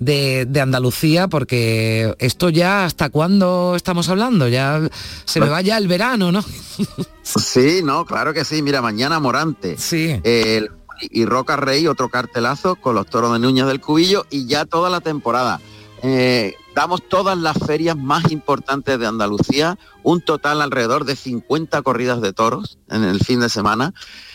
de, 0.00 0.60
Andalucía, 0.60 1.28
porque 1.28 2.14
esto 2.18 2.48
ya 2.48 2.84
hasta 2.84 3.10
cuándo 3.10 3.74
estamos 3.76 4.08
hablando, 4.08 4.48
ya 4.48 4.80
se 5.24 5.40
me 5.40 5.48
va 5.48 5.60
ya 5.60 5.78
el 5.78 5.86
verano, 5.86 6.32
¿no? 6.32 6.42
sí, 7.22 7.82
no, 7.84 8.04
claro 8.04 8.34
que 8.34 8.44
sí. 8.44 8.62
Mira, 8.62 8.82
mañana 8.82 9.20
Morante. 9.20 9.76
Sí. 9.78 10.20
Y 11.00 11.24
Roca 11.24 11.56
Rey, 11.56 11.86
otro 11.86 12.08
cartelazo 12.08 12.76
con 12.76 12.94
los 12.94 13.06
toros 13.06 13.32
de 13.32 13.38
Núñez 13.38 13.66
del 13.66 13.80
Cubillo 13.80 14.26
y 14.30 14.46
ya 14.46 14.64
toda 14.64 14.90
la 14.90 15.00
temporada. 15.00 15.60
Eh, 16.02 16.54
damos 16.74 17.06
todas 17.08 17.36
las 17.36 17.58
ferias 17.58 17.96
más 17.96 18.30
importantes 18.30 18.98
de 18.98 19.06
Andalucía, 19.06 19.78
un 20.02 20.20
total 20.22 20.62
alrededor 20.62 21.04
de 21.04 21.16
50 21.16 21.82
corridas 21.82 22.20
de 22.22 22.32
toros 22.32 22.78
en 22.88 23.04
el 23.04 23.20
fin 23.20 23.40
de 23.40 23.50
semana 23.50 23.92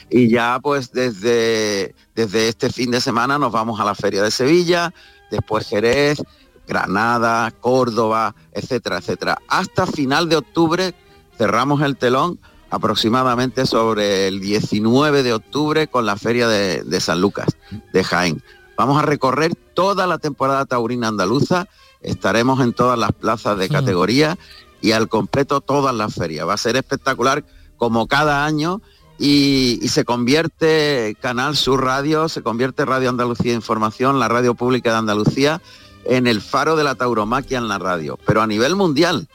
y 0.10 0.30
ya 0.30 0.60
pues 0.62 0.92
desde, 0.92 1.96
desde 2.14 2.48
este 2.50 2.70
fin 2.70 2.92
de 2.92 3.02
semana 3.02 3.40
nos 3.40 3.52
vamos 3.52 3.80
a 3.80 3.86
la 3.86 3.96
Feria 3.96 4.22
de 4.22 4.32
Sevilla, 4.32 4.94
después 5.32 5.68
Jerez, 5.68 6.22
Granada, 6.68 7.52
Córdoba, 7.52 8.36
etcétera, 8.52 8.98
etcétera. 9.00 9.40
Hasta 9.48 9.88
final 9.88 10.30
de 10.30 10.38
octubre 10.38 10.94
cerramos 11.38 11.82
el 11.82 11.98
telón 11.98 12.40
aproximadamente 12.70 13.66
sobre 13.66 14.28
el 14.28 14.40
19 14.40 15.24
de 15.24 15.34
octubre 15.34 15.88
con 15.88 16.06
la 16.06 16.18
Feria 16.18 16.48
de, 16.48 16.84
de 16.84 17.00
San 17.00 17.22
Lucas, 17.22 17.58
de 17.94 18.04
Jaén. 18.04 18.44
Vamos 18.78 19.02
a 19.02 19.06
recorrer 19.06 19.56
toda 19.74 20.08
la 20.08 20.18
temporada 20.18 20.66
taurina 20.66 21.08
andaluza, 21.08 21.68
estaremos 22.02 22.60
en 22.62 22.74
todas 22.74 23.00
las 23.00 23.12
plazas 23.14 23.58
de 23.58 23.70
categoría 23.70 24.38
y 24.82 24.92
al 24.92 25.08
completo 25.08 25.62
todas 25.62 25.96
las 25.96 26.14
ferias. 26.14 26.48
Va 26.48 26.54
a 26.54 26.58
ser 26.58 26.76
espectacular 26.76 27.44
como 27.78 28.08
cada 28.08 28.46
año 28.46 28.82
y, 29.18 29.80
se 29.88 30.04
convierte 30.04 31.16
Canal 31.22 31.56
Sur 31.56 31.84
Radio, 31.84 32.28
se 32.28 32.44
convierte 32.44 32.86
Radio 32.86 33.10
Andalucía 33.10 33.54
Información, 33.54 34.20
la 34.20 34.28
radio 34.28 34.56
pública 34.56 34.92
de 34.92 34.98
Andalucía, 34.98 35.62
en 36.06 36.28
el 36.28 36.42
faro 36.42 36.76
de 36.76 36.84
la 36.84 36.96
tauromaquia 36.96 37.58
en 37.58 37.68
la 37.68 37.80
radio, 37.80 38.20
pero 38.26 38.42
a 38.42 38.48
nivel 38.48 38.76
mundial, 38.76 39.28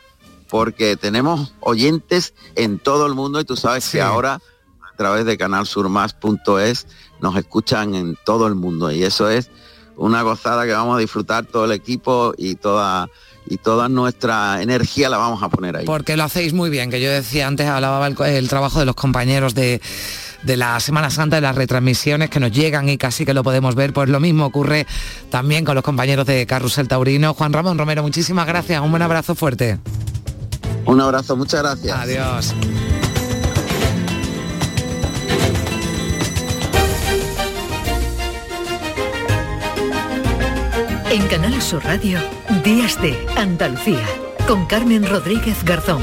porque 0.50 0.96
tenemos 0.96 1.54
oyentes 1.60 2.34
en 2.56 2.78
todo 2.78 3.06
el 3.06 3.14
mundo 3.14 3.40
y 3.40 3.44
tú 3.44 3.56
sabes 3.56 3.88
que 3.88 4.02
ahora 4.02 4.34
a 4.34 4.96
través 4.96 5.24
de 5.24 5.38
canalsurmas.es 5.38 6.86
nos 7.20 7.36
escuchan 7.36 7.94
en 7.94 8.18
todo 8.24 8.46
el 8.46 8.56
mundo 8.56 8.90
y 8.90 9.04
eso 9.04 9.30
es 9.30 9.50
una 9.96 10.22
gozada 10.22 10.66
que 10.66 10.72
vamos 10.72 10.96
a 10.96 10.98
disfrutar 10.98 11.44
todo 11.44 11.66
el 11.66 11.72
equipo 11.72 12.34
y 12.36 12.56
toda 12.56 13.08
y 13.46 13.56
toda 13.56 13.88
nuestra 13.88 14.62
energía 14.62 15.08
la 15.08 15.16
vamos 15.16 15.42
a 15.42 15.48
poner 15.48 15.76
ahí. 15.76 15.86
Porque 15.86 16.16
lo 16.16 16.24
hacéis 16.24 16.52
muy 16.52 16.70
bien, 16.70 16.90
que 16.90 17.00
yo 17.00 17.10
decía 17.10 17.46
antes, 17.46 17.66
hablaba 17.66 18.06
el, 18.06 18.48
trabajo 18.48 18.78
de 18.78 18.86
los 18.86 18.94
compañeros 18.94 19.54
de 19.54 19.80
de 20.42 20.56
la 20.56 20.80
Semana 20.80 21.10
Santa, 21.10 21.36
de 21.36 21.42
las 21.42 21.54
retransmisiones 21.54 22.30
que 22.30 22.40
nos 22.40 22.50
llegan 22.50 22.88
y 22.88 22.96
casi 22.96 23.26
que 23.26 23.34
lo 23.34 23.42
podemos 23.42 23.74
ver, 23.74 23.92
pues 23.92 24.08
lo 24.08 24.20
mismo 24.20 24.46
ocurre 24.46 24.86
también 25.28 25.64
con 25.64 25.74
los 25.74 25.84
compañeros 25.84 26.26
de 26.26 26.46
Carrusel 26.46 26.88
Taurino. 26.88 27.34
Juan 27.34 27.52
Ramón 27.52 27.76
Romero, 27.76 28.02
muchísimas 28.02 28.46
gracias, 28.46 28.80
un 28.80 28.90
buen 28.90 29.02
abrazo 29.02 29.34
fuerte. 29.34 29.78
Un 30.90 31.00
abrazo, 31.00 31.36
muchas 31.36 31.62
gracias. 31.62 31.96
Adiós. 31.96 32.54
En 41.12 41.28
Canal 41.28 41.62
Sur 41.62 41.84
Radio, 41.84 42.18
Días 42.64 43.00
de 43.00 43.16
Andalucía, 43.36 44.04
con 44.48 44.66
Carmen 44.66 45.08
Rodríguez 45.08 45.62
Garzón. 45.64 46.02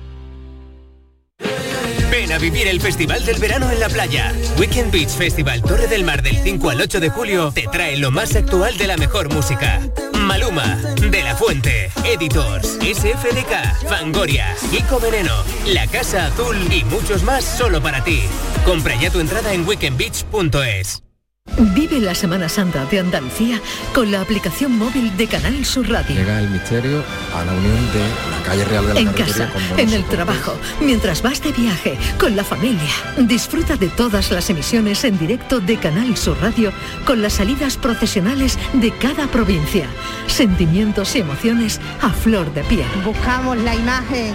A 2.33 2.37
vivir 2.37 2.67
el 2.67 2.79
Festival 2.79 3.25
del 3.25 3.39
Verano 3.39 3.69
en 3.69 3.79
la 3.79 3.89
playa. 3.89 4.33
Weekend 4.57 4.91
Beach 4.91 5.09
Festival 5.09 5.61
Torre 5.61 5.87
del 5.87 6.05
Mar 6.05 6.21
del 6.21 6.37
5 6.37 6.69
al 6.69 6.79
8 6.79 6.99
de 7.01 7.09
julio 7.09 7.51
te 7.53 7.67
trae 7.69 7.97
lo 7.97 8.09
más 8.09 8.35
actual 8.35 8.77
de 8.77 8.87
la 8.87 8.95
mejor 8.95 9.33
música. 9.33 9.81
Maluma, 10.13 10.77
De 11.09 11.23
La 11.23 11.35
Fuente, 11.35 11.91
Editors, 12.05 12.77
SFDK, 12.81 13.87
Fangoria, 13.89 14.55
Kiko 14.71 14.99
Veneno, 14.99 15.33
La 15.67 15.87
Casa 15.87 16.27
Azul 16.27 16.55
y 16.71 16.85
muchos 16.85 17.23
más 17.23 17.43
solo 17.43 17.81
para 17.81 18.01
ti. 18.03 18.21
Compra 18.65 18.95
ya 18.95 19.09
tu 19.09 19.19
entrada 19.19 19.53
en 19.53 19.67
weekendbeach.es. 19.67 21.10
Vive 21.57 21.99
la 21.99 22.15
Semana 22.15 22.49
Santa 22.49 22.85
de 22.85 22.99
Andalucía 22.99 23.59
con 23.93 24.11
la 24.11 24.21
aplicación 24.21 24.77
móvil 24.77 25.15
de 25.17 25.27
Canal 25.27 25.63
Sur 25.65 25.89
Radio. 25.89 26.15
Llega 26.15 26.39
el 26.39 26.49
misterio 26.49 27.03
a 27.35 27.45
la 27.45 27.53
unión 27.53 27.91
de 27.93 27.99
la 28.31 28.43
calle 28.43 28.65
Real 28.65 28.87
de 28.87 28.93
la 28.93 28.99
En 28.99 29.07
casa, 29.09 29.49
con 29.51 29.79
en 29.79 29.93
el 29.93 30.03
trabajo, 30.05 30.55
mientras 30.79 31.21
vas 31.21 31.41
de 31.43 31.51
viaje, 31.51 31.97
con 32.19 32.35
la 32.35 32.43
familia. 32.43 32.91
Disfruta 33.17 33.75
de 33.75 33.89
todas 33.89 34.31
las 34.31 34.49
emisiones 34.49 35.03
en 35.03 35.17
directo 35.19 35.59
de 35.59 35.77
Canal 35.77 36.15
Sur 36.17 36.37
Radio 36.41 36.71
con 37.05 37.21
las 37.21 37.33
salidas 37.33 37.77
procesionales 37.77 38.57
de 38.73 38.91
cada 38.91 39.27
provincia. 39.27 39.87
Sentimientos 40.27 41.15
y 41.15 41.19
emociones 41.19 41.79
a 42.01 42.09
flor 42.09 42.53
de 42.53 42.63
piel. 42.63 42.87
Buscamos 43.03 43.57
la 43.57 43.75
imagen. 43.75 44.33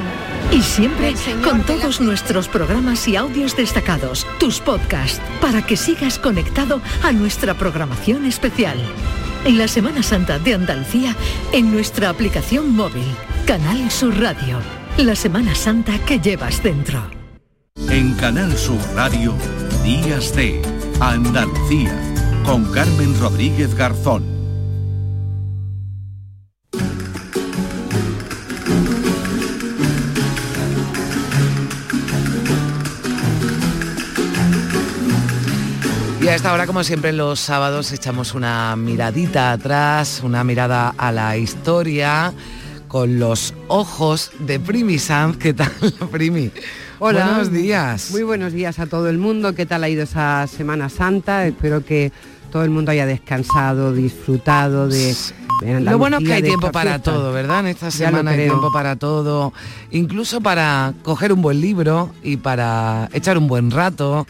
Y 0.53 0.63
siempre 0.63 1.15
con 1.43 1.59
la 1.59 1.65
todos 1.65 2.01
nuestros 2.01 2.47
programas 2.47 3.09
y 3.09 3.17
audios 3.17 3.57
destacados, 3.57 4.27
tus 4.39 4.61
podcasts, 4.61 5.21
para 5.41 5.63
que 5.63 5.77
sigas 5.77 6.19
conectado 6.19 6.81
a 7.03 7.06
nuestra 7.12 7.55
programación 7.55 8.25
especial. 8.25 8.77
En 9.45 9.59
la 9.59 9.69
Semana 9.69 10.03
Santa 10.03 10.38
de 10.38 10.55
Andalucía, 10.55 11.14
en 11.53 11.73
nuestra 11.73 12.09
aplicación 12.09 12.75
móvil, 12.75 13.07
Canal 13.47 13.90
Sur 13.90 14.19
Radio. 14.21 14.59
La 14.99 15.14
Semana 15.14 15.55
Santa 15.55 15.99
que 16.05 16.19
llevas 16.19 16.62
dentro. 16.62 17.01
En 17.90 18.14
Canal 18.14 18.57
Sur 18.57 18.81
Radio, 18.95 19.35
Días 19.85 20.35
de 20.35 20.62
Andalucía, 21.01 21.95
con 22.45 22.64
Carmen 22.73 23.19
Rodríguez 23.21 23.75
Garzón. 23.75 24.36
Y 36.27 36.29
a 36.29 36.35
esta 36.35 36.53
hora, 36.53 36.67
como 36.67 36.83
siempre, 36.83 37.12
los 37.12 37.39
sábados 37.39 37.93
echamos 37.93 38.35
una 38.35 38.75
miradita 38.75 39.53
atrás, 39.53 40.23
una 40.25 40.43
mirada 40.43 40.93
a 40.99 41.12
la 41.12 41.37
historia 41.37 42.33
con 42.89 43.21
los 43.21 43.55
ojos 43.69 44.33
de 44.41 44.59
Primi 44.59 44.99
Sanz. 44.99 45.37
¿Qué 45.37 45.55
tal, 45.55 45.71
Primi? 46.11 46.51
Hola. 46.99 47.27
Buenos 47.27 47.53
días. 47.53 48.11
Muy 48.11 48.25
buenos 48.25 48.53
días 48.53 48.81
a 48.81 48.87
todo 48.87 49.09
el 49.09 49.19
mundo. 49.19 49.55
¿Qué 49.55 49.67
tal 49.67 49.85
ha 49.85 49.89
ido 49.89 50.03
esa 50.03 50.49
Semana 50.49 50.89
Santa? 50.89 51.47
Espero 51.47 51.85
que 51.85 52.11
todo 52.51 52.65
el 52.65 52.71
mundo 52.71 52.91
haya 52.91 53.07
descansado, 53.07 53.93
disfrutado 53.93 54.89
de... 54.89 55.15
Lo 55.81 55.97
bueno 55.97 56.19
es 56.19 56.25
que 56.25 56.33
hay 56.33 56.43
tiempo 56.43 56.73
para 56.73 56.99
todo, 56.99 57.33
¿verdad? 57.33 57.61
En 57.61 57.67
esta 57.69 57.93
semana 57.93 58.33
hay 58.33 58.49
tiempo 58.49 58.73
para 58.73 58.97
todo, 58.97 59.53
incluso 59.93 60.41
para 60.41 60.93
coger 61.05 61.33
un 61.33 61.41
buen 61.41 61.61
libro 61.61 62.12
y 62.25 62.37
para 62.37 63.11
echar 63.12 63.39
un 63.39 63.47
buen 63.47 63.71
rato, 63.71 64.27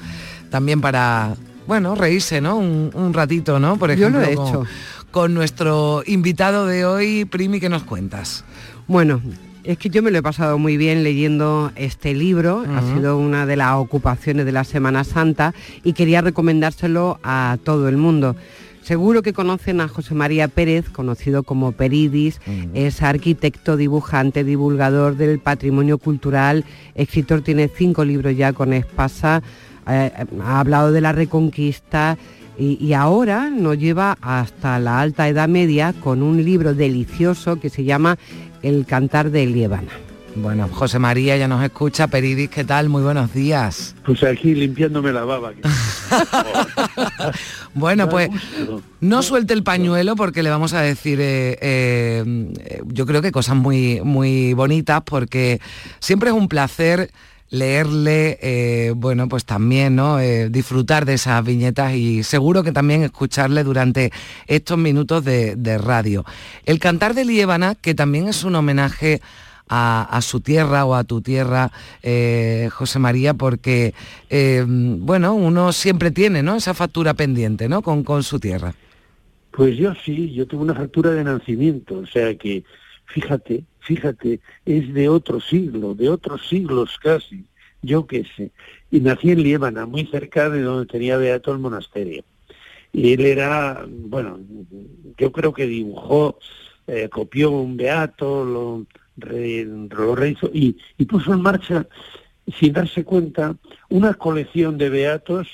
también 0.50 0.82
para, 0.82 1.34
bueno, 1.66 1.94
reírse, 1.94 2.40
¿no? 2.40 2.56
Un, 2.56 2.90
un 2.94 3.12
ratito, 3.12 3.58
¿no? 3.58 3.76
Por 3.76 3.90
Yo 3.94 4.08
ejemplo, 4.08 4.20
lo 4.20 4.26
he 4.26 4.34
con, 4.34 4.46
hecho. 4.48 4.64
con 5.10 5.34
nuestro 5.34 6.02
invitado 6.06 6.66
de 6.66 6.84
hoy, 6.84 7.24
Primi, 7.24 7.60
¿qué 7.60 7.68
nos 7.68 7.82
cuentas? 7.82 8.44
Bueno, 8.86 9.20
es 9.64 9.78
que 9.78 9.90
yo 9.90 10.02
me 10.02 10.10
lo 10.12 10.18
he 10.18 10.22
pasado 10.22 10.58
muy 10.58 10.76
bien 10.76 11.02
leyendo 11.02 11.72
este 11.74 12.14
libro, 12.14 12.64
ha 12.72 12.82
sido 12.94 13.18
una 13.18 13.46
de 13.46 13.56
las 13.56 13.74
ocupaciones 13.74 14.46
de 14.46 14.52
la 14.52 14.62
Semana 14.62 15.02
Santa 15.02 15.54
y 15.82 15.92
quería 15.92 16.20
recomendárselo 16.20 17.18
a 17.24 17.58
todo 17.64 17.88
el 17.88 17.96
mundo. 17.96 18.36
Seguro 18.82 19.22
que 19.22 19.32
conocen 19.32 19.80
a 19.80 19.88
José 19.88 20.14
María 20.14 20.46
Pérez, 20.46 20.88
conocido 20.88 21.42
como 21.42 21.72
Peridis, 21.72 22.40
es 22.72 23.02
arquitecto, 23.02 23.76
dibujante, 23.76 24.44
divulgador 24.44 25.16
del 25.16 25.40
patrimonio 25.40 25.98
cultural, 25.98 26.64
escritor, 26.94 27.40
tiene 27.40 27.66
cinco 27.66 28.04
libros 28.04 28.36
ya 28.36 28.52
con 28.52 28.72
Espasa, 28.72 29.42
ha 29.86 30.60
hablado 30.60 30.92
de 30.92 31.00
la 31.00 31.12
Reconquista, 31.12 32.18
y, 32.58 32.82
y 32.82 32.94
ahora 32.94 33.50
nos 33.50 33.78
lleva 33.78 34.16
hasta 34.20 34.78
la 34.78 35.00
alta 35.00 35.28
edad 35.28 35.48
media 35.48 35.92
con 35.92 36.22
un 36.22 36.42
libro 36.44 36.74
delicioso 36.74 37.60
que 37.60 37.68
se 37.68 37.84
llama 37.84 38.16
El 38.62 38.86
cantar 38.86 39.30
de 39.30 39.46
Liébana. 39.46 39.92
Bueno, 40.36 40.68
José 40.70 40.98
María 40.98 41.36
ya 41.38 41.48
nos 41.48 41.64
escucha, 41.64 42.08
Peridis, 42.08 42.50
¿qué 42.50 42.62
tal? 42.62 42.90
Muy 42.90 43.02
buenos 43.02 43.32
días. 43.32 43.94
Pues 44.04 44.22
aquí 44.22 44.54
limpiándome 44.54 45.12
la 45.12 45.24
baba. 45.24 45.52
Bueno, 47.74 48.08
pues 48.08 48.30
no 49.00 49.22
suelte 49.22 49.52
el 49.52 49.62
pañuelo 49.62 50.16
porque 50.16 50.42
le 50.42 50.48
vamos 50.48 50.72
a 50.72 50.80
decir, 50.80 51.18
eh, 51.20 51.58
eh, 51.60 52.82
yo 52.86 53.04
creo 53.04 53.20
que 53.20 53.32
cosas 53.32 53.54
muy, 53.54 54.00
muy 54.02 54.54
bonitas 54.54 55.02
porque 55.04 55.60
siempre 56.00 56.30
es 56.30 56.34
un 56.34 56.48
placer 56.48 57.10
leerle, 57.50 58.38
eh, 58.42 58.92
bueno, 58.96 59.28
pues 59.28 59.44
también, 59.44 59.96
¿no? 59.96 60.20
Eh, 60.20 60.48
disfrutar 60.50 61.04
de 61.04 61.14
esas 61.14 61.44
viñetas 61.44 61.94
y 61.94 62.22
seguro 62.22 62.62
que 62.62 62.72
también 62.72 63.02
escucharle 63.02 63.64
durante 63.64 64.12
estos 64.46 64.78
minutos 64.78 65.24
de, 65.24 65.56
de 65.56 65.78
radio. 65.78 66.24
El 66.64 66.78
cantar 66.78 67.14
de 67.14 67.24
Liébana, 67.24 67.74
que 67.74 67.94
también 67.94 68.28
es 68.28 68.44
un 68.44 68.54
homenaje 68.56 69.20
a, 69.68 70.20
su 70.22 70.40
tierra 70.40 70.84
o 70.84 70.94
a 70.94 71.04
tu 71.04 71.20
tierra, 71.20 71.72
eh, 72.02 72.68
José 72.72 73.00
María, 73.00 73.34
porque, 73.34 73.94
bueno, 74.30 75.34
uno 75.34 75.72
siempre 75.72 76.12
tiene, 76.12 76.42
¿no? 76.42 76.54
Esa 76.54 76.72
factura 76.72 77.14
pendiente, 77.14 77.68
¿no? 77.68 77.82
Con, 77.82 78.04
con 78.04 78.22
su 78.22 78.38
tierra. 78.38 78.74
Pues 79.50 79.76
yo 79.76 79.94
sí, 80.04 80.32
yo 80.34 80.46
tuve 80.46 80.62
una 80.62 80.74
fractura 80.74 81.10
de 81.10 81.24
nacimiento, 81.24 81.98
o 81.98 82.06
sea 82.06 82.34
que, 82.36 82.62
fíjate, 83.06 83.64
fíjate, 83.86 84.40
es 84.64 84.92
de 84.92 85.08
otro 85.08 85.40
siglo, 85.40 85.94
de 85.94 86.08
otros 86.08 86.46
siglos 86.48 86.98
casi, 87.00 87.44
yo 87.82 88.06
qué 88.06 88.24
sé. 88.36 88.50
Y 88.90 89.00
nací 89.00 89.30
en 89.30 89.42
Liébana, 89.42 89.86
muy 89.86 90.06
cerca 90.06 90.50
de 90.50 90.60
donde 90.62 90.86
tenía 90.86 91.16
Beato 91.16 91.52
el 91.52 91.58
monasterio. 91.60 92.24
Y 92.92 93.12
él 93.12 93.24
era, 93.26 93.86
bueno, 93.88 94.40
yo 95.18 95.30
creo 95.30 95.52
que 95.52 95.66
dibujó, 95.66 96.38
eh, 96.88 97.08
copió 97.08 97.50
un 97.50 97.76
Beato, 97.76 98.44
lo, 98.44 98.86
re- 99.16 99.68
rehizo 99.88 100.50
y 100.52 100.72
puso 101.06 101.32
en 101.32 101.42
marcha, 101.42 101.86
sin 102.58 102.72
darse 102.72 103.04
cuenta, 103.04 103.56
una 103.88 104.14
colección 104.14 104.78
de 104.78 104.88
Beatos 104.90 105.46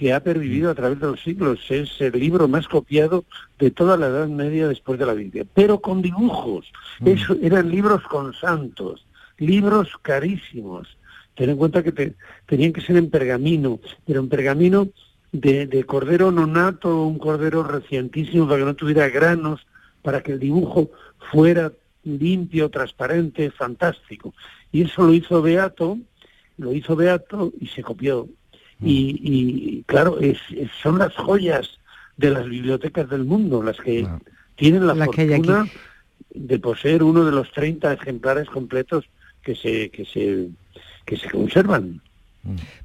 que 0.00 0.14
ha 0.14 0.20
pervivido 0.20 0.70
a 0.70 0.74
través 0.74 0.98
de 0.98 1.08
los 1.08 1.20
siglos. 1.20 1.60
Es 1.68 2.00
el 2.00 2.18
libro 2.18 2.48
más 2.48 2.66
copiado 2.66 3.26
de 3.58 3.70
toda 3.70 3.98
la 3.98 4.06
Edad 4.06 4.28
Media 4.28 4.66
después 4.66 4.98
de 4.98 5.04
la 5.04 5.12
Biblia, 5.12 5.44
pero 5.52 5.78
con 5.80 6.00
dibujos. 6.00 6.72
Eso, 7.04 7.36
eran 7.42 7.70
libros 7.70 8.02
con 8.04 8.32
santos, 8.32 9.04
libros 9.36 9.90
carísimos. 10.00 10.88
Ten 11.34 11.50
en 11.50 11.58
cuenta 11.58 11.82
que 11.82 11.92
te- 11.92 12.14
tenían 12.46 12.72
que 12.72 12.80
ser 12.80 12.96
en 12.96 13.10
pergamino, 13.10 13.78
pero 14.06 14.20
en 14.20 14.30
pergamino 14.30 14.88
de, 15.32 15.66
de 15.66 15.84
cordero 15.84 16.30
nonato, 16.32 17.04
un 17.04 17.18
cordero 17.18 17.62
recientísimo 17.62 18.46
para 18.48 18.60
que 18.60 18.64
no 18.64 18.74
tuviera 18.74 19.06
granos, 19.10 19.66
para 20.00 20.22
que 20.22 20.32
el 20.32 20.38
dibujo 20.38 20.90
fuera 21.30 21.70
limpio, 22.04 22.70
transparente, 22.70 23.50
fantástico. 23.50 24.32
Y 24.72 24.80
eso 24.80 25.02
lo 25.06 25.12
hizo 25.12 25.42
Beato, 25.42 25.98
lo 26.56 26.72
hizo 26.72 26.96
Beato 26.96 27.52
y 27.60 27.66
se 27.66 27.82
copió. 27.82 28.28
Y, 28.82 29.20
y, 29.22 29.82
claro, 29.86 30.18
es, 30.20 30.38
es- 30.56 30.70
son 30.82 30.98
las 30.98 31.14
joyas 31.14 31.68
de 32.16 32.30
las 32.30 32.46
bibliotecas 32.48 33.08
del 33.10 33.24
mundo 33.24 33.62
las 33.62 33.76
que 33.78 34.06
tienen 34.56 34.86
la 34.86 34.94
fortuna 35.38 35.66
de 36.34 36.58
poseer 36.58 37.02
uno 37.02 37.24
de 37.24 37.32
los 37.32 37.50
30 37.52 37.92
ejemplares 37.92 38.48
completos 38.48 39.04
que 39.42 39.54
se, 39.54 39.90
que 39.90 40.04
se, 40.04 40.48
que 41.06 41.16
se 41.16 41.28
conservan. 41.30 42.00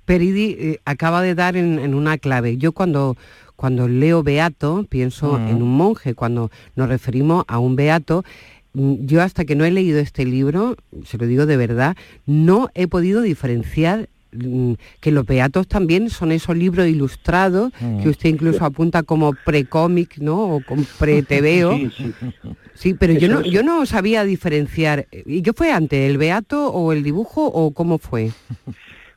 Peridi 0.05 0.55
eh, 0.59 0.79
acaba 0.85 1.21
de 1.21 1.35
dar 1.35 1.55
en, 1.55 1.79
en 1.79 1.93
una 1.93 2.17
clave. 2.17 2.57
Yo 2.57 2.71
cuando, 2.71 3.15
cuando 3.55 3.87
leo 3.87 4.23
beato 4.23 4.85
pienso 4.89 5.33
Ujú. 5.33 5.47
en 5.47 5.61
un 5.61 5.77
monje. 5.77 6.13
Cuando 6.13 6.51
nos 6.75 6.89
referimos 6.89 7.45
a 7.47 7.59
un 7.59 7.75
beato, 7.75 8.23
mm, 8.73 9.05
yo 9.05 9.21
hasta 9.21 9.45
que 9.45 9.55
no 9.55 9.63
he 9.65 9.71
leído 9.71 9.99
este 9.99 10.25
libro, 10.25 10.75
se 11.05 11.17
lo 11.17 11.25
digo 11.25 11.45
de 11.45 11.57
verdad, 11.57 11.95
no 12.25 12.69
he 12.73 12.87
podido 12.87 13.21
diferenciar 13.21 14.01
mm, 14.01 14.14
que 14.99 15.11
los 15.11 15.25
beatos 15.25 15.67
también 15.67 16.09
son 16.09 16.31
esos 16.31 16.55
libros 16.55 16.87
ilustrados 16.87 17.71
que 18.01 18.09
usted 18.09 18.29
incluso 18.29 18.65
apunta 18.65 19.03
como 19.03 19.33
pre-cómic, 19.33 20.17
¿no? 20.17 20.55
O 20.55 20.61
con 20.61 20.85
pre-tebeo. 20.99 21.77
Sí, 21.77 21.91
sí. 21.97 22.13
Sí, 22.75 22.93
pero 22.93 23.13
yo 23.13 23.29
no, 23.29 23.39
es. 23.39 23.47
yo 23.47 23.63
no 23.63 23.85
sabía 23.85 24.23
diferenciar. 24.25 25.07
¿Y 25.11 25.41
qué 25.41 25.53
fue 25.53 25.71
antes, 25.71 26.09
el 26.09 26.17
beato 26.17 26.67
o 26.67 26.91
el 26.91 27.03
dibujo 27.03 27.45
o 27.45 27.71
cómo 27.71 27.97
fue? 27.97 28.31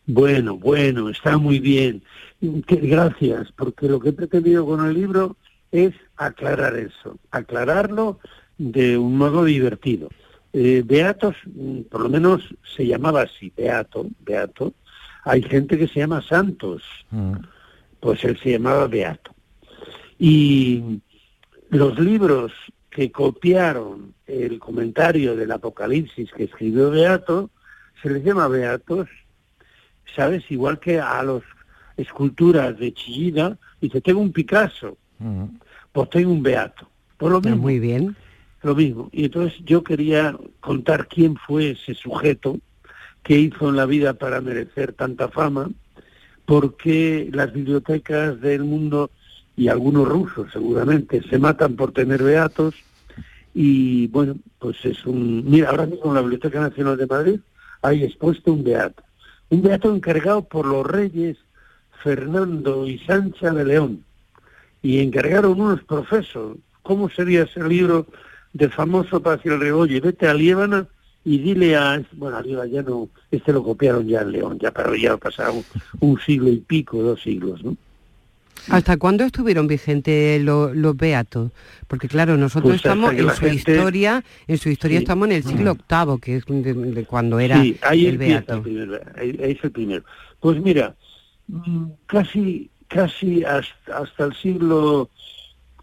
Bueno, 0.06 0.56
bueno, 0.56 1.10
está 1.10 1.36
muy 1.36 1.58
bien. 1.58 2.02
Gracias, 2.40 3.52
porque 3.54 3.88
lo 3.88 4.00
que 4.00 4.08
he 4.08 4.12
pretendido 4.12 4.64
con 4.64 4.86
el 4.86 4.94
libro 4.94 5.36
es 5.70 5.92
aclarar 6.16 6.76
eso, 6.76 7.18
aclararlo 7.30 8.18
de 8.56 8.96
un 8.96 9.18
modo 9.18 9.44
divertido. 9.44 10.08
Eh, 10.52 10.82
Beatos, 10.84 11.36
mm, 11.44 11.82
por 11.90 12.00
lo 12.00 12.08
menos 12.08 12.42
se 12.74 12.86
llamaba 12.86 13.22
así, 13.22 13.52
Beato, 13.54 14.06
Beato. 14.24 14.72
Hay 15.28 15.42
gente 15.42 15.76
que 15.76 15.86
se 15.88 16.00
llama 16.00 16.22
Santos, 16.22 16.82
pues 18.00 18.24
él 18.24 18.38
se 18.42 18.52
llamaba 18.52 18.86
Beato. 18.86 19.34
Y 20.18 21.00
los 21.68 21.98
libros 21.98 22.50
que 22.88 23.12
copiaron 23.12 24.14
el 24.26 24.58
comentario 24.58 25.36
del 25.36 25.52
Apocalipsis 25.52 26.32
que 26.32 26.44
escribió 26.44 26.90
Beato, 26.90 27.50
se 28.02 28.08
les 28.08 28.24
llama 28.24 28.48
Beatos, 28.48 29.06
¿sabes? 30.16 30.50
Igual 30.50 30.80
que 30.80 30.98
a 30.98 31.22
las 31.22 31.42
esculturas 31.98 32.78
de 32.78 32.94
Chillida, 32.94 33.58
dice, 33.82 34.00
tengo 34.00 34.20
un 34.20 34.32
Picasso, 34.32 34.96
pues 35.92 36.08
tengo 36.08 36.32
un 36.32 36.42
Beato. 36.42 36.88
Por 37.18 37.32
lo 37.32 37.42
mismo. 37.42 37.58
Muy 37.58 37.78
bien. 37.78 38.16
Lo 38.62 38.74
mismo. 38.74 39.10
Y 39.12 39.26
entonces 39.26 39.60
yo 39.62 39.84
quería 39.84 40.34
contar 40.60 41.06
quién 41.06 41.36
fue 41.36 41.72
ese 41.72 41.92
sujeto 41.92 42.58
que 43.22 43.38
hizo 43.38 43.68
en 43.68 43.76
la 43.76 43.86
vida 43.86 44.14
para 44.14 44.40
merecer 44.40 44.92
tanta 44.92 45.28
fama, 45.28 45.70
porque 46.46 47.28
las 47.32 47.52
bibliotecas 47.52 48.40
del 48.40 48.64
mundo 48.64 49.10
y 49.56 49.68
algunos 49.68 50.08
rusos 50.08 50.50
seguramente 50.52 51.22
se 51.28 51.38
matan 51.38 51.76
por 51.76 51.92
tener 51.92 52.22
beatos 52.22 52.74
y 53.60 54.06
bueno, 54.08 54.36
pues 54.58 54.76
es 54.84 55.04
un... 55.04 55.44
Mira, 55.50 55.70
ahora 55.70 55.86
mismo 55.86 56.06
en 56.06 56.14
la 56.14 56.20
Biblioteca 56.20 56.60
Nacional 56.60 56.96
de 56.96 57.06
Madrid 57.06 57.40
hay 57.82 58.04
expuesto 58.04 58.52
un 58.52 58.62
beato. 58.62 59.02
Un 59.50 59.62
beato 59.62 59.94
encargado 59.94 60.44
por 60.44 60.64
los 60.64 60.86
reyes 60.86 61.38
Fernando 62.02 62.86
y 62.86 62.98
Sancha 63.00 63.50
de 63.50 63.64
León. 63.64 64.04
Y 64.80 65.00
encargaron 65.00 65.60
unos 65.60 65.82
profesos. 65.82 66.56
¿Cómo 66.82 67.10
sería 67.10 67.42
ese 67.42 67.62
libro 67.64 68.06
de 68.52 68.68
famoso 68.68 69.20
para 69.20 69.36
decirle, 69.36 69.72
oye, 69.72 70.00
vete 70.00 70.28
a 70.28 70.34
Liébana 70.34 70.86
y 71.34 71.38
dile 71.38 71.76
a... 71.76 72.02
Bueno, 72.12 72.36
a 72.38 72.42
Liébana 72.42 72.70
ya 72.70 72.82
no... 72.82 73.08
Este 73.30 73.52
lo 73.52 73.62
copiaron 73.62 74.06
ya 74.08 74.22
en 74.22 74.32
León, 74.32 74.58
ya, 74.58 74.70
pero 74.70 74.94
ya 74.96 75.12
ha 75.12 75.16
pasado 75.16 75.52
un, 75.54 75.64
un 76.00 76.20
siglo 76.20 76.48
y 76.48 76.56
pico, 76.58 77.02
dos 77.02 77.22
siglos, 77.22 77.62
¿no? 77.62 77.76
¿Hasta 78.70 78.96
cuándo 78.98 79.24
estuvieron 79.24 79.66
vigentes 79.66 80.42
lo- 80.42 80.74
los 80.74 80.94
beatos? 80.96 81.52
Porque 81.86 82.06
claro, 82.08 82.36
nosotros 82.36 82.72
Pues 82.72 82.76
estamos 82.84 83.12
en 83.14 83.20
su 83.30 83.30
gente- 83.36 83.54
historia, 83.54 84.22
en 84.46 84.58
su 84.58 84.68
historia 84.68 84.98
Sí. 84.98 85.04
estamos 85.04 85.28
en 85.28 85.32
el 85.36 85.44
siglo 85.44 85.74
VIII, 85.88 86.18
que 86.20 86.36
es 86.36 86.44
de, 86.46 86.74
de 86.74 87.04
cuando 87.04 87.38
era 87.38 87.62
sí, 87.62 87.78
ahí 87.82 88.06
el 88.06 88.18
beato. 88.18 88.56
el 88.56 88.60
primer, 88.62 89.12
ahí, 89.16 89.38
ahí 89.42 89.52
es 89.52 89.64
el 89.64 89.70
primero. 89.70 90.02
Pues 90.40 90.60
mira, 90.60 90.94
mm, 91.46 91.84
casi, 92.06 92.68
casi 92.88 93.42
hasta, 93.44 93.98
hasta 94.02 94.24
el 94.24 94.34
siglo 94.34 95.08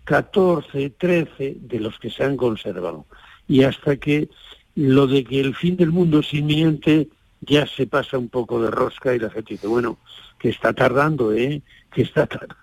XIV, 0.08 0.94
XIII, 1.00 1.58
de 1.62 1.80
los 1.80 1.98
que 2.00 2.10
se 2.12 2.24
han 2.24 2.38
conservado. 2.38 3.06
Y 3.48 3.64
hasta 3.64 3.96
que 3.98 4.30
lo 4.76 5.08
de 5.08 5.24
que 5.24 5.40
el 5.40 5.56
fin 5.56 5.78
del 5.78 5.92
mundo 5.92 6.20
es 6.20 6.34
inminente 6.34 7.08
ya 7.42 7.66
se 7.68 7.86
pasa 7.88 8.18
un 8.18 8.30
poco 8.30 8.62
de 8.62 8.72
rosca 8.72 9.14
y 9.16 9.20
la 9.20 9.30
gente 9.30 9.54
dice, 9.54 9.68
bueno, 9.68 9.98
que 10.40 10.50
está 10.50 10.74
tardando, 10.74 11.32
¿eh? 11.34 11.62
Que 11.94 12.02
está 12.04 12.26
tardando. 12.26 12.56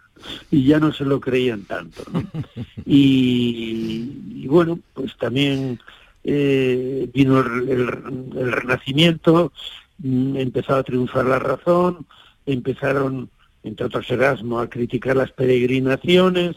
Y 0.50 0.64
ya 0.64 0.78
no 0.78 0.92
se 0.92 1.04
lo 1.04 1.20
creían 1.20 1.62
tanto, 1.64 2.02
¿no? 2.12 2.22
Y, 2.86 4.12
y 4.42 4.46
bueno, 4.48 4.78
pues 4.94 5.16
también 5.16 5.78
eh, 6.24 7.08
vino 7.12 7.40
el, 7.40 7.68
el- 7.68 8.38
el 8.38 8.52
renacimiento, 8.52 9.52
mm, 9.98 10.36
empezó 10.36 10.74
a 10.76 10.82
triunfar 10.82 11.26
la 11.26 11.38
razón, 11.38 12.06
empezaron, 12.46 13.30
entre 13.62 13.86
otros 13.86 14.10
Erasmo, 14.10 14.58
a 14.60 14.68
criticar 14.68 15.16
las 15.16 15.30
peregrinaciones 15.32 16.56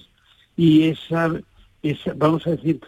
y 0.58 0.84
esa, 0.84 1.32
esa, 1.84 2.14
vamos 2.16 2.46
a 2.48 2.52
decir, 2.52 2.80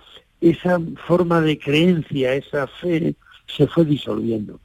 esa 0.42 0.80
forma 1.08 1.42
de 1.42 1.58
creencia, 1.58 2.34
esa 2.34 2.68
fe, 2.68 3.16
se 3.48 3.68
fue 3.68 3.86
disolviendo. 3.86 4.60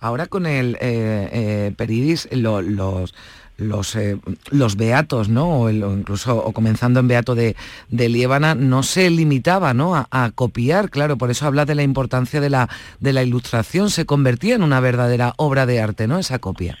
Ahora 0.00 0.26
con 0.26 0.46
el 0.46 0.76
eh, 0.80 1.28
eh, 1.32 1.74
Peridis, 1.76 2.28
lo- 2.32 2.62
los 2.62 3.14
los 3.56 3.94
eh, 3.94 4.18
los 4.50 4.76
beatos, 4.76 5.28
¿no? 5.28 5.48
O, 5.60 5.68
el- 5.68 5.82
o 5.84 5.92
incluso 5.96 6.36
o 6.36 6.52
comenzando 6.52 6.98
en 7.00 7.06
beato 7.08 7.34
de, 7.36 7.54
de 7.88 8.08
Liébana, 8.08 8.54
no 8.56 8.82
se 8.82 9.10
limitaba, 9.10 9.74
¿no? 9.74 9.94
A, 9.96 10.08
a 10.10 10.30
copiar, 10.32 10.90
claro, 10.90 11.16
por 11.18 11.30
eso 11.30 11.46
habla 11.46 11.64
de 11.64 11.74
la 11.76 11.82
importancia 11.84 12.40
de 12.40 12.50
la 12.50 12.68
de 13.00 13.12
la 13.12 13.22
ilustración, 13.22 13.90
se 13.90 14.06
convertía 14.06 14.54
en 14.56 14.62
una 14.64 14.80
verdadera 14.80 15.34
obra 15.36 15.66
de 15.66 15.80
arte, 15.80 16.06
¿no? 16.08 16.18
Esa 16.18 16.38
copia. 16.40 16.76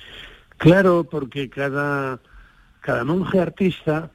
Claro, 0.58 1.04
porque 1.08 1.48
cada, 1.48 2.18
cada 2.80 3.04
monje 3.04 3.38
artista, 3.40 4.10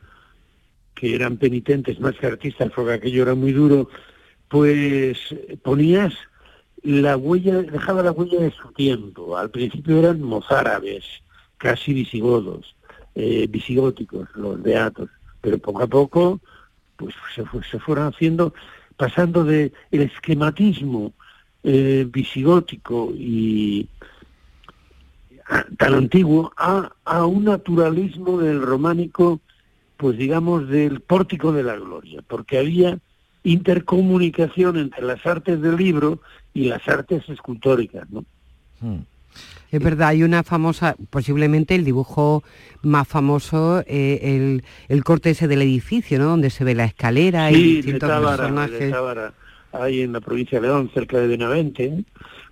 que 1.00 1.16
eran 1.16 1.38
penitentes 1.38 2.00
más 2.02 2.16
que 2.16 2.28
artistas, 2.28 2.72
porque 2.76 2.94
aquello 2.94 3.24
era 3.24 3.34
muy 3.36 3.54
duro, 3.54 3.90
pues 4.50 5.18
ponías 5.64 6.14
la 6.84 7.16
huella, 7.16 7.62
dejaba 7.62 8.04
la 8.04 8.12
huella 8.12 8.40
de 8.42 8.52
su 8.52 8.72
tiempo. 8.74 9.38
Al 9.38 9.50
principio 9.50 9.98
eran 10.00 10.22
mozárabes, 10.22 11.06
casi 11.58 11.94
visigodos, 11.94 12.76
eh, 13.16 13.48
visigóticos, 13.50 14.28
los 14.36 14.62
beatos, 14.62 15.10
pero 15.42 15.58
poco 15.58 15.84
a 15.84 15.88
poco 15.88 16.40
pues 16.98 17.16
se, 17.34 17.46
fu- 17.46 17.64
se 17.64 17.80
fueron 17.80 18.08
haciendo, 18.08 18.54
pasando 18.98 19.46
de 19.46 19.72
el 19.92 20.02
esquematismo 20.02 21.14
eh, 21.64 22.06
visigótico 22.10 23.14
y 23.16 23.88
tan 25.78 25.94
antiguo 25.94 26.52
a, 26.58 26.92
a 27.06 27.26
un 27.26 27.46
naturalismo 27.46 28.40
del 28.40 28.62
románico, 28.62 29.40
pues 30.00 30.18
digamos 30.18 30.70
del 30.70 31.02
pórtico 31.02 31.52
de 31.52 31.62
la 31.62 31.76
gloria, 31.76 32.22
porque 32.26 32.58
había 32.58 32.98
intercomunicación 33.44 34.78
entre 34.78 35.04
las 35.04 35.26
artes 35.26 35.62
del 35.62 35.76
libro 35.76 36.22
y 36.54 36.70
las 36.70 36.88
artes 36.88 37.28
escultóricas, 37.28 38.10
¿no? 38.10 38.24
Es 39.70 39.84
verdad, 39.84 40.08
hay 40.08 40.24
una 40.24 40.44
famosa, 40.44 40.96
posiblemente 41.10 41.76
el 41.76 41.84
dibujo 41.84 42.44
más 42.82 43.10
famoso, 43.10 43.84
eh, 43.88 44.20
el, 44.24 44.64
el 44.88 45.04
corte 45.04 45.32
ese 45.32 45.50
del 45.50 45.64
edificio, 45.64 46.18
¿no? 46.18 46.28
Donde 46.28 46.50
se 46.50 46.64
ve 46.64 46.76
la 46.76 46.86
escalera 46.86 47.52
y 47.52 47.56
Sí, 47.56 47.62
de 47.62 47.76
distintos 47.76 48.10
Tábara, 48.10 48.32
de 48.32 48.38
personajes. 48.38 48.92
Tábara, 48.92 49.34
ahí 49.74 50.02
en 50.04 50.14
la 50.14 50.22
provincia 50.22 50.62
de 50.62 50.68
León, 50.68 50.90
cerca 50.94 51.18
de 51.20 51.28
Benavente, 51.28 52.06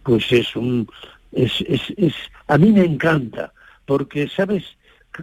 pues 0.04 0.30
es 0.34 0.54
un, 0.58 0.86
es, 1.32 1.62
es, 1.62 1.82
es, 1.96 2.14
a 2.50 2.58
mí 2.58 2.74
me 2.74 2.84
encanta, 2.84 3.54
porque 3.86 4.28
sabes, 4.28 4.66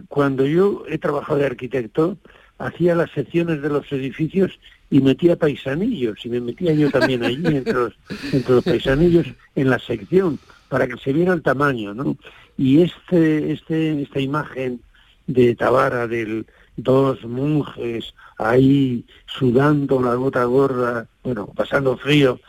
cuando 0.07 0.45
yo 0.45 0.83
he 0.87 0.97
trabajado 0.97 1.39
de 1.39 1.45
arquitecto, 1.45 2.17
hacía 2.57 2.95
las 2.95 3.11
secciones 3.11 3.61
de 3.61 3.69
los 3.69 3.91
edificios 3.91 4.59
y 4.89 5.01
metía 5.01 5.35
paisanillos, 5.35 6.25
y 6.25 6.29
me 6.29 6.41
metía 6.41 6.73
yo 6.73 6.89
también 6.91 7.23
allí 7.23 7.45
entre 7.45 7.73
los, 7.73 7.93
entre 8.31 8.55
los 8.55 8.63
paisanillos 8.63 9.27
en 9.55 9.69
la 9.69 9.79
sección, 9.79 10.39
para 10.69 10.87
que 10.87 10.97
se 10.97 11.13
viera 11.13 11.33
el 11.33 11.41
tamaño, 11.41 11.93
¿no? 11.93 12.17
Y 12.57 12.81
este, 12.81 13.51
este, 13.51 14.01
esta 14.01 14.19
imagen 14.19 14.81
de 15.27 15.55
Tabara, 15.55 16.07
del 16.07 16.45
dos 16.77 17.23
monjes 17.23 18.13
ahí 18.37 19.05
sudando 19.25 20.01
la 20.01 20.15
gota 20.15 20.43
gorda, 20.43 21.07
bueno, 21.23 21.47
pasando 21.47 21.97
frío, 21.97 22.39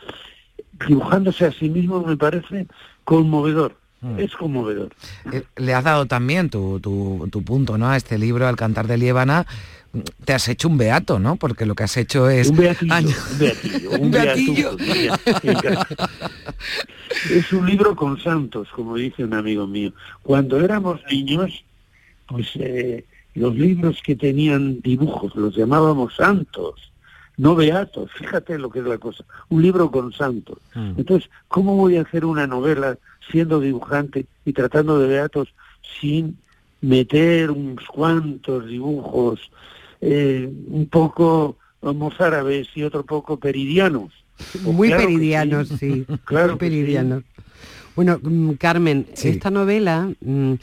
dibujándose 0.87 1.45
a 1.45 1.51
sí 1.51 1.69
mismo 1.69 2.03
me 2.03 2.17
parece 2.17 2.67
conmovedor, 3.03 3.75
es 4.17 4.33
conmovedor. 4.35 4.93
Eh, 5.31 5.43
Le 5.57 5.73
has 5.73 5.83
dado 5.83 6.05
también 6.05 6.49
tu, 6.49 6.79
tu- 6.79 7.27
tu 7.31 7.43
punto, 7.43 7.77
¿no? 7.77 7.89
A 7.89 7.97
este 7.97 8.17
libro, 8.17 8.47
Al 8.47 8.55
cantar 8.55 8.87
de 8.87 8.97
Liébana. 8.97 9.45
Te 10.25 10.33
has 10.33 10.47
hecho 10.49 10.67
un 10.67 10.77
beato, 10.77 11.17
¿no? 11.17 11.37
Porque 11.37 11.65
lo 11.65 11.73
que 11.73 11.83
has 11.83 11.97
hecho 11.97 12.29
es... 12.29 12.49
Un 12.49 12.57
beatillo, 12.57 13.15
un 13.99 14.11
beatillo, 14.11 14.71
un 14.73 14.79
Es 17.31 17.51
un 17.53 17.65
libro 17.65 17.95
con 17.95 18.19
santos, 18.19 18.67
como 18.75 18.95
dice 18.95 19.23
un 19.23 19.33
amigo 19.33 19.65
mío. 19.65 19.93
Cuando 20.21 20.59
éramos 20.59 20.99
niños, 21.09 21.63
pues 22.27 22.49
eh, 22.55 23.05
los 23.33 23.55
libros 23.55 24.01
que 24.03 24.15
tenían 24.15 24.81
dibujos 24.81 25.35
los 25.35 25.55
llamábamos 25.55 26.15
santos, 26.15 26.91
no 27.37 27.55
beatos. 27.55 28.11
Fíjate 28.13 28.59
lo 28.59 28.69
que 28.69 28.79
es 28.79 28.85
la 28.85 28.97
cosa. 28.97 29.23
Un 29.49 29.63
libro 29.63 29.89
con 29.89 30.11
santos. 30.13 30.59
Entonces, 30.75 31.29
¿cómo 31.47 31.75
voy 31.75 31.95
a 31.97 32.01
hacer 32.01 32.25
una 32.25 32.45
novela 32.45 32.97
siendo 33.31 33.59
dibujante 33.59 34.25
y 34.45 34.53
tratando 34.53 34.99
de 34.99 35.07
beatos 35.07 35.53
sin 35.99 36.37
meter 36.81 37.51
unos 37.51 37.85
cuantos 37.85 38.67
dibujos 38.67 39.51
eh, 40.01 40.49
un 40.67 40.87
poco 40.87 41.57
mozárabes 41.81 42.67
y 42.75 42.83
otro 42.83 43.03
poco 43.05 43.37
peridianos? 43.37 44.13
Pues 44.37 44.63
Muy 44.63 44.89
claro 44.89 45.03
peridianos, 45.03 45.67
sí. 45.69 45.77
sí. 45.77 46.05
Claro 46.25 46.53
Muy 46.53 46.59
que 46.59 46.65
sí. 46.65 46.69
peridianos. 46.69 47.23
Bueno, 47.95 48.19
mm, 48.21 48.51
Carmen, 48.53 49.07
esta 49.23 49.49
novela 49.49 50.07
mm, 50.21 50.53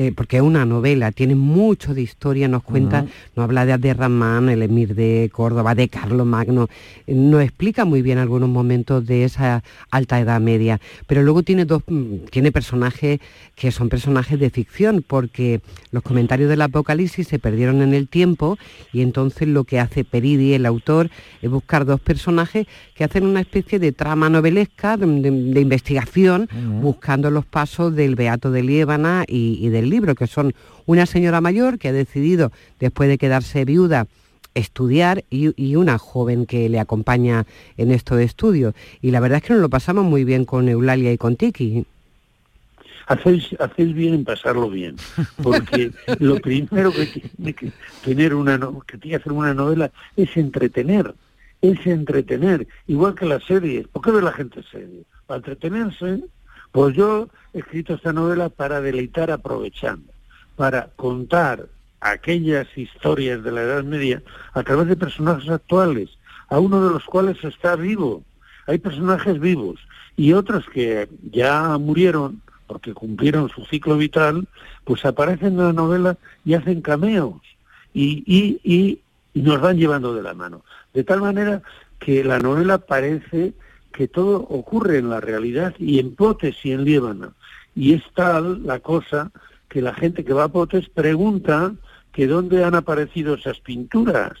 eh, 0.00 0.12
porque 0.14 0.36
es 0.36 0.44
una 0.44 0.64
novela, 0.64 1.10
tiene 1.10 1.34
mucho 1.34 1.92
de 1.92 2.02
historia, 2.02 2.46
nos 2.46 2.62
cuenta, 2.62 3.04
nos 3.34 3.42
habla 3.42 3.66
de 3.66 3.72
Abderramán, 3.72 4.48
el 4.48 4.62
emir 4.62 4.94
de 4.94 5.28
Córdoba, 5.32 5.74
de 5.74 5.88
Carlos 5.88 6.24
Magno, 6.24 6.68
eh, 7.08 7.14
nos 7.16 7.42
explica 7.42 7.84
muy 7.84 8.00
bien 8.00 8.18
algunos 8.18 8.48
momentos 8.48 9.04
de 9.04 9.24
esa 9.24 9.64
alta 9.90 10.20
edad 10.20 10.40
media, 10.40 10.80
pero 11.08 11.24
luego 11.24 11.42
tiene 11.42 11.64
dos, 11.64 11.82
mm, 11.84 12.26
tiene 12.30 12.52
personajes 12.52 13.18
que 13.56 13.72
son 13.72 13.88
personajes 13.88 14.38
de 14.38 14.50
ficción, 14.50 15.04
porque 15.04 15.62
los 15.90 16.04
comentarios 16.04 16.48
del 16.48 16.62
Apocalipsis 16.62 17.26
se 17.26 17.40
perdieron 17.40 17.82
en 17.82 17.92
el 17.92 18.06
tiempo 18.06 18.56
y 18.92 19.02
entonces 19.02 19.48
lo 19.48 19.64
que 19.64 19.80
hace 19.80 20.04
Peridi, 20.04 20.54
el 20.54 20.64
autor, 20.64 21.10
es 21.42 21.50
buscar 21.50 21.84
dos 21.84 21.98
personajes 21.98 22.68
que 22.94 23.02
hacen 23.02 23.26
una 23.26 23.40
especie 23.40 23.80
de 23.80 23.90
trama 23.90 24.28
novelesca, 24.28 24.96
de, 24.96 25.06
investigación, 25.60 26.48
buscando 26.80 27.32
los 27.32 27.44
pasos 27.44 27.96
del 27.96 28.14
Beato 28.14 28.52
de 28.52 28.62
Liébana 28.62 29.24
y, 29.26 29.58
y 29.60 29.70
de 29.70 29.87
del 29.88 29.90
libro, 29.90 30.14
que 30.14 30.26
son 30.26 30.54
una 30.86 31.06
señora 31.06 31.40
mayor 31.40 31.78
que 31.78 31.88
ha 31.88 31.92
decidido, 31.92 32.52
después 32.78 33.08
de 33.08 33.18
quedarse 33.18 33.64
viuda, 33.64 34.06
estudiar 34.54 35.24
y, 35.30 35.76
una 35.76 35.98
joven 35.98 36.46
que 36.46 36.68
le 36.68 36.80
acompaña 36.80 37.46
en 37.76 37.90
estos 37.90 38.20
estudios. 38.20 38.74
Y 39.00 39.10
la 39.10 39.20
verdad 39.20 39.38
es 39.38 39.44
que 39.44 39.52
nos 39.54 39.62
lo 39.62 39.68
pasamos 39.68 40.04
muy 40.04 40.24
bien 40.24 40.44
con 40.44 40.68
Eulalia 40.68 41.12
y 41.12 41.18
con 41.18 41.36
Tiki. 41.36 41.84
Hacéis, 43.06 43.56
hacéis 43.58 43.94
bien 43.94 44.14
en 44.14 44.24
pasarlo 44.24 44.68
bien, 44.68 44.96
porque 45.42 45.92
lo 46.18 46.36
primero 46.40 46.92
que 46.92 47.06
tiene 47.06 47.54
que 47.54 47.72
tener 48.04 48.34
una 48.34 48.58
que 48.86 48.98
tiene 48.98 49.16
que 49.16 49.22
hacer 49.22 49.32
una 49.32 49.54
novela 49.54 49.90
es 50.14 50.36
entretener, 50.36 51.14
es 51.62 51.86
entretener, 51.86 52.66
igual 52.86 53.14
que 53.14 53.24
la 53.24 53.40
serie. 53.40 53.86
¿Por 53.90 54.02
qué 54.02 54.10
ve 54.10 54.20
la 54.20 54.32
gente 54.32 54.62
serie? 54.70 55.04
Para 55.26 55.38
entretenerse, 55.38 56.20
pues 56.70 56.94
yo 56.94 57.28
escrito 57.58 57.94
esta 57.94 58.12
novela 58.12 58.48
para 58.48 58.80
deleitar 58.80 59.30
aprovechando, 59.30 60.12
para 60.56 60.90
contar 60.96 61.66
aquellas 62.00 62.66
historias 62.76 63.42
de 63.42 63.52
la 63.52 63.62
Edad 63.62 63.84
Media 63.84 64.22
a 64.54 64.62
través 64.62 64.88
de 64.88 64.96
personajes 64.96 65.48
actuales, 65.50 66.10
a 66.48 66.58
uno 66.58 66.84
de 66.84 66.90
los 66.90 67.04
cuales 67.04 67.42
está 67.42 67.76
vivo. 67.76 68.22
Hay 68.66 68.78
personajes 68.78 69.40
vivos 69.40 69.80
y 70.16 70.32
otros 70.32 70.64
que 70.72 71.08
ya 71.30 71.76
murieron 71.78 72.42
porque 72.66 72.92
cumplieron 72.92 73.48
su 73.48 73.64
ciclo 73.64 73.96
vital, 73.96 74.46
pues 74.84 75.04
aparecen 75.04 75.54
en 75.54 75.58
la 75.58 75.72
novela 75.72 76.18
y 76.44 76.54
hacen 76.54 76.82
cameos 76.82 77.40
y, 77.94 78.22
y, 78.26 78.60
y, 78.62 79.00
nos 79.40 79.60
van 79.60 79.78
llevando 79.78 80.14
de 80.14 80.22
la 80.22 80.34
mano. 80.34 80.64
De 80.92 81.04
tal 81.04 81.20
manera 81.20 81.62
que 81.98 82.22
la 82.24 82.38
novela 82.38 82.78
parece 82.78 83.54
que 83.92 84.06
todo 84.08 84.40
ocurre 84.40 84.98
en 84.98 85.08
la 85.08 85.20
realidad 85.20 85.74
y 85.78 85.98
en 85.98 86.14
Potes 86.14 86.56
y 86.64 86.72
en 86.72 86.84
Líbano. 86.84 87.34
Y 87.78 87.94
es 87.94 88.02
tal 88.12 88.66
la 88.66 88.80
cosa 88.80 89.30
que 89.68 89.80
la 89.80 89.94
gente 89.94 90.24
que 90.24 90.32
va 90.32 90.44
a 90.44 90.48
Potes 90.48 90.88
pregunta 90.88 91.72
que 92.12 92.26
dónde 92.26 92.64
han 92.64 92.74
aparecido 92.74 93.34
esas 93.34 93.60
pinturas. 93.60 94.32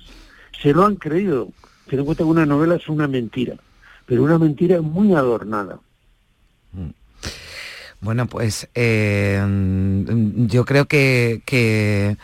Se 0.60 0.72
lo 0.72 0.84
han 0.84 0.96
creído. 0.96 1.48
Ten 1.88 2.00
en 2.00 2.04
cuenta 2.04 2.24
que 2.24 2.30
una 2.30 2.44
novela 2.44 2.74
es 2.74 2.88
una 2.88 3.06
mentira, 3.06 3.54
pero 4.06 4.24
una 4.24 4.38
mentira 4.38 4.80
muy 4.80 5.14
adornada. 5.14 5.78
Mm. 6.72 6.90
Bueno, 8.00 8.26
pues 8.26 8.68
eh, 8.74 9.40
yo 10.48 10.64
creo 10.64 10.86
que 10.86 12.16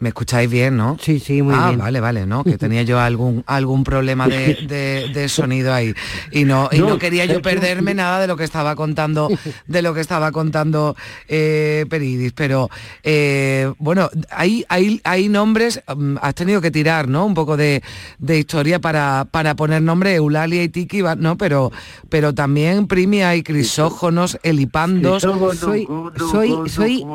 ¿Me 0.00 0.08
escucháis 0.08 0.48
bien, 0.48 0.78
no? 0.78 0.96
Sí, 0.98 1.20
sí, 1.20 1.42
muy 1.42 1.54
ah, 1.54 1.68
bien. 1.68 1.78
vale, 1.78 2.00
vale, 2.00 2.26
¿no? 2.26 2.42
Que 2.42 2.56
tenía 2.58 2.82
yo 2.82 2.98
algún 2.98 3.44
algún 3.46 3.84
problema 3.84 4.26
de, 4.26 5.26
sonido 5.28 5.74
ahí. 5.74 5.94
Y 6.32 6.44
no, 6.44 6.70
y 6.72 6.78
no, 6.78 6.98
quería 6.98 7.26
yo 7.26 7.42
perderme 7.42 7.92
nada 7.92 8.18
de 8.18 8.26
lo 8.26 8.34
que 8.34 8.44
estaba 8.44 8.74
contando, 8.76 9.28
de 9.66 9.82
lo 9.82 9.92
que 9.92 10.00
estaba 10.00 10.32
contando 10.32 10.96
eh, 11.28 11.84
Peridis. 11.90 12.32
Pero 12.32 12.70
eh, 13.02 13.70
bueno, 13.78 14.08
hay, 14.30 14.64
hay, 14.70 15.02
hay 15.04 15.28
nombres, 15.28 15.82
mm, 15.94 16.16
has 16.22 16.34
tenido 16.34 16.62
que 16.62 16.70
tirar, 16.70 17.06
¿no? 17.06 17.26
Un 17.26 17.34
poco 17.34 17.58
de, 17.58 17.82
historia 18.26 18.80
para, 18.80 19.26
para 19.30 19.54
poner 19.54 19.82
nombre, 19.82 20.14
Eulalia 20.14 20.62
y 20.62 20.70
Tiki, 20.70 21.02
¿no? 21.18 21.36
Pero, 21.36 21.72
pero 22.08 22.34
también 22.34 22.86
Primia 22.86 23.36
y 23.36 23.42
Crisógonos, 23.42 24.38
Elipandos. 24.42 25.22
Soy, 25.22 25.86
soy, 26.16 26.56
soy 26.70 27.06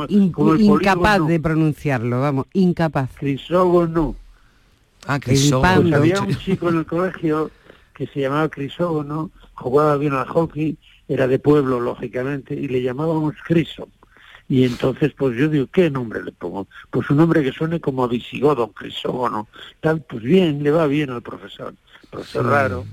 incapaz 0.59 1.25
de 1.25 1.39
pronunciarlo, 1.39 2.21
vamos, 2.21 2.45
incapaz. 2.75 3.09
Crisógono. 3.17 4.15
Ah, 5.07 5.19
Crisógono. 5.19 5.95
había 5.95 6.21
un 6.21 6.35
chico 6.37 6.69
en 6.69 6.79
el 6.79 6.85
colegio 6.85 7.49
que 7.93 8.07
se 8.07 8.19
llamaba 8.21 8.49
Crisógono, 8.49 9.31
jugaba 9.53 9.95
bien 9.97 10.13
al 10.13 10.27
hockey, 10.27 10.77
era 11.07 11.27
de 11.27 11.39
pueblo, 11.39 11.79
lógicamente, 11.79 12.53
y 12.53 12.67
le 12.67 12.81
llamábamos 12.81 13.35
Criso. 13.45 13.87
Y 14.47 14.65
entonces, 14.65 15.13
pues 15.17 15.37
yo 15.37 15.47
digo, 15.47 15.67
¿qué 15.71 15.89
nombre 15.89 16.21
le 16.21 16.31
pongo? 16.31 16.67
Pues 16.91 17.09
un 17.09 17.17
nombre 17.17 17.41
que 17.41 17.51
suene 17.51 17.79
como 17.79 18.03
a 18.03 18.07
visigodo, 18.07 18.71
Crisógono. 18.73 19.47
Tal, 19.79 20.01
pues 20.01 20.21
bien, 20.21 20.61
le 20.61 20.71
va 20.71 20.85
bien 20.85 21.09
al 21.09 21.23
profesor. 21.23 21.73
Profesor 22.11 22.45
raro. 22.45 22.85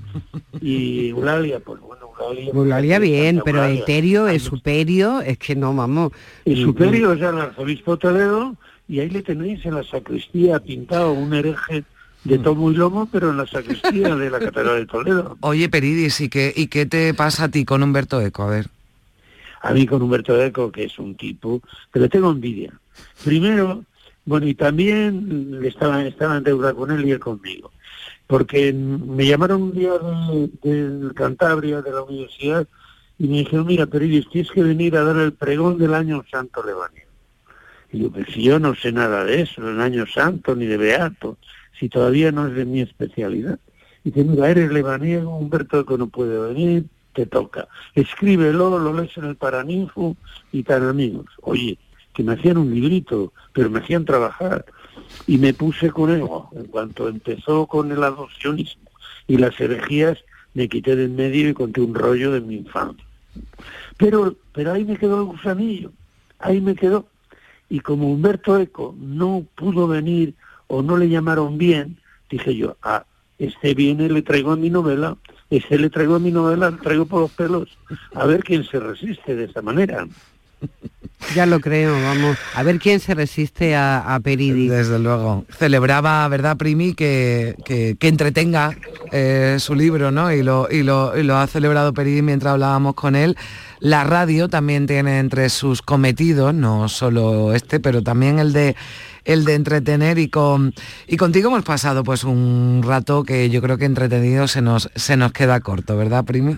Y 0.61 1.09
Eulalia, 1.09 1.59
pues 1.59 1.79
bueno, 1.81 2.09
Eulalia... 2.19 2.51
Eulalia 2.53 2.99
bien, 2.99 3.41
pero 3.45 3.63
Eterio, 3.65 4.27
es 4.27 4.43
Superio, 4.43 5.21
es 5.21 5.37
que 5.37 5.55
no, 5.55 5.75
vamos... 5.75 6.11
El 6.45 6.63
Superio 6.63 7.13
es 7.13 7.21
el 7.21 7.37
arzobispo 7.37 7.97
Toledo, 7.97 8.55
y 8.93 8.99
ahí 8.99 9.09
le 9.09 9.23
tenéis 9.23 9.65
en 9.65 9.73
la 9.73 9.83
sacristía 9.83 10.59
pintado 10.59 11.13
un 11.13 11.33
hereje 11.33 11.83
de 12.25 12.37
mm. 12.37 12.43
tomo 12.43 12.71
y 12.71 12.75
lomo, 12.75 13.09
pero 13.11 13.31
en 13.31 13.37
la 13.37 13.47
sacristía 13.47 14.15
de 14.15 14.29
la 14.29 14.37
Catedral 14.37 14.81
de 14.81 14.85
Toledo. 14.85 15.35
Oye, 15.41 15.67
Peridis, 15.67 16.21
¿y 16.21 16.29
qué, 16.29 16.53
¿y 16.55 16.67
qué 16.67 16.85
te 16.85 17.11
pasa 17.15 17.45
a 17.45 17.49
ti 17.49 17.65
con 17.65 17.81
Humberto 17.81 18.21
Eco? 18.21 18.43
A 18.43 18.51
ver. 18.51 18.67
A 19.63 19.73
mí 19.73 19.87
con 19.87 19.99
Humberto 19.99 20.39
Eco, 20.39 20.71
que 20.71 20.83
es 20.83 20.99
un 20.99 21.15
tipo, 21.15 21.59
que 21.91 22.01
le 22.01 22.07
tengo 22.07 22.29
envidia. 22.29 22.71
Primero, 23.23 23.83
bueno, 24.25 24.45
y 24.45 24.53
también 24.53 25.59
estaba, 25.63 26.05
estaba 26.05 26.37
en 26.37 26.43
deuda 26.43 26.75
con 26.75 26.91
él 26.91 27.03
y 27.03 27.11
él 27.13 27.19
conmigo. 27.19 27.71
Porque 28.27 28.71
me 28.73 29.25
llamaron 29.25 29.63
un 29.63 29.73
día 29.73 29.93
del 30.61 31.13
Cantabria, 31.15 31.81
de 31.81 31.91
la 31.91 32.03
universidad, 32.03 32.67
y 33.17 33.27
me 33.27 33.39
dijeron, 33.39 33.65
mira, 33.65 33.87
Peridis, 33.87 34.29
tienes 34.29 34.51
que 34.51 34.61
venir 34.61 34.95
a 34.97 35.03
dar 35.03 35.17
el 35.17 35.33
pregón 35.33 35.79
del 35.79 35.95
año 35.95 36.23
Santo 36.29 36.61
Lebanés. 36.63 37.02
Y 37.93 37.99
yo, 37.99 38.11
pues 38.11 38.27
yo 38.35 38.59
no 38.59 38.73
sé 38.75 38.91
nada 38.91 39.23
de 39.23 39.41
eso, 39.41 39.69
en 39.69 39.79
año 39.79 40.05
santo 40.07 40.55
ni 40.55 40.65
de 40.65 40.77
beato, 40.77 41.37
si 41.79 41.89
todavía 41.89 42.31
no 42.31 42.47
es 42.47 42.55
de 42.55 42.65
mi 42.65 42.81
especialidad. 42.81 43.59
Y 44.03 44.09
dice, 44.09 44.23
mira, 44.27 44.49
eres 44.49 44.71
lebaniego, 44.71 45.37
Humberto 45.37 45.85
que 45.85 45.97
no 45.97 46.07
puede 46.07 46.39
venir, 46.39 46.85
te 47.13 47.27
toca. 47.27 47.67
Escríbelo, 47.93 48.79
lo 48.79 48.93
lees 48.93 49.15
en 49.17 49.25
el 49.25 49.35
Paraninfo 49.35 50.17
y 50.51 50.63
tan 50.63 50.83
amigos. 50.83 51.27
Oye, 51.41 51.77
que 52.13 52.23
me 52.23 52.33
hacían 52.33 52.57
un 52.57 52.73
librito, 52.73 53.31
pero 53.53 53.69
me 53.69 53.79
hacían 53.79 54.05
trabajar. 54.05 54.65
Y 55.27 55.37
me 55.37 55.53
puse 55.53 55.91
con 55.91 56.09
él, 56.09 56.25
en 56.55 56.65
cuanto 56.65 57.07
empezó 57.07 57.67
con 57.67 57.91
el 57.91 58.03
adopcionismo 58.03 58.89
y 59.27 59.37
las 59.37 59.59
herejías, 59.61 60.17
me 60.55 60.67
quité 60.67 60.95
de 60.95 61.05
en 61.05 61.15
medio 61.15 61.49
y 61.49 61.53
conté 61.53 61.81
un 61.81 61.93
rollo 61.93 62.31
de 62.31 62.41
mi 62.41 62.55
infancia. 62.55 63.05
Pero, 63.97 64.35
pero 64.51 64.71
ahí 64.71 64.83
me 64.83 64.97
quedó 64.97 65.19
el 65.19 65.25
gusanillo, 65.25 65.91
ahí 66.39 66.59
me 66.59 66.75
quedó 66.75 67.07
y 67.69 67.79
como 67.79 68.11
Humberto 68.11 68.57
Eco 68.57 68.95
no 68.99 69.45
pudo 69.55 69.87
venir 69.87 70.35
o 70.67 70.81
no 70.81 70.97
le 70.97 71.09
llamaron 71.09 71.57
bien, 71.57 71.97
dije 72.29 72.55
yo, 72.55 72.77
ah, 72.83 73.05
este 73.39 73.73
viene, 73.73 74.09
le 74.09 74.21
traigo 74.21 74.51
a 74.51 74.55
mi 74.55 74.69
novela, 74.69 75.17
este 75.49 75.77
le 75.77 75.89
traigo 75.89 76.15
a 76.15 76.19
mi 76.19 76.31
novela, 76.31 76.71
le 76.71 76.77
traigo 76.77 77.05
por 77.05 77.21
los 77.21 77.31
pelos, 77.31 77.77
a 78.13 78.25
ver 78.25 78.43
quién 78.43 78.63
se 78.63 78.79
resiste 78.79 79.35
de 79.35 79.45
esa 79.45 79.61
manera. 79.61 80.07
Ya 81.35 81.45
lo 81.45 81.59
creo, 81.59 81.93
vamos. 82.01 82.37
A 82.53 82.63
ver 82.63 82.79
quién 82.79 82.99
se 82.99 83.15
resiste 83.15 83.75
a, 83.75 84.15
a 84.15 84.19
Peridi. 84.19 84.67
Desde 84.67 84.99
luego. 84.99 85.45
Celebraba, 85.57 86.27
¿verdad, 86.27 86.57
Primi, 86.57 86.93
que, 86.93 87.55
que, 87.65 87.97
entretenga 88.07 88.77
eh, 89.11 89.57
su 89.59 89.73
libro, 89.73 90.11
¿no? 90.11 90.31
Y 90.31 90.43
lo, 90.43 90.67
y, 90.69 90.83
lo, 90.83 91.17
y 91.17 91.23
lo 91.23 91.37
ha 91.37 91.47
celebrado 91.47 91.93
Peridi 91.93 92.21
mientras 92.21 92.53
hablábamos 92.53 92.93
con 92.93 93.15
él. 93.15 93.35
La 93.79 94.03
radio 94.03 94.47
también 94.47 94.85
tiene 94.85 95.19
entre 95.19 95.49
sus 95.49 95.81
cometidos, 95.81 96.53
no 96.53 96.87
solo 96.87 97.53
este, 97.53 97.79
pero 97.79 98.01
también 98.01 98.39
el 98.39 98.53
de 98.53 98.75
el 99.25 99.45
de 99.45 99.55
entretener 99.55 100.19
y 100.19 100.29
con 100.29 100.73
y 101.07 101.17
contigo 101.17 101.49
hemos 101.49 101.63
pasado 101.63 102.03
pues 102.03 102.23
un 102.23 102.81
rato 102.85 103.23
que 103.23 103.49
yo 103.49 103.61
creo 103.61 103.77
que 103.77 103.85
entretenido 103.85 104.47
se 104.47 104.61
nos 104.61 104.89
se 104.95 105.17
nos 105.17 105.31
queda 105.31 105.59
corto, 105.59 105.97
¿verdad, 105.97 106.23
Primi? 106.23 106.57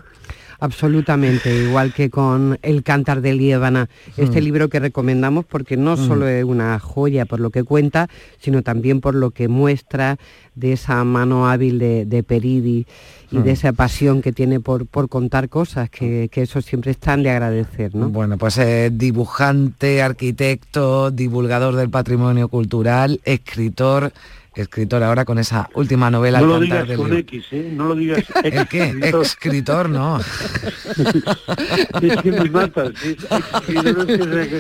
Absolutamente, 0.60 1.56
igual 1.64 1.94
que 1.94 2.10
con 2.10 2.58
El 2.62 2.84
Cántar 2.84 3.22
de 3.22 3.34
Liébana, 3.34 3.90
este 4.18 4.40
hmm. 4.40 4.44
libro 4.44 4.70
que 4.70 4.80
recomendamos 4.80 5.46
porque 5.46 5.78
no 5.78 5.96
hmm. 5.96 6.08
solo 6.08 6.28
es 6.28 6.44
una 6.44 6.80
joya 6.80 7.26
por 7.26 7.40
lo 7.40 7.50
que 7.50 7.64
cuenta, 7.64 8.08
sino 8.40 8.62
también 8.62 9.02
por 9.02 9.16
lo 9.16 9.32
que 9.32 9.48
muestra 9.48 10.18
de 10.56 10.74
esa 10.74 11.04
mano 11.04 11.50
hábil 11.50 11.80
de, 11.80 12.24
Peridi 12.26 12.86
y 13.32 13.38
de 13.38 13.42
hmm. 13.42 13.54
esa 13.54 13.74
pasión 13.74 14.22
que 14.22 14.32
tiene 14.32 14.60
por, 14.60 14.86
por 14.86 15.10
contar 15.10 15.50
cosas, 15.50 15.90
que, 15.90 16.30
eso 16.34 16.62
siempre 16.62 16.92
es 16.92 16.98
tan 16.98 17.24
de 17.24 17.32
agradecer. 17.32 17.94
¿no? 17.96 18.10
Bueno, 18.10 18.38
pues 18.38 18.60
dibujante, 18.92 20.02
arquitecto, 20.02 21.12
divulgador 21.12 21.76
del 21.76 21.90
patrimonio 21.90 22.48
cultural, 22.48 23.20
escritor, 23.26 24.14
escritor 24.62 25.04
ahora 25.04 25.26
con 25.26 25.38
esa 25.38 25.70
última 25.74 26.10
novela. 26.10 26.40
No 26.40 26.48
lo 26.48 26.60
digas 26.60 26.90
con. 26.96 27.14
X, 27.14 27.46
¿eh? 27.52 27.72
No 27.74 27.90
lo 27.90 27.96
digas 27.96 28.24
¿El 28.44 28.68
qué? 28.68 28.96
Escritor, 29.22 29.90
no. 29.90 30.20
es 32.02 32.18
que 32.22 32.32
me 32.32 32.50
matas. 32.50 32.92
Que 33.00 33.16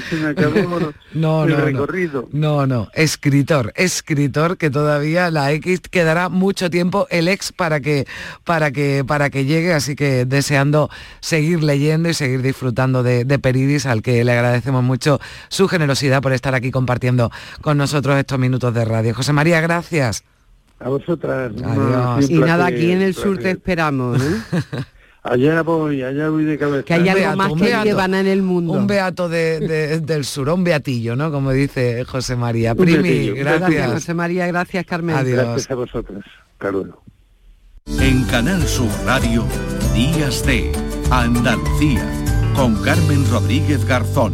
se, 0.09 0.15
me 0.17 0.29
acabó 0.29 0.55
el 0.79 0.93
no, 1.13 1.45
no. 1.45 1.55
recorrido. 1.57 2.29
No, 2.31 2.67
no, 2.67 2.89
escritor, 2.93 3.71
escritor 3.75 4.57
que 4.57 4.69
todavía 4.69 5.31
la 5.31 5.51
X 5.53 5.81
quedará 5.89 6.29
mucho 6.29 6.69
tiempo 6.69 7.07
el 7.09 7.27
ex 7.27 7.51
para 7.51 7.79
que 7.79 8.05
para 8.43 8.71
que 8.71 9.03
para 9.05 9.29
que 9.29 9.45
llegue, 9.45 9.73
así 9.73 9.95
que 9.95 10.25
deseando 10.25 10.89
seguir 11.21 11.63
leyendo 11.63 12.09
y 12.09 12.13
seguir 12.13 12.41
disfrutando 12.41 13.03
de, 13.03 13.25
de 13.25 13.39
Peridis, 13.39 13.85
al 13.85 14.01
que 14.01 14.23
le 14.23 14.31
agradecemos 14.31 14.83
mucho 14.83 15.19
su 15.49 15.67
generosidad 15.67 16.21
por 16.21 16.33
estar 16.33 16.55
aquí 16.55 16.71
compartiendo 16.71 17.31
con 17.61 17.77
nosotros 17.77 18.17
estos 18.17 18.39
minutos 18.39 18.73
de 18.73 18.85
radio. 18.85 19.13
José 19.13 19.33
María, 19.33 19.61
gracias. 19.61 19.84
A 20.79 20.89
vosotras. 20.89 21.51
Adiós. 21.63 22.29
Y 22.29 22.37
nada, 22.39 22.65
aquí 22.67 22.91
en 22.91 23.01
el 23.01 23.13
sur 23.13 23.37
te 23.37 23.51
esperamos. 23.51 24.21
¿eh? 24.21 24.41
Allá 25.27 25.63
voy, 25.63 26.03
allá 26.03 26.29
voy 26.29 26.43
de 26.43 26.55
cabeza. 26.55 26.83
Que 26.83 26.93
hay 26.93 27.09
algo 27.09 27.35
más 27.35 27.51
que 27.53 27.75
llevan 27.83 28.13
en 28.13 28.27
el 28.27 28.43
mundo. 28.43 28.73
Un 28.73 28.85
beato 28.85 29.27
de- 29.27 29.59
de- 29.59 29.99
del 29.99 30.23
sur, 30.23 30.47
un 30.49 30.63
beatillo, 30.63 31.15
¿no? 31.15 31.31
Como 31.31 31.51
dice 31.51 32.03
José 32.05 32.35
María. 32.35 32.73
Un 32.73 32.77
Primi, 32.77 33.01
beatillo, 33.01 33.33
gracias. 33.35 33.59
Gracias, 33.71 33.91
José 33.93 34.13
María, 34.13 34.45
gracias, 34.45 34.85
Carmen. 34.85 35.15
Adiós. 35.15 35.43
Gracias 35.43 35.71
a 35.71 35.75
vosotras. 35.75 36.23
Luego. 36.59 37.01
En 37.99 38.23
Canal 38.25 38.61
Sur 38.67 38.89
Radio, 39.03 39.45
Días 39.95 40.45
de 40.45 40.71
Andalucía, 41.09 42.05
con 42.55 42.75
Carmen 42.83 43.25
Rodríguez 43.31 43.83
Garzón. 43.83 44.33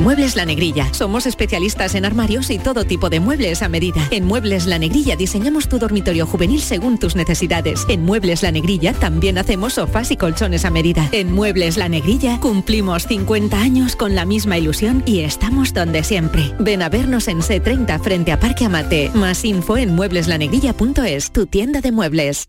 Muebles 0.00 0.36
La 0.36 0.44
Negrilla. 0.44 0.94
Somos 0.94 1.26
especialistas 1.26 1.96
en 1.96 2.04
armarios 2.04 2.50
y 2.50 2.58
todo 2.60 2.84
tipo 2.84 3.10
de 3.10 3.18
muebles 3.18 3.62
a 3.62 3.68
medida. 3.68 4.00
En 4.12 4.24
Muebles 4.24 4.66
La 4.66 4.78
Negrilla 4.78 5.16
diseñamos 5.16 5.68
tu 5.68 5.80
dormitorio 5.80 6.24
juvenil 6.24 6.62
según 6.62 6.98
tus 7.00 7.16
necesidades. 7.16 7.84
En 7.88 8.04
Muebles 8.04 8.44
La 8.44 8.52
Negrilla 8.52 8.92
también 8.92 9.38
hacemos 9.38 9.74
sofás 9.74 10.12
y 10.12 10.16
colchones 10.16 10.64
a 10.64 10.70
medida. 10.70 11.08
En 11.10 11.32
Muebles 11.32 11.76
La 11.76 11.88
Negrilla 11.88 12.38
cumplimos 12.38 13.08
50 13.08 13.58
años 13.58 13.96
con 13.96 14.14
la 14.14 14.24
misma 14.24 14.56
ilusión 14.56 15.02
y 15.04 15.20
estamos 15.20 15.74
donde 15.74 16.04
siempre. 16.04 16.54
Ven 16.60 16.82
a 16.82 16.88
vernos 16.88 17.26
en 17.26 17.40
C30 17.40 18.00
frente 18.00 18.30
a 18.30 18.38
Parque 18.38 18.66
Amate. 18.66 19.10
Más 19.14 19.44
info 19.44 19.76
en 19.76 19.96
muebleslanegrilla.es, 19.96 21.32
tu 21.32 21.46
tienda 21.46 21.80
de 21.80 21.90
muebles. 21.90 22.48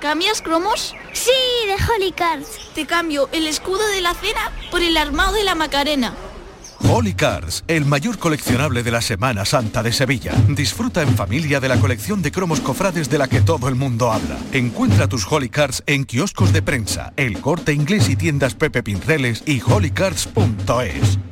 ¿Cambias 0.00 0.42
cromos? 0.42 0.94
Sí, 1.12 1.30
de 1.66 1.74
Holy 1.74 2.12
Cards. 2.12 2.70
Te 2.74 2.86
cambio 2.86 3.28
el 3.32 3.48
escudo 3.48 3.84
de 3.88 4.00
la 4.00 4.14
cena 4.14 4.52
por 4.70 4.80
el 4.80 4.96
armado 4.96 5.32
de 5.32 5.44
la 5.44 5.56
Macarena. 5.56 6.14
Holy 6.88 7.14
Cars, 7.14 7.64
el 7.68 7.84
mayor 7.84 8.18
coleccionable 8.18 8.82
de 8.82 8.90
la 8.90 9.00
Semana 9.00 9.44
Santa 9.44 9.82
de 9.82 9.92
Sevilla. 9.92 10.32
Disfruta 10.48 11.02
en 11.02 11.16
familia 11.16 11.60
de 11.60 11.68
la 11.68 11.78
colección 11.78 12.22
de 12.22 12.32
cromos 12.32 12.60
cofrades 12.60 13.08
de 13.08 13.18
la 13.18 13.28
que 13.28 13.40
todo 13.40 13.68
el 13.68 13.74
mundo 13.74 14.12
habla. 14.12 14.38
Encuentra 14.52 15.08
tus 15.08 15.26
Holy 15.30 15.48
Cars 15.48 15.82
en 15.86 16.04
kioscos 16.04 16.52
de 16.52 16.62
prensa, 16.62 17.12
el 17.16 17.40
corte 17.40 17.72
inglés 17.72 18.08
y 18.08 18.16
tiendas 18.16 18.54
Pepe 18.54 18.82
Pinceles 18.82 19.42
y 19.46 19.60
holycars.es. 19.60 21.31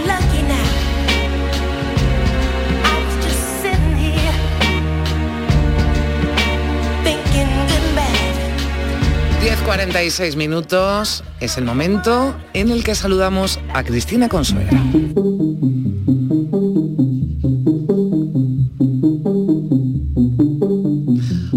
10.46 9.51 10.37
minutos 10.37 11.25
es 11.41 11.57
el 11.57 11.65
momento 11.65 12.33
en 12.53 12.71
el 12.71 12.85
que 12.85 12.95
saludamos 12.95 13.59
a 13.73 13.83
Cristina 13.83 14.29
Consuegra. 14.29 14.81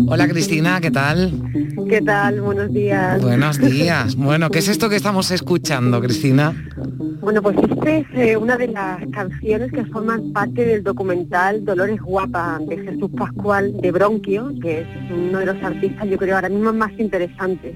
Hola 0.08 0.26
Cristina, 0.26 0.80
¿qué 0.80 0.90
tal? 0.90 1.32
¿Qué 1.88 2.02
tal? 2.02 2.40
Buenos 2.40 2.72
días. 2.72 3.22
Buenos 3.22 3.58
días. 3.60 4.16
Bueno, 4.16 4.50
¿qué 4.50 4.58
es 4.58 4.66
esto 4.66 4.88
que 4.88 4.96
estamos 4.96 5.30
escuchando, 5.30 6.00
Cristina? 6.00 6.52
Bueno, 7.24 7.40
pues 7.40 7.56
esta 7.56 7.90
es 7.90 8.06
eh, 8.12 8.36
una 8.36 8.58
de 8.58 8.68
las 8.68 9.00
canciones 9.06 9.72
que 9.72 9.86
forman 9.86 10.34
parte 10.34 10.62
del 10.62 10.84
documental 10.84 11.64
Dolores 11.64 11.98
Guapa 12.02 12.60
de 12.68 12.76
Jesús 12.76 13.10
Pascual 13.16 13.80
de 13.80 13.92
Bronquio, 13.92 14.52
que 14.60 14.82
es 14.82 14.86
uno 15.10 15.38
de 15.38 15.46
los 15.46 15.62
artistas, 15.62 16.06
yo 16.06 16.18
creo, 16.18 16.34
ahora 16.34 16.50
mismo 16.50 16.70
más 16.74 16.92
interesantes 16.98 17.74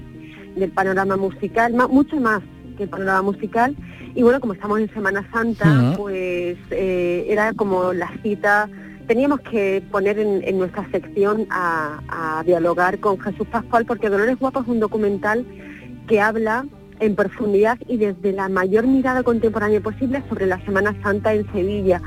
del 0.55 0.71
panorama 0.73 1.17
musical, 1.17 1.73
mucho 1.89 2.21
más 2.21 2.43
que 2.77 2.83
el 2.83 2.91
panorama 2.91 3.23
musical. 3.23 3.75
Y 4.15 4.23
bueno, 4.23 4.39
como 4.39 4.53
estamos 4.53 4.81
en 4.81 4.93
Semana 4.93 5.27
Santa, 5.33 5.95
pues 5.97 6.59
eh, 6.71 7.25
era 7.27 7.55
como 7.55 7.95
la 7.95 8.13
cita, 8.23 8.69
teníamos 9.07 9.41
que 9.41 9.83
poner 9.91 10.19
en, 10.19 10.43
en 10.47 10.59
nuestra 10.59 10.87
sección 10.91 11.47
a, 11.49 12.03
a 12.11 12.43
dialogar 12.45 13.01
con 13.01 13.19
Jesús 13.19 13.47
Pascual, 13.47 13.87
porque 13.87 14.11
Dolores 14.11 14.39
Guapa 14.39 14.61
es 14.61 14.69
un 14.69 14.79
documental 14.79 15.47
que 16.07 16.21
habla 16.21 16.67
en 17.01 17.15
profundidad 17.15 17.79
y 17.89 17.97
desde 17.97 18.33
la 18.33 18.49
mayor 18.49 18.87
mirada 18.87 19.23
contemporánea 19.23 19.81
posible 19.81 20.23
sobre 20.29 20.47
la 20.47 20.63
Semana 20.65 20.95
Santa 21.03 21.33
en 21.35 21.51
Sevilla, 21.53 22.01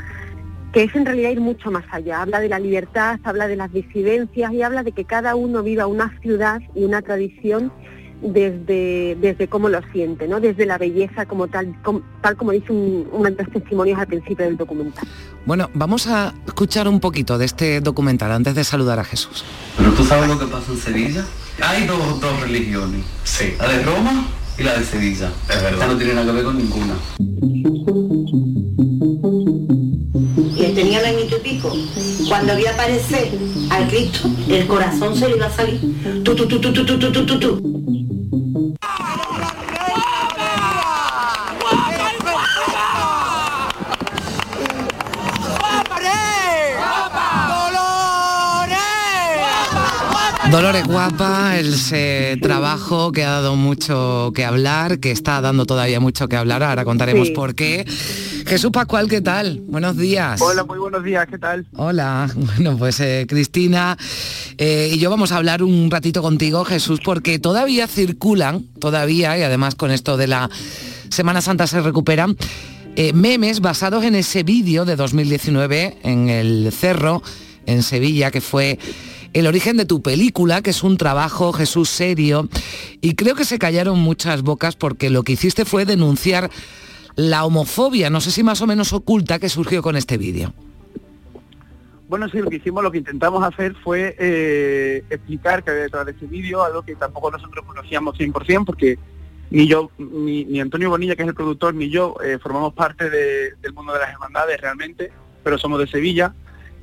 que 0.73 0.83
es 0.83 0.95
en 0.95 1.05
realidad 1.05 1.31
ir 1.31 1.41
mucho 1.41 1.69
más 1.71 1.83
allá. 1.91 2.21
Habla 2.21 2.39
de 2.39 2.49
la 2.49 2.59
libertad, 2.59 3.19
habla 3.23 3.47
de 3.47 3.55
las 3.55 3.71
disidencias 3.73 4.51
y 4.53 4.61
habla 4.61 4.83
de 4.83 4.91
que 4.91 5.05
cada 5.05 5.35
uno 5.35 5.63
viva 5.63 5.85
una 5.87 6.17
ciudad 6.21 6.61
y 6.75 6.83
una 6.83 7.01
tradición 7.01 7.71
desde, 8.21 9.17
desde 9.19 9.47
cómo 9.47 9.67
lo 9.67 9.81
siente, 9.91 10.27
¿no? 10.27 10.39
desde 10.39 10.65
la 10.67 10.77
belleza 10.77 11.25
como 11.25 11.47
tal, 11.47 11.75
com- 11.81 12.03
tal 12.21 12.35
como 12.37 12.51
dice 12.51 12.71
un, 12.71 13.07
uno 13.11 13.29
de 13.31 13.43
los 13.43 13.51
testimonios 13.51 13.99
al 13.99 14.05
principio 14.07 14.45
del 14.45 14.57
documental. 14.57 15.03
Bueno, 15.45 15.69
vamos 15.73 16.05
a 16.07 16.33
escuchar 16.45 16.87
un 16.87 16.99
poquito 16.99 17.39
de 17.39 17.45
este 17.45 17.81
documental 17.81 18.31
antes 18.31 18.53
de 18.53 18.63
saludar 18.63 18.99
a 18.99 19.03
Jesús. 19.03 19.43
Pero 19.75 19.91
tú 19.93 20.03
sabes 20.03 20.29
lo 20.29 20.37
que 20.37 20.45
pasa 20.45 20.71
en 20.71 20.77
Sevilla. 20.77 21.25
Hay 21.63 21.85
dos, 21.87 22.21
dos 22.21 22.41
religiones. 22.41 23.01
Sí. 23.23 23.55
La 23.57 23.67
de 23.69 23.81
Roma 23.83 24.27
y 24.58 24.64
la 24.64 24.78
de 24.78 24.86
Sevilla. 24.86 25.32
Es 25.49 25.62
verdad. 25.62 25.74
Esta 25.74 25.88
no 25.88 25.97
tiene 25.97 26.14
nada 26.14 26.28
que 26.28 26.32
ver 26.34 26.43
con 26.43 26.58
ninguna. 26.58 26.95
Y 30.56 30.74
tenía 30.74 31.02
la 31.02 31.12
inquietud 31.12 31.41
Francisco, 31.52 32.28
cuando 32.28 32.56
vio 32.56 32.70
aparecer 32.70 33.30
al 33.70 33.88
Cristo, 33.88 34.30
el 34.47 34.68
corazón 34.68 35.16
se 35.16 35.28
le 35.28 35.36
iba 35.36 35.47
a 35.47 35.52
salir. 35.52 35.80
Tu, 36.24 36.36
tu, 36.36 36.47
tu, 36.47 36.62
tu, 36.62 36.74
tu, 36.74 36.86
tu, 36.86 36.97
tu, 36.97 37.26
tu, 37.26 37.39
tu, 37.39 38.20
Dolores 50.52 50.86
Guapa, 50.86 51.58
el 51.58 51.74
eh, 51.93 52.38
trabajo 52.41 53.14
que 53.14 53.24
ha 53.24 53.30
dado 53.30 53.56
mucho 53.56 54.34
que 54.36 54.43
hablar, 54.43 54.99
que 54.99 55.12
está 55.12 55.39
dando 55.39 55.66
todavía 55.66 56.02
mucho 56.02 56.28
que 56.28 56.36
hablar, 56.36 56.62
ahora 56.62 56.84
contaremos 56.84 57.30
Sí. 57.30 57.34
por 57.34 57.56
qué. 57.56 57.86
Jesús 58.45 58.70
Pascual, 58.72 59.08
¿qué 59.08 59.22
tal? 59.22 59.62
Buenos 59.68 59.95
días. 59.95 60.41
Hola, 60.41 60.66
muy 60.66 60.78
buenos 60.78 61.06
días, 61.06 61.26
¿qué 61.30 61.38
tal? 61.38 61.66
Hola, 61.78 62.30
bueno, 62.36 62.78
pues 62.78 62.99
eh, 62.99 63.26
Cristina 63.30 63.97
eh, 64.58 64.91
y 64.93 64.99
yo 64.99 65.10
vamos 65.10 65.32
a 65.32 65.38
hablar 65.38 65.64
un 65.64 65.89
ratito 65.89 66.22
contigo, 66.22 66.66
Jesús, 66.66 66.99
porque 67.02 67.39
todavía 67.39 67.88
circulan, 67.88 68.66
todavía, 68.80 69.38
y 69.38 69.43
además 69.43 69.76
con 69.76 69.89
esto 69.89 70.18
de 70.18 70.28
la 70.28 70.49
Semana 71.10 71.39
Santa 71.41 71.66
se 71.66 71.80
recuperan, 71.80 72.36
eh, 72.97 73.14
memes 73.14 73.62
basados 73.62 74.04
en 74.04 74.16
ese 74.16 74.43
vídeo 74.43 74.84
de 74.84 74.97
2019 74.97 75.99
en 76.04 76.28
el 76.28 76.74
Cerro, 76.78 77.24
en 77.66 77.84
Sevilla, 77.84 78.32
que 78.32 78.41
fue 78.41 78.80
el 79.34 79.47
origen 79.47 79.77
de 79.77 79.86
tu 79.86 80.01
película, 80.01 80.61
que 80.61 80.71
es 80.71 80.84
un 80.84 80.97
trabajo, 80.97 81.53
Jesús, 81.53 81.89
serio, 81.89 82.49
y 83.01 83.15
creo 83.15 83.36
que 83.36 83.45
se 83.45 83.59
callaron 83.59 83.99
muchas 83.99 84.41
bocas 84.41 84.75
porque 84.75 85.09
lo 85.09 85.23
que 85.23 85.34
hiciste 85.34 85.65
fue 85.65 85.86
denunciar 85.86 86.49
la 87.15 87.45
homofobia, 87.45 88.09
no 88.09 88.21
sé 88.21 88.32
si 88.32 88.43
más 88.43 88.61
o 88.61 88.67
menos 88.67 88.93
oculta, 88.93 89.39
que 89.39 89.49
surgió 89.49 89.82
con 89.82 89.95
este 89.95 90.17
vídeo. 90.17 90.53
Bueno, 92.09 92.27
sí, 92.27 92.39
lo 92.39 92.49
que 92.49 92.57
hicimos, 92.57 92.84
lo 92.84 92.91
que 92.91 92.97
intentamos 92.97 93.41
hacer 93.43 93.73
fue 93.82 94.15
eh, 94.19 95.03
explicar 95.09 95.63
que 95.63 95.71
había 95.71 95.84
detrás 95.84 96.05
de 96.05 96.11
ese 96.11 96.25
vídeo, 96.25 96.61
algo 96.63 96.82
que 96.84 96.95
tampoco 96.95 97.32
nosotros 97.32 97.65
conocíamos 97.65 98.17
100%, 98.17 98.65
porque 98.65 98.99
ni 99.49 99.65
yo, 99.67 99.91
ni, 99.97 100.43
ni 100.43 100.59
Antonio 100.59 100.89
Bonilla, 100.89 101.15
que 101.15 101.21
es 101.23 101.29
el 101.29 101.36
productor, 101.36 101.73
ni 101.73 101.89
yo 101.89 102.15
eh, 102.23 102.38
formamos 102.41 102.73
parte 102.73 103.09
de- 103.09 103.53
del 103.61 103.73
mundo 103.73 103.93
de 103.93 103.99
las 103.99 104.09
hermandades 104.11 104.59
realmente, 104.59 105.09
pero 105.43 105.57
somos 105.57 105.79
de 105.79 105.88
Sevilla. 105.88 106.34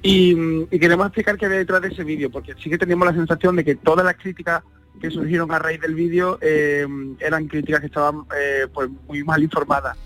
Y, 0.02 0.36
y 0.70 0.78
queremos 0.78 1.06
explicar 1.06 1.36
qué 1.36 1.46
había 1.46 1.58
detrás 1.58 1.82
de 1.82 1.88
ese 1.88 2.04
vídeo, 2.04 2.30
porque 2.30 2.54
sí 2.62 2.70
que 2.70 2.78
teníamos 2.78 3.06
la 3.06 3.14
sensación 3.14 3.56
de 3.56 3.64
que 3.64 3.74
todas 3.74 4.04
las 4.04 4.16
críticas 4.16 4.62
que 5.00 5.10
surgieron 5.10 5.50
a 5.52 5.58
raíz 5.58 5.80
del 5.80 5.94
vídeo 5.94 6.38
eh, 6.40 6.86
eran 7.20 7.46
críticas 7.48 7.80
que 7.80 7.86
estaban 7.86 8.22
eh, 8.36 8.66
pues 8.72 8.88
muy 9.06 9.22
mal 9.24 9.42
informadas. 9.42 9.96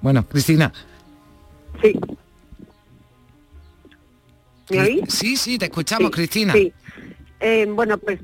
Bueno, 0.00 0.26
Cristina. 0.28 0.72
Sí. 1.80 1.98
¿Me 4.70 4.80
oís? 4.80 5.02
Sí, 5.08 5.36
sí, 5.36 5.58
te 5.58 5.66
escuchamos, 5.66 6.06
Sí, 6.06 6.12
Cristina. 6.12 6.52
Sí. 6.52 6.72
Eh, 7.40 7.66
bueno, 7.68 7.98
pues 7.98 8.20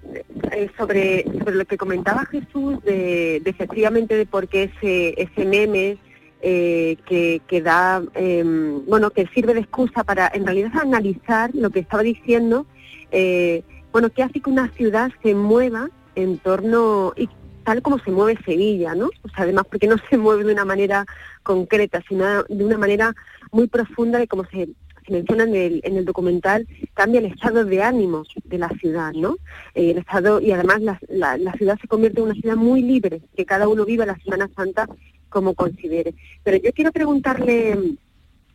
eh, 0.52 0.70
sobre, 0.76 1.24
sobre 1.24 1.56
lo 1.56 1.64
que 1.64 1.76
comentaba 1.76 2.24
Jesús, 2.26 2.82
de, 2.84 3.40
de 3.42 3.50
efectivamente 3.50 4.16
de 4.16 4.26
por 4.26 4.46
qué 4.46 4.64
ese, 4.74 5.20
ese 5.20 5.44
meme 5.44 5.98
eh, 6.40 6.96
que, 7.06 7.40
que 7.46 7.60
da, 7.62 8.02
eh, 8.14 8.44
bueno, 8.86 9.10
que 9.10 9.26
sirve 9.28 9.54
de 9.54 9.60
excusa 9.60 10.04
para 10.04 10.30
en 10.32 10.44
realidad 10.44 10.72
analizar 10.80 11.50
lo 11.54 11.70
que 11.70 11.80
estaba 11.80 12.02
diciendo, 12.02 12.66
eh, 13.10 13.62
bueno, 13.92 14.10
que 14.10 14.22
hace 14.22 14.40
que 14.40 14.50
una 14.50 14.68
ciudad 14.72 15.10
se 15.22 15.34
mueva 15.34 15.90
en 16.14 16.38
torno, 16.38 17.12
y 17.16 17.28
tal 17.64 17.82
como 17.82 17.98
se 17.98 18.10
mueve 18.10 18.38
Sevilla, 18.44 18.94
¿no? 18.94 19.06
O 19.22 19.28
sea, 19.28 19.44
además 19.44 19.64
porque 19.70 19.86
no 19.86 19.96
se 20.10 20.16
mueve 20.18 20.44
de 20.44 20.52
una 20.52 20.64
manera 20.64 21.06
concreta, 21.42 22.02
sino 22.08 22.42
de 22.44 22.64
una 22.64 22.78
manera 22.78 23.14
muy 23.50 23.66
profunda 23.66 24.18
de 24.18 24.26
cómo 24.28 24.44
se, 24.44 24.68
menciona 25.08 25.44
en 25.44 25.54
el, 25.54 25.80
en 25.84 25.96
el 25.96 26.04
documental, 26.04 26.68
cambia 26.92 27.20
el 27.20 27.26
estado 27.26 27.64
de 27.64 27.82
ánimo 27.82 28.24
de 28.44 28.58
la 28.58 28.68
ciudad, 28.78 29.12
¿no? 29.14 29.36
Eh, 29.74 29.92
el 29.92 29.98
estado, 29.98 30.38
y 30.40 30.52
además 30.52 30.82
la- 30.82 31.38
la 31.38 31.52
ciudad 31.54 31.78
se 31.80 31.88
convierte 31.88 32.20
en 32.20 32.26
una 32.26 32.34
ciudad 32.34 32.56
muy 32.56 32.82
libre, 32.82 33.22
que 33.34 33.46
cada 33.46 33.68
uno 33.68 33.86
viva 33.86 34.04
la 34.04 34.18
Semana 34.18 34.50
Santa 34.54 34.86
como 35.28 35.54
considere. 35.54 36.14
Pero 36.42 36.56
yo 36.58 36.72
quiero 36.72 36.92
preguntarle 36.92 37.74
mm, 37.76 37.96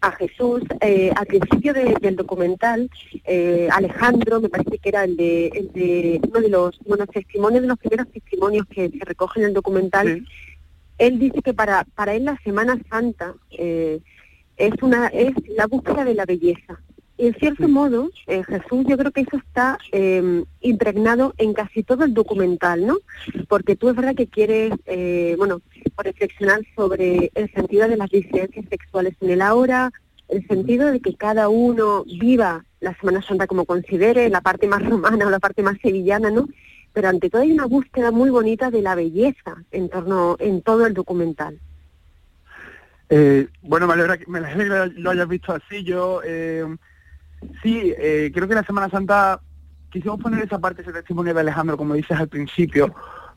a 0.02 0.12
Jesús, 0.12 0.62
eh, 0.82 1.12
al 1.16 1.26
principio 1.28 1.74
de- 1.74 1.96
del 2.02 2.16
documental, 2.18 2.90
eh, 3.26 3.70
Alejandro, 3.72 4.42
me 4.42 4.50
parece 4.50 4.78
que 4.78 4.90
era 4.90 5.06
el 5.06 5.16
de, 5.16 5.48
el 5.48 5.72
de 5.72 6.20
uno 6.30 6.42
de 6.42 6.50
los 6.50 6.78
bueno, 6.86 7.08
testimonios, 7.08 7.62
de 7.62 7.68
los 7.70 7.80
primeros 7.80 8.08
testimonios 8.12 8.66
que 8.68 8.90
se 8.90 9.06
recogen 9.06 9.44
en 9.44 9.50
el 9.50 9.54
documental, 9.54 10.26
él 10.98 11.20
dice 11.20 11.42
que 11.42 11.54
para, 11.54 11.86
para 11.96 12.14
él 12.16 12.26
la 12.26 12.38
Semana 12.44 12.78
Santa 12.90 13.34
eh, 13.52 14.00
es 14.58 14.74
una 14.82 15.08
es 15.08 15.32
la 15.58 15.68
búsqueda 15.68 16.04
de 16.06 16.14
la 16.14 16.26
belleza. 16.26 16.80
Y 17.18 17.28
en 17.28 17.36
cierto 17.36 17.68
modo, 17.68 18.10
eh, 18.28 18.44
Jesús, 18.44 18.86
yo 18.88 18.98
creo 18.98 19.12
que 19.12 19.22
eso 19.22 19.38
está 19.38 19.78
eh, 19.92 20.44
impregnado 20.62 21.34
en 21.38 21.54
casi 21.54 21.84
todo 21.84 22.04
el 22.04 22.14
documental, 22.14 22.86
¿no? 22.86 22.98
Porque 23.48 23.76
tú 23.76 23.90
es 23.90 23.96
verdad 23.96 24.16
que 24.16 24.28
quieres, 24.28 24.74
eh, 24.88 25.36
bueno, 25.96 26.12
reflexionar 26.12 26.62
sobre 26.76 27.32
el 27.36 27.52
sentido 27.54 27.88
de 27.88 27.98
las 27.98 28.10
disidencias 28.10 28.66
sexuales 28.70 29.16
en 29.22 29.30
el 29.32 29.42
ahora, 29.42 29.92
el 30.30 30.46
sentido 30.48 30.92
de 30.92 31.00
que 31.00 31.16
cada 31.16 31.50
uno 31.50 32.04
viva 32.06 32.66
la 32.80 32.96
Semana 32.98 33.22
Santa 33.22 33.48
como 33.48 33.66
considere, 33.66 34.30
la 34.30 34.42
parte 34.42 34.68
más 34.68 34.84
romana 34.88 35.28
o 35.28 35.30
la 35.30 35.40
parte 35.40 35.64
más 35.64 35.78
sevillana, 35.82 36.30
¿no? 36.30 36.48
Pero 36.94 37.10
ante 37.10 37.30
todo 37.30 37.42
hay 37.42 37.52
una 37.52 37.66
búsqueda 37.66 38.12
muy 38.12 38.30
bonita 38.30 38.70
de 38.70 38.82
la 38.82 38.96
belleza 38.96 39.64
en 39.72 39.90
torno, 39.90 40.36
en 40.40 40.62
todo 40.62 40.86
el 40.86 40.94
documental. 40.94 41.60
Eh, 43.10 43.48
bueno, 43.62 43.88
me 43.88 43.94
alegra, 43.94 44.18
me 44.28 44.40
alegra 44.40 44.90
que 44.90 45.00
lo 45.00 45.12
hayas 45.12 45.28
visto 45.28 45.54
así. 45.54 45.84
Yo 45.84 46.22
eh, 46.26 46.66
sí, 47.62 47.94
eh, 47.98 48.32
creo 48.34 48.48
que 48.48 48.56
la 48.56 48.64
Semana 48.64 48.90
Santa 48.90 49.40
quisimos 49.92 50.20
poner 50.20 50.44
esa 50.44 50.60
parte, 50.60 50.82
ese 50.82 50.92
testimonio 50.92 51.34
de 51.34 51.42
Alejandro, 51.42 51.78
como 51.78 51.94
dices 51.94 52.18
al 52.18 52.28
principio, 52.28 52.94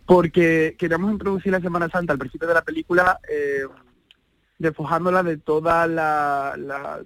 porque 0.06 0.76
queríamos 0.78 1.12
introducir 1.12 1.52
la 1.52 1.60
Semana 1.60 1.88
Santa 1.88 2.12
al 2.12 2.18
principio 2.18 2.48
de 2.48 2.54
la 2.54 2.62
película, 2.62 3.18
eh, 3.28 3.64
despojándola 4.58 5.22
de 5.22 5.36
todos 5.38 5.90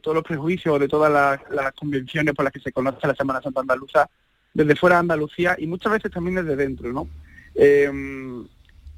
los 0.04 0.22
prejuicios, 0.22 0.78
de 0.78 0.88
todas 0.88 1.10
las, 1.10 1.40
las 1.50 1.72
convenciones 1.72 2.34
por 2.34 2.44
las 2.44 2.52
que 2.52 2.60
se 2.60 2.72
conoce 2.72 3.06
la 3.06 3.14
Semana 3.14 3.40
Santa 3.40 3.60
andaluza, 3.60 4.08
desde 4.52 4.76
fuera 4.76 4.96
de 4.96 5.00
Andalucía 5.00 5.56
y 5.58 5.66
muchas 5.66 5.92
veces 5.92 6.10
también 6.10 6.36
desde 6.36 6.56
dentro, 6.56 6.92
¿no? 6.92 7.08
Eh, 7.54 7.90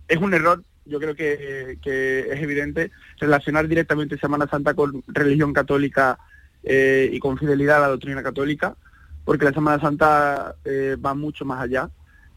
es 0.09 0.19
un 0.19 0.35
error, 0.35 0.63
yo 0.85 0.99
creo 0.99 1.15
que, 1.15 1.79
que 1.81 2.21
es 2.21 2.43
evidente, 2.43 2.91
relacionar 3.19 3.69
directamente 3.69 4.19
Semana 4.19 4.47
Santa 4.49 4.75
con 4.75 5.03
religión 5.07 5.53
católica 5.53 6.19
eh, 6.65 7.09
y 7.13 7.19
con 7.19 7.39
fidelidad 7.39 7.79
a 7.79 7.83
la 7.83 7.89
doctrina 7.89 8.23
católica, 8.23 8.77
porque 9.25 9.45
la 9.45 9.53
Semana 9.53 9.81
Santa 9.81 10.57
eh, 10.65 10.97
va 11.03 11.15
mucho 11.15 11.45
más 11.45 11.61
allá 11.61 11.89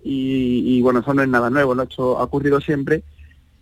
y, 0.08 0.78
y, 0.78 0.82
bueno, 0.84 1.00
eso 1.00 1.16
no 1.16 1.24
es 1.24 1.28
nada 1.28 1.50
nuevo, 1.50 1.74
¿no? 1.74 1.84
esto 1.84 2.20
ha 2.20 2.24
ocurrido 2.24 2.62
siempre. 2.62 3.04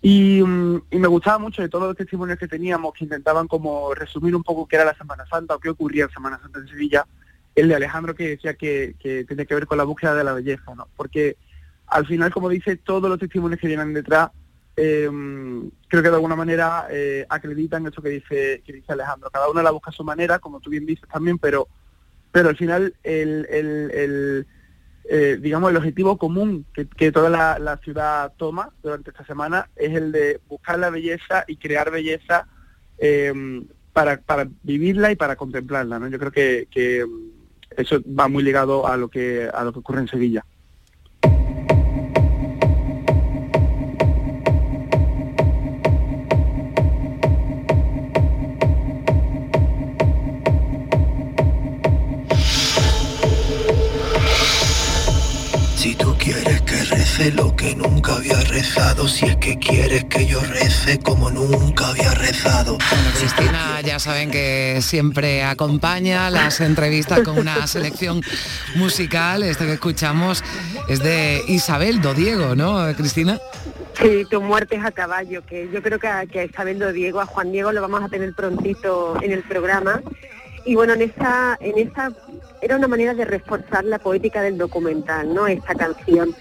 Y, 0.02 0.44
mm, 0.44 0.82
y 0.92 0.98
me 0.98 1.08
gustaba 1.08 1.40
mucho 1.40 1.62
de 1.62 1.70
todos 1.70 1.88
los 1.88 1.96
testimonios 1.96 2.38
que 2.38 2.50
teníamos 2.50 2.94
que 2.94 3.06
intentaban 3.06 3.48
como 3.48 3.94
resumir 3.94 4.36
un 4.36 4.44
poco 4.44 4.68
qué 4.68 4.76
era 4.76 4.84
la 4.84 4.98
Semana 4.98 5.26
Santa 5.26 5.56
o 5.56 5.60
qué 5.60 5.70
ocurría 5.70 6.04
en 6.04 6.12
Semana 6.12 6.38
Santa 6.42 6.60
en 6.60 6.68
Sevilla, 6.68 7.08
el 7.56 7.70
de 7.70 7.76
Alejandro 7.76 8.14
que 8.14 8.32
decía 8.32 8.56
que, 8.56 8.96
tiene 9.00 9.46
que 9.46 9.56
ver 9.56 9.66
con 9.66 9.78
la 9.78 9.86
búsqueda 9.86 10.14
de 10.16 10.26
la 10.26 10.34
belleza, 10.34 10.76
¿no? 10.76 10.90
Porque 10.98 11.38
al 11.88 12.06
final, 12.06 12.34
como 12.34 12.50
dice, 12.50 12.76
todos 12.76 13.10
los 13.10 13.20
testimonios 13.20 13.62
que 13.62 13.68
vienen 13.68 13.94
detrás, 13.94 14.32
eh, 14.76 15.10
creo 15.88 16.04
que 16.04 16.10
de 16.10 16.16
alguna 16.16 16.36
manera 16.36 16.88
eh, 16.90 17.26
acreditan 17.30 17.88
eso 17.88 18.02
que 18.02 18.10
dice, 18.10 18.62
que 18.66 18.74
dice 18.74 18.92
Alejandro. 18.92 19.30
Cada 19.32 19.50
uno 19.50 19.62
la 19.62 19.72
busca 19.72 19.92
a 19.92 19.94
su 19.94 20.04
manera, 20.04 20.40
como 20.40 20.60
tú 20.60 20.70
bien 20.70 20.86
dices 20.86 21.08
también, 21.08 21.38
pero, 21.38 21.70
pero 22.34 22.50
al 22.50 22.58
final 22.58 22.94
el, 23.04 24.46
eh, 25.06 25.38
digamos, 25.40 25.70
el 25.70 25.78
objetivo 25.78 26.18
común 26.18 26.66
que, 26.74 27.12
toda 27.12 27.30
la, 27.30 27.78
ciudad 27.84 28.34
toma 28.38 28.70
durante 28.82 29.12
esta 29.12 29.26
semana 29.26 29.70
es 29.76 29.94
el 29.94 30.12
de 30.12 30.40
buscar 30.48 30.80
la 30.80 30.90
belleza 30.90 31.44
y 31.48 31.58
crear 31.58 31.92
belleza 31.92 32.48
eh, 32.98 33.34
para, 33.92 34.22
para 34.22 34.48
vivirla 34.64 35.12
y 35.12 35.16
para 35.16 35.36
contemplarla. 35.36 36.00
¿no? 36.00 36.08
Yo 36.08 36.20
creo 36.20 36.32
que, 36.32 36.68
que 36.72 37.06
mm, 37.06 37.80
eso 37.82 38.02
va 38.08 38.28
muy 38.28 38.44
ligado 38.44 38.88
a 38.88 38.98
lo 38.98 39.10
que 39.10 39.50
a 39.54 39.64
lo 39.64 39.74
que 39.74 39.80
ocurre 39.80 40.02
en 40.02 40.08
Sevilla. 40.08 40.46
Rece 57.18 57.32
lo 57.32 57.56
que 57.56 57.76
nunca 57.76 58.16
había 58.16 58.40
rezado, 58.42 59.08
si 59.08 59.26
es 59.26 59.36
que 59.38 59.58
quieres 59.58 60.06
que 60.06 60.26
yo 60.26 60.40
rece 60.40 61.00
como 61.00 61.30
nunca 61.30 61.90
había 61.90 62.12
rezado. 62.14 62.78
Cristina, 63.18 63.82
ya 63.82 64.00
saben 64.00 64.32
que 64.32 64.80
siempre 64.82 65.44
acompaña 65.44 66.30
las 66.30 66.60
entrevistas 66.62 67.22
con 67.22 67.38
una 67.38 67.68
selección 67.68 68.22
musical. 68.76 69.44
Este 69.44 69.66
que 69.66 69.74
escuchamos 69.74 70.44
es 70.88 71.00
de 71.04 71.42
Isabel 71.48 72.02
Dodiego, 72.02 72.56
¿no, 72.56 72.92
Cristina? 72.96 73.40
Sí, 74.02 74.26
tu 74.30 74.42
muerte 74.42 74.78
es 74.78 74.86
a 74.86 74.92
caballo, 74.92 75.46
que 75.46 75.70
yo 75.72 75.84
creo 75.84 76.00
que 76.00 76.08
a, 76.08 76.26
que 76.26 76.40
a 76.40 76.46
Isabel 76.46 76.94
Diego, 76.94 77.22
a 77.22 77.26
Juan 77.26 77.52
Diego 77.52 77.72
lo 77.72 77.82
vamos 77.82 78.04
a 78.04 78.10
tener 78.10 78.34
prontito 78.34 79.18
en 79.22 79.32
el 79.32 79.44
programa. 79.44 80.02
Y 80.66 80.76
bueno, 80.76 80.94
en 80.94 81.04
esa, 81.04 81.58
en 81.60 81.78
esa 81.78 82.12
era 82.62 82.76
una 82.76 82.88
manera 82.88 83.14
de 83.14 83.26
reforzar 83.26 83.84
la 83.84 84.00
poética 84.00 84.42
del 84.42 84.58
documental, 84.58 85.34
¿no? 85.34 85.46
Esta 85.48 85.76
canción, 85.76 86.34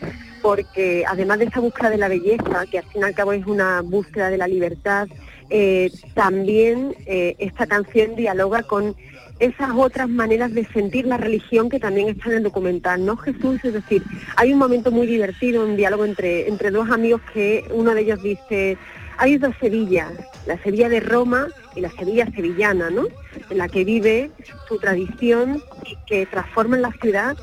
porque 0.43 1.05
además 1.07 1.39
de 1.39 1.47
esa 1.47 1.61
búsqueda 1.61 1.91
de 1.91 1.99
la 1.99 2.09
belleza, 2.09 2.67
que 2.71 2.79
al 2.79 2.85
fin 2.85 3.03
y 3.03 3.05
al 3.05 3.15
cabo 3.15 3.33
es 3.33 3.47
una 3.47 3.81
búsqueda 3.83 4.29
de 4.29 4.39
la 4.39 4.49
libertad, 4.49 5.09
eh, 5.49 5.91
también 6.15 6.95
eh, 7.07 7.37
esta 7.39 7.67
canción 7.67 8.17
dialoga 8.17 8.63
con 8.63 8.97
esas 9.39 9.71
otras 9.75 10.09
maneras 10.09 10.53
de 10.55 10.65
sentir 10.67 11.07
la 11.07 11.17
religión 11.17 11.69
que 11.69 11.81
también 11.81 12.09
está 12.09 12.31
en 12.31 12.37
el 12.37 12.43
documental, 12.45 13.05
¿no? 13.05 13.17
Jesús, 13.17 13.61
es 13.65 13.73
decir, 13.73 14.03
hay 14.37 14.53
un 14.53 14.59
momento 14.59 14.91
muy 14.91 15.07
divertido, 15.07 15.65
un 15.65 15.77
diálogo 15.77 16.05
entre, 16.05 16.49
entre 16.49 16.71
dos 16.71 16.91
amigos 16.91 17.21
que 17.33 17.65
uno 17.71 17.95
de 17.95 18.03
ellos 18.03 18.23
dice, 18.23 18.79
hay 19.19 19.39
dos 19.39 19.55
Sevillas, 19.61 20.13
la 20.47 20.63
Sevilla 20.63 20.89
de 20.89 21.01
Roma 21.01 21.49
y 21.75 21.81
la 21.81 21.91
Sevilla 21.91 22.27
sevillana, 22.35 22.91
¿no? 22.91 23.07
En 23.51 23.59
la 23.59 23.69
que 23.69 23.85
vive 23.85 24.31
su 24.69 24.79
tradición 24.79 25.63
y 25.87 25.97
que 26.07 26.27
transforma 26.27 26.77
en 26.77 26.83
la 26.83 26.93
ciudad 26.93 27.37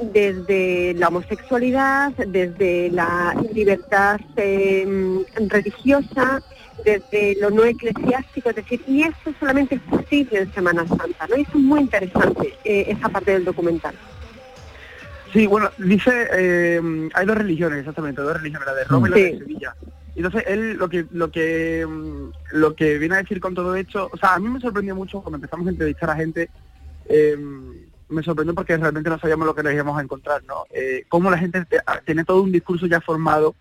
desde 0.00 0.94
la 0.94 1.08
homosexualidad, 1.08 2.12
desde 2.12 2.90
la 2.90 3.34
libertad 3.52 4.20
eh, 4.36 5.24
religiosa, 5.48 6.42
desde 6.84 7.36
lo 7.40 7.50
no 7.50 7.64
eclesiástico, 7.64 8.50
es 8.50 8.56
decir, 8.56 8.82
y 8.86 9.02
eso 9.02 9.34
solamente 9.38 9.76
es 9.76 9.82
posible 9.82 10.40
en 10.40 10.52
Semana 10.54 10.86
Santa, 10.86 11.26
¿no? 11.28 11.36
Y 11.36 11.42
eso 11.42 11.52
es 11.54 11.64
muy 11.64 11.80
interesante, 11.80 12.54
eh, 12.64 12.86
esa 12.88 13.08
parte 13.08 13.32
del 13.32 13.44
documental. 13.44 13.94
Sí, 15.32 15.46
bueno, 15.46 15.70
dice, 15.78 16.28
eh, 16.32 16.80
hay 17.14 17.26
dos 17.26 17.36
religiones, 17.36 17.80
exactamente, 17.80 18.22
dos 18.22 18.34
religiones, 18.34 18.66
la 18.66 18.74
de 18.74 18.84
Roma 18.84 19.08
y 19.08 19.10
la 19.10 19.16
de 19.16 19.38
Sevilla. 19.38 19.76
Entonces 20.16 20.44
él 20.48 20.72
lo 20.74 20.88
que 20.88 21.06
lo 21.12 21.30
que 21.30 21.86
mm, 21.86 22.30
lo 22.52 22.74
que 22.74 22.98
viene 22.98 23.14
a 23.14 23.22
decir 23.22 23.40
con 23.40 23.54
todo 23.54 23.76
esto, 23.76 24.10
o 24.12 24.16
sea, 24.16 24.34
a 24.34 24.38
mí 24.40 24.48
me 24.48 24.60
sorprendió 24.60 24.94
mucho 24.94 25.20
cuando 25.20 25.36
empezamos 25.36 25.66
a 25.66 25.70
entrevistar 25.70 26.10
a 26.10 26.16
gente, 26.16 26.50
eh, 27.08 27.38
me 28.10 28.22
sorprendió 28.22 28.54
porque 28.54 28.76
realmente 28.76 29.08
no 29.10 29.18
sabíamos 29.18 29.46
lo 29.46 29.54
que 29.54 29.62
nos 29.62 29.72
íbamos 29.72 29.98
a 29.98 30.02
encontrar, 30.02 30.42
¿no? 30.44 30.64
Eh, 30.70 31.04
cómo 31.08 31.30
la 31.30 31.38
gente 31.38 31.64
te- 31.64 31.78
a- 31.86 32.00
tiene 32.00 32.24
todo 32.24 32.42
un 32.42 32.52
discurso 32.52 32.86
ya 32.86 33.00
formado 33.00 33.54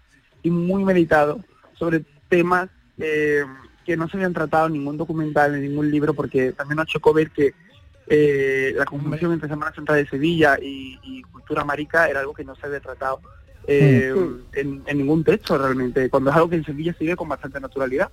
y 0.43 0.49
muy 0.51 0.83
meditado 0.83 1.39
sobre 1.77 2.03
temas 2.27 2.69
eh, 2.97 3.45
que 3.85 3.95
no 3.95 4.07
se 4.09 4.17
habían 4.17 4.33
tratado 4.33 4.67
en 4.67 4.73
ningún 4.73 4.97
documental, 4.97 5.55
en 5.55 5.61
ningún 5.61 5.89
libro, 5.89 6.13
porque 6.13 6.51
también 6.51 6.77
nos 6.77 6.87
chocó 6.87 7.13
ver 7.13 7.31
que 7.31 7.53
eh, 8.07 8.73
la 8.75 8.85
conjunción 8.85 9.31
entre 9.33 9.49
Semana 9.49 9.73
Santa 9.73 9.93
de 9.93 10.07
Sevilla 10.07 10.57
y, 10.61 10.99
y 11.03 11.21
cultura 11.23 11.63
marica 11.63 12.09
era 12.09 12.19
algo 12.21 12.33
que 12.33 12.43
no 12.43 12.55
se 12.55 12.65
había 12.65 12.79
tratado 12.79 13.21
eh, 13.67 14.13
en, 14.53 14.81
en 14.85 14.97
ningún 14.97 15.23
texto 15.23 15.57
realmente, 15.57 16.09
cuando 16.09 16.29
es 16.31 16.35
algo 16.35 16.49
que 16.49 16.55
en 16.55 16.65
Sevilla 16.65 16.93
se 16.93 17.03
vive 17.03 17.15
con 17.15 17.29
bastante 17.29 17.59
naturalidad. 17.59 18.09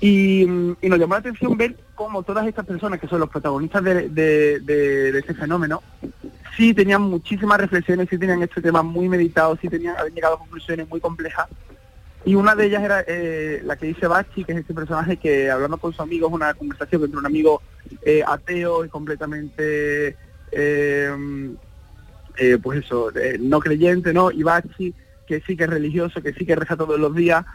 Y, 0.00 0.44
mm, 0.46 0.76
y 0.82 0.88
nos 0.88 0.98
llamó 0.98 1.14
la 1.14 1.20
atención 1.20 1.56
ver 1.56 1.76
cómo 1.94 2.22
todas 2.22 2.46
estas 2.46 2.66
personas 2.66 3.00
que 3.00 3.08
son 3.08 3.20
los 3.20 3.30
protagonistas 3.30 3.82
de, 3.82 4.08
de, 4.10 5.18
este 5.18 5.34
fenómeno, 5.34 5.82
sí 6.56 6.74
tenían 6.74 7.02
muchísimas 7.02 7.58
reflexiones, 7.58 8.08
sí 8.10 8.18
tenían 8.18 8.42
este 8.42 8.60
tema 8.60 8.82
muy 8.82 9.08
meditado, 9.08 9.56
sí 9.60 9.68
tenían, 9.68 9.96
habían 9.96 10.14
llegado 10.14 10.34
a 10.34 10.38
conclusiones 10.38 10.88
muy 10.88 11.00
complejas. 11.00 11.48
Y 12.24 12.34
una 12.34 12.56
de 12.56 12.66
ellas 12.66 12.82
era 12.82 13.04
eh, 13.06 13.62
la 13.64 13.76
que 13.76 13.86
dice 13.86 14.08
Bachi, 14.08 14.44
que 14.44 14.52
es 14.52 14.58
este 14.58 14.74
personaje 14.74 15.16
que 15.16 15.48
hablando 15.48 15.78
con 15.78 15.92
su 15.92 16.02
amigo, 16.02 16.26
es 16.26 16.34
una 16.34 16.52
conversación 16.54 17.04
entre 17.04 17.18
un 17.18 17.26
amigo 17.26 17.62
eh, 18.02 18.22
ateo 18.26 18.84
y 18.84 18.88
completamente, 18.88 20.16
eh, 20.50 21.08
pues 22.62 22.84
eso, 22.84 23.12
no 23.38 23.60
creyente, 23.60 24.12
¿no? 24.12 24.32
Y 24.32 24.42
Bachi, 24.42 24.92
que 25.26 25.40
sí 25.40 25.56
que 25.56 25.64
es 25.64 25.70
religioso, 25.70 26.20
que 26.20 26.32
sí 26.34 26.44
que 26.44 26.56
reza 26.56 26.76
todos 26.76 26.98
los 26.98 27.14
días, 27.14 27.46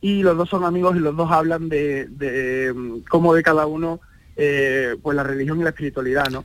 y 0.00 0.22
los 0.22 0.36
dos 0.36 0.48
son 0.48 0.64
amigos 0.64 0.96
y 0.96 1.00
los 1.00 1.16
dos 1.16 1.30
hablan 1.30 1.68
de, 1.68 2.06
de 2.06 2.72
mm, 2.74 3.00
cómo 3.08 3.34
de 3.34 3.42
cada 3.42 3.66
uno, 3.66 4.00
eh, 4.36 4.96
pues 5.02 5.16
la 5.16 5.22
religión 5.22 5.60
y 5.60 5.64
la 5.64 5.70
espiritualidad, 5.70 6.28
¿no? 6.30 6.44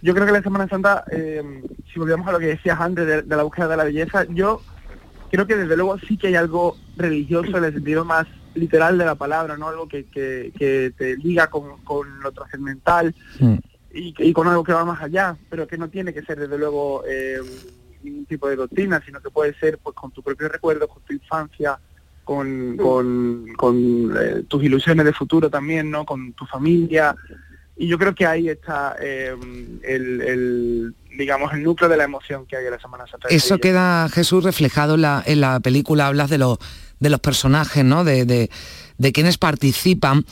Yo 0.00 0.14
creo 0.14 0.26
que 0.26 0.32
la 0.32 0.42
Semana 0.42 0.68
Santa, 0.68 1.04
eh, 1.10 1.42
si 1.92 1.98
volvemos 1.98 2.26
a 2.28 2.32
lo 2.32 2.38
que 2.38 2.46
decías 2.46 2.80
antes 2.80 3.06
de, 3.06 3.22
de 3.22 3.36
la 3.36 3.42
búsqueda 3.42 3.68
de 3.68 3.76
la 3.76 3.84
belleza, 3.84 4.24
yo 4.30 4.60
creo 5.30 5.46
que 5.46 5.56
desde 5.56 5.76
luego 5.76 5.98
sí 5.98 6.16
que 6.16 6.28
hay 6.28 6.36
algo 6.36 6.76
religioso 6.96 7.56
en 7.56 7.64
el 7.64 7.74
sentido 7.74 8.04
más 8.04 8.26
literal 8.54 8.98
de 8.98 9.04
la 9.04 9.14
palabra, 9.14 9.56
¿no? 9.56 9.68
Algo 9.68 9.88
que, 9.88 10.04
que, 10.06 10.52
que 10.56 10.92
te 10.96 11.16
liga 11.16 11.48
con, 11.48 11.82
con 11.84 12.20
lo 12.20 12.32
trascendental 12.32 13.14
y, 13.92 14.14
y 14.18 14.32
con 14.32 14.48
algo 14.48 14.64
que 14.64 14.72
va 14.72 14.84
más 14.84 15.02
allá, 15.02 15.36
pero 15.48 15.66
que 15.66 15.78
no 15.78 15.88
tiene 15.88 16.12
que 16.12 16.22
ser 16.22 16.38
desde 16.38 16.58
luego 16.58 17.02
eh, 17.06 17.38
ningún 18.02 18.26
tipo 18.26 18.48
de 18.48 18.56
doctrina, 18.56 19.02
sino 19.04 19.20
que 19.20 19.30
puede 19.30 19.54
ser 19.54 19.78
pues 19.78 19.94
con 19.94 20.10
tu 20.10 20.22
propio 20.22 20.48
recuerdo, 20.48 20.88
con 20.88 21.02
tu 21.02 21.12
infancia, 21.12 21.78
con, 22.28 22.76
con, 22.76 23.46
con, 23.56 24.14
eh, 24.20 24.42
tus 24.46 24.62
ilusiones 24.62 25.06
de 25.06 25.14
futuro 25.14 25.48
también, 25.48 25.90
¿no? 25.90 26.04
Con 26.04 26.34
tu 26.34 26.44
familia. 26.44 27.16
Y 27.74 27.86
yo 27.86 27.98
creo 27.98 28.14
que 28.14 28.26
ahí 28.26 28.50
está 28.50 28.96
eh, 29.00 29.34
el, 29.82 30.20
el, 30.20 30.94
digamos, 31.16 31.54
el 31.54 31.62
núcleo 31.62 31.88
de 31.88 31.96
la 31.96 32.04
emoción 32.04 32.44
que 32.44 32.58
hay 32.58 32.66
en 32.66 32.72
la 32.72 32.78
Semana 32.78 33.06
Santa. 33.06 33.28
Eso 33.30 33.56
queda, 33.56 34.10
Jesús, 34.10 34.44
reflejado 34.44 34.96
en 34.96 35.00
la, 35.00 35.22
en 35.24 35.40
la 35.40 35.58
película, 35.60 36.06
hablas 36.06 36.28
de, 36.28 36.36
los 36.36 36.58
de 37.00 37.08
los 37.08 37.20
personajes, 37.20 37.82
¿no? 37.82 38.04
De, 38.04 38.26
de, 38.26 38.50
de 38.98 39.12
quienes 39.12 39.38
participan. 39.38 40.26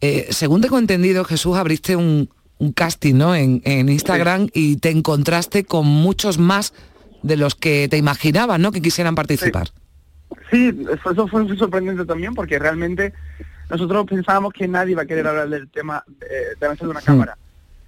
Eh, 0.00 0.28
según 0.30 0.60
tengo 0.60 0.78
entendido, 0.78 1.24
Jesús, 1.24 1.56
abriste 1.56 1.96
un, 1.96 2.30
un 2.58 2.70
casting, 2.70 3.16
¿no? 3.16 3.34
En, 3.34 3.60
en 3.64 3.88
Instagram 3.88 4.50
y 4.54 4.76
te 4.76 4.90
encontraste 4.90 5.64
con 5.64 5.84
muchos 5.84 6.38
más 6.38 6.74
de 7.24 7.36
los 7.36 7.56
que 7.56 7.88
te 7.88 7.96
imaginabas, 7.96 8.60
¿no? 8.60 8.70
Que 8.70 8.80
quisieran 8.80 9.16
participar. 9.16 9.66
Sí, 9.66 9.79
eso, 10.58 11.10
eso 11.12 11.28
fue 11.28 11.44
muy 11.44 11.56
sorprendente 11.56 12.04
también 12.04 12.34
porque 12.34 12.58
realmente 12.58 13.12
nosotros 13.70 14.06
pensábamos 14.06 14.52
que 14.52 14.66
nadie 14.66 14.92
iba 14.92 15.02
a 15.02 15.06
querer 15.06 15.26
hablar 15.26 15.48
del 15.48 15.68
tema 15.68 16.04
eh, 16.22 16.54
delante 16.58 16.84
de 16.84 16.90
una 16.90 17.00
cámara. 17.00 17.36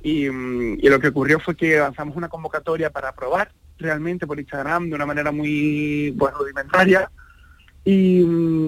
Y, 0.02 0.26
y 0.26 0.88
lo 0.88 0.98
que 1.00 1.08
ocurrió 1.08 1.38
fue 1.40 1.56
que 1.56 1.78
lanzamos 1.78 2.16
una 2.16 2.28
convocatoria 2.28 2.90
para 2.90 3.12
probar 3.12 3.50
realmente 3.78 4.26
por 4.26 4.38
Instagram 4.38 4.88
de 4.88 4.94
una 4.96 5.06
manera 5.06 5.30
muy 5.32 6.14
pues, 6.18 6.32
rudimentaria 6.34 7.10
y, 7.84 8.20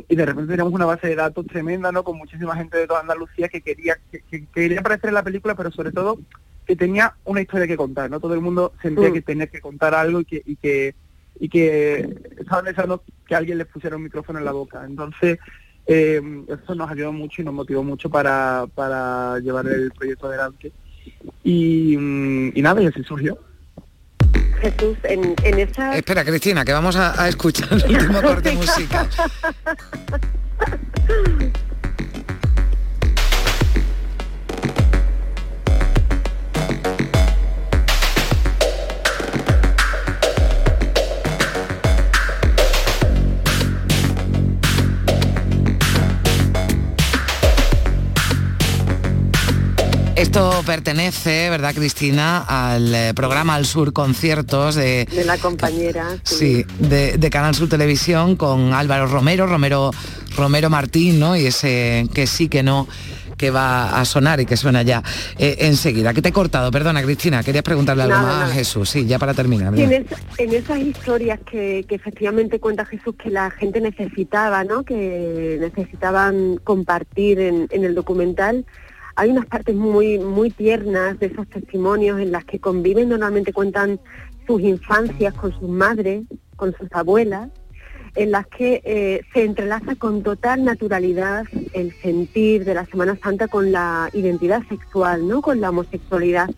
y 0.09 0.16
de 0.16 0.26
repente 0.26 0.51
teníamos 0.51 0.72
una 0.72 0.86
base 0.86 1.07
de 1.09 1.14
datos 1.14 1.47
tremenda, 1.47 1.92
¿no? 1.92 2.03
Con 2.03 2.18
muchísima 2.18 2.57
gente 2.57 2.78
de 2.78 2.86
toda 2.88 3.01
Andalucía 3.01 3.49
que 3.49 3.61
quería 3.61 3.97
que, 4.11 4.20
que- 4.22 4.40
que 4.40 4.47
quería 4.53 4.80
aparecer 4.80 5.09
en 5.09 5.14
la 5.14 5.22
película, 5.22 5.55
pero 5.55 5.70
sobre 5.70 5.92
todo 5.92 6.18
que 6.66 6.74
tenía 6.76 7.14
una 7.24 7.40
historia 7.42 7.66
que 7.66 7.76
contar, 7.76 8.11
¿no? 8.11 8.18
Todo 8.20 8.34
el 8.34 8.40
mundo 8.40 8.72
sentía 8.82 9.09
que 9.12 9.22
tenía 9.22 9.47
que 9.47 9.61
contar 9.61 9.95
algo 9.95 10.20
y 10.20 10.24
que, 10.24 10.42
y 10.45 10.57
que 10.57 10.95
y 11.41 11.49
que 11.49 12.09
estaban 12.39 12.64
deseando 12.64 13.03
que 13.26 13.35
alguien 13.35 13.59
les 13.59 13.66
pusiera 13.66 13.97
un 13.97 14.05
micrófono 14.05 14.39
en 14.39 14.45
la 14.45 14.53
boca. 14.53 14.85
Entonces, 14.85 15.39
eh, 15.87 16.20
eso 16.49 16.74
nos 16.74 16.91
ayudó 16.91 17.12
mucho 17.12 17.43
y 17.43 17.45
nos 17.45 17.55
motivó 17.55 17.82
mucho 17.82 18.09
para, 18.09 18.66
para 18.74 19.39
llevar 19.41 19.66
el 19.66 19.91
proyecto 19.93 20.28
adelante. 20.28 20.72
Y, 21.43 21.97
mm, 21.97 22.53
y 22.55 22.62
nada, 22.62 22.82
y 22.82 22.87
así 22.87 23.03
surgió. 23.03 23.39
Jesús, 24.61 24.97
en, 25.03 25.35
en 25.43 25.59
esa... 25.59 25.97
Espera, 25.97 26.24
Cristina, 26.24 26.64
que 26.64 26.72
vamos 26.72 26.97
a, 26.97 27.22
a 27.22 27.28
escuchar 27.28 27.68
el 27.72 27.97
último 27.97 28.22
corte 28.22 28.53
musical. 28.57 29.09
Esto 50.17 50.62
pertenece, 50.65 51.51
¿verdad, 51.51 51.75
Cristina, 51.75 52.39
al 52.47 52.95
eh, 52.95 53.12
programa 53.15 53.57
Al 53.57 53.67
Sur 53.67 53.93
Conciertos 53.93 54.77
de, 54.77 55.07
de 55.07 55.25
la 55.25 55.37
compañera. 55.39 56.17
Sí, 56.23 56.65
de, 56.79 57.19
de 57.19 57.31
Canal 57.31 57.55
Sur 57.57 57.69
Televisión 57.69 58.37
con 58.37 58.73
Álvaro 58.75 59.07
Romero, 59.09 59.47
Romero, 59.49 59.91
Romero 60.37 60.71
Martín, 60.71 61.19
¿no? 61.19 61.37
Y 61.37 61.47
ese 61.47 62.07
que 62.15 62.29
sí 62.29 62.49
que 62.49 62.62
no 62.62 62.87
que 63.37 63.51
va 63.51 63.99
a 64.01 64.05
sonar 64.05 64.39
y 64.41 64.47
que 64.47 64.57
suena 64.57 64.83
ya 64.83 65.03
eh, 65.37 65.57
enseguida. 65.62 66.15
Que 66.15 66.23
te 66.23 66.29
he 66.29 66.33
cortado, 66.33 66.71
perdona 66.71 67.03
Cristina, 67.03 67.43
querías 67.43 67.65
preguntarle 67.65 68.05
algo 68.05 68.15
Nada, 68.15 68.39
más 68.45 68.51
a. 68.53 68.55
Jesús, 68.55 68.89
sí, 68.89 69.07
ya 69.07 69.19
para 69.19 69.35
terminar. 69.35 69.75
Sí, 69.75 69.83
en, 69.83 69.91
dime. 69.91 70.07
es- 70.09 70.39
en 70.39 70.55
esas 70.55 70.79
historias 70.79 71.41
que, 71.51 71.85
que 71.89 71.97
efectivamente 71.97 72.61
cuenta 72.61 72.85
Jesús 72.87 73.17
que 73.21 73.31
la 73.31 73.51
gente 73.51 73.81
necesitaba, 73.81 74.62
¿no? 74.62 74.85
Que 74.85 75.59
necesitaban 75.61 76.61
compartir 76.62 77.41
en, 77.41 77.67
en 77.73 77.85
el 77.85 77.97
documental, 77.97 78.65
hay 79.17 79.31
unas 79.31 79.47
partes 79.47 79.75
muy 79.75 80.19
muy 80.19 80.51
tiernas 80.51 81.19
de 81.19 81.27
esos 81.27 81.47
testimonios 81.49 82.21
en 82.21 82.33
las 82.33 82.45
que 82.45 82.59
conviven, 82.59 83.09
normalmente 83.09 83.53
cuentan 83.53 84.01
sus 84.47 84.61
infancias 84.61 85.35
con 85.35 85.53
sus 85.59 85.69
madres, 85.69 86.25
con 86.57 86.75
sus 86.77 86.89
abuelas, 86.93 87.51
en 88.15 88.31
las 88.31 88.47
que 88.47 88.81
eh, 88.85 89.23
se 89.33 89.45
entrelaza 89.45 89.97
con 89.97 90.23
total 90.23 90.65
naturalidad 90.65 91.47
el 91.73 91.93
sentir 92.01 92.65
de 92.65 92.75
la 92.75 92.87
Semana 92.87 93.19
Santa 93.23 93.49
con 93.49 93.73
la 93.73 94.09
identidad 94.12 94.62
sexual, 94.69 95.27
¿no? 95.27 95.43
Con 95.43 95.61
la 95.61 95.71
homosexualidad 95.71 96.51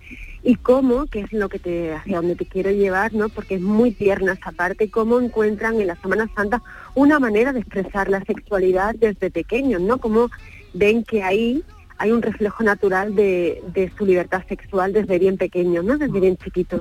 y 0.42 0.56
cómo, 0.56 1.06
que 1.06 1.20
es 1.20 1.32
lo 1.32 1.48
que 1.48 1.58
te 1.58 1.92
hacia 1.92 2.18
donde 2.18 2.36
te 2.36 2.46
quiero 2.46 2.70
llevar, 2.70 3.14
¿no? 3.14 3.28
Porque 3.28 3.56
es 3.56 3.60
muy 3.60 3.90
tierna 3.90 4.34
esa 4.34 4.52
parte, 4.52 4.90
cómo 4.90 5.18
encuentran 5.18 5.80
en 5.80 5.88
la 5.88 5.96
Semana 5.96 6.30
Santa 6.34 6.62
una 6.94 7.18
manera 7.18 7.52
de 7.52 7.60
expresar 7.60 8.08
la 8.08 8.22
sexualidad 8.24 8.94
desde 8.94 9.30
pequeños, 9.30 9.80
¿no? 9.80 9.98
Cómo 9.98 10.30
ven 10.74 11.04
que 11.04 11.22
ahí 11.22 11.64
hay 11.98 12.12
un 12.12 12.22
reflejo 12.22 12.62
natural 12.62 13.14
de, 13.14 13.62
de 13.74 13.92
su 13.96 14.04
libertad 14.04 14.42
sexual 14.48 14.92
desde 14.92 15.18
bien 15.18 15.36
pequeño, 15.36 15.82
¿no? 15.82 15.96
Desde 15.98 16.20
bien 16.20 16.36
chiquito. 16.36 16.80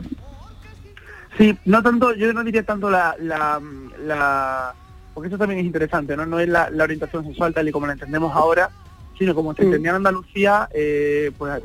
Sí, 1.38 1.58
no 1.66 1.84
tanto, 1.84 2.14
yo 2.14 2.32
no 2.34 2.44
diría 2.44 2.64
tanto 2.64 2.90
la, 2.90 3.16
la, 3.20 3.62
la 4.06 4.74
porque 5.14 5.30
eso 5.30 5.38
también 5.38 5.62
es 5.62 5.66
interesante, 5.66 6.16
¿no? 6.16 6.26
No 6.26 6.40
es 6.40 6.48
la, 6.48 6.70
la 6.70 6.84
orientación 6.84 7.26
sexual 7.26 7.54
tal 7.54 7.68
y 7.68 7.72
como 7.72 7.88
la 7.88 7.94
entendemos 7.94 8.36
ahora, 8.36 8.70
sino 9.18 9.34
como 9.34 9.54
se 9.54 9.64
entendía 9.64 9.92
en 9.92 9.98
Andalucía, 9.98 10.68
eh, 10.74 11.32
pues 11.38 11.62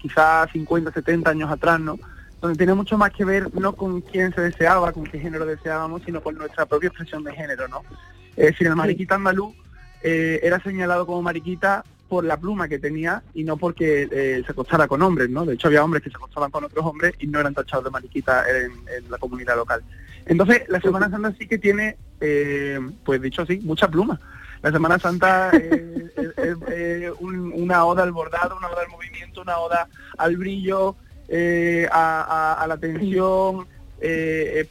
quizás 0.00 0.50
50, 0.52 0.92
70 0.92 1.30
años 1.30 1.50
atrás, 1.50 1.80
¿no? 1.80 1.98
Donde 2.40 2.56
tiene 2.56 2.74
mucho 2.74 2.96
más 2.96 3.10
que 3.10 3.24
ver 3.24 3.52
no 3.54 3.74
con 3.74 4.00
quién 4.02 4.32
se 4.34 4.40
deseaba, 4.40 4.92
con 4.92 5.04
qué 5.04 5.18
género 5.18 5.46
deseábamos, 5.46 6.02
sino 6.04 6.20
con 6.22 6.36
nuestra 6.36 6.66
propia 6.66 6.88
expresión 6.88 7.24
de 7.24 7.32
género, 7.32 7.66
¿no? 7.66 7.82
Es 8.36 8.52
decir, 8.52 8.68
el 8.68 8.76
mariquita 8.76 9.16
andaluz 9.16 9.54
eh, 10.02 10.38
era 10.42 10.60
señalado 10.60 11.06
como 11.06 11.22
mariquita 11.22 11.84
por 12.08 12.24
la 12.24 12.36
pluma 12.36 12.68
que 12.68 12.78
tenía 12.78 13.22
y 13.34 13.44
no 13.44 13.56
porque 13.56 14.08
eh, 14.10 14.42
se 14.44 14.52
acostara 14.52 14.86
con 14.86 15.02
hombres, 15.02 15.28
¿no? 15.28 15.44
De 15.44 15.54
hecho 15.54 15.68
había 15.68 15.84
hombres 15.84 16.02
que 16.02 16.10
se 16.10 16.16
acostaban 16.16 16.50
con 16.50 16.64
otros 16.64 16.84
hombres 16.84 17.14
y 17.18 17.26
no 17.26 17.40
eran 17.40 17.54
tachados 17.54 17.84
de 17.84 17.90
mariquita 17.90 18.44
en, 18.48 19.10
la 19.10 19.18
comunidad 19.18 19.56
local. 19.56 19.82
Entonces 20.24 20.62
la 20.68 20.80
Semana 20.80 21.10
Santa 21.10 21.34
sí 21.38 21.46
que 21.46 21.58
tiene, 21.58 21.96
eh, 22.20 22.78
pues 23.04 23.20
dicho 23.20 23.42
así, 23.42 23.58
mucha 23.60 23.88
pluma. 23.88 24.20
La 24.62 24.72
Semana 24.72 24.98
Santa 24.98 25.50
eh, 25.52 26.08
es, 26.36 27.12
un- 27.20 27.52
una 27.54 27.84
oda 27.84 28.02
al 28.02 28.12
bordado, 28.12 28.56
una 28.56 28.68
oda 28.68 28.82
al 28.82 28.88
movimiento, 28.88 29.42
una 29.42 29.58
oda 29.58 29.88
al 30.16 30.36
brillo, 30.36 30.96
a, 31.92 32.64
la 32.68 32.76
tensión, 32.78 33.66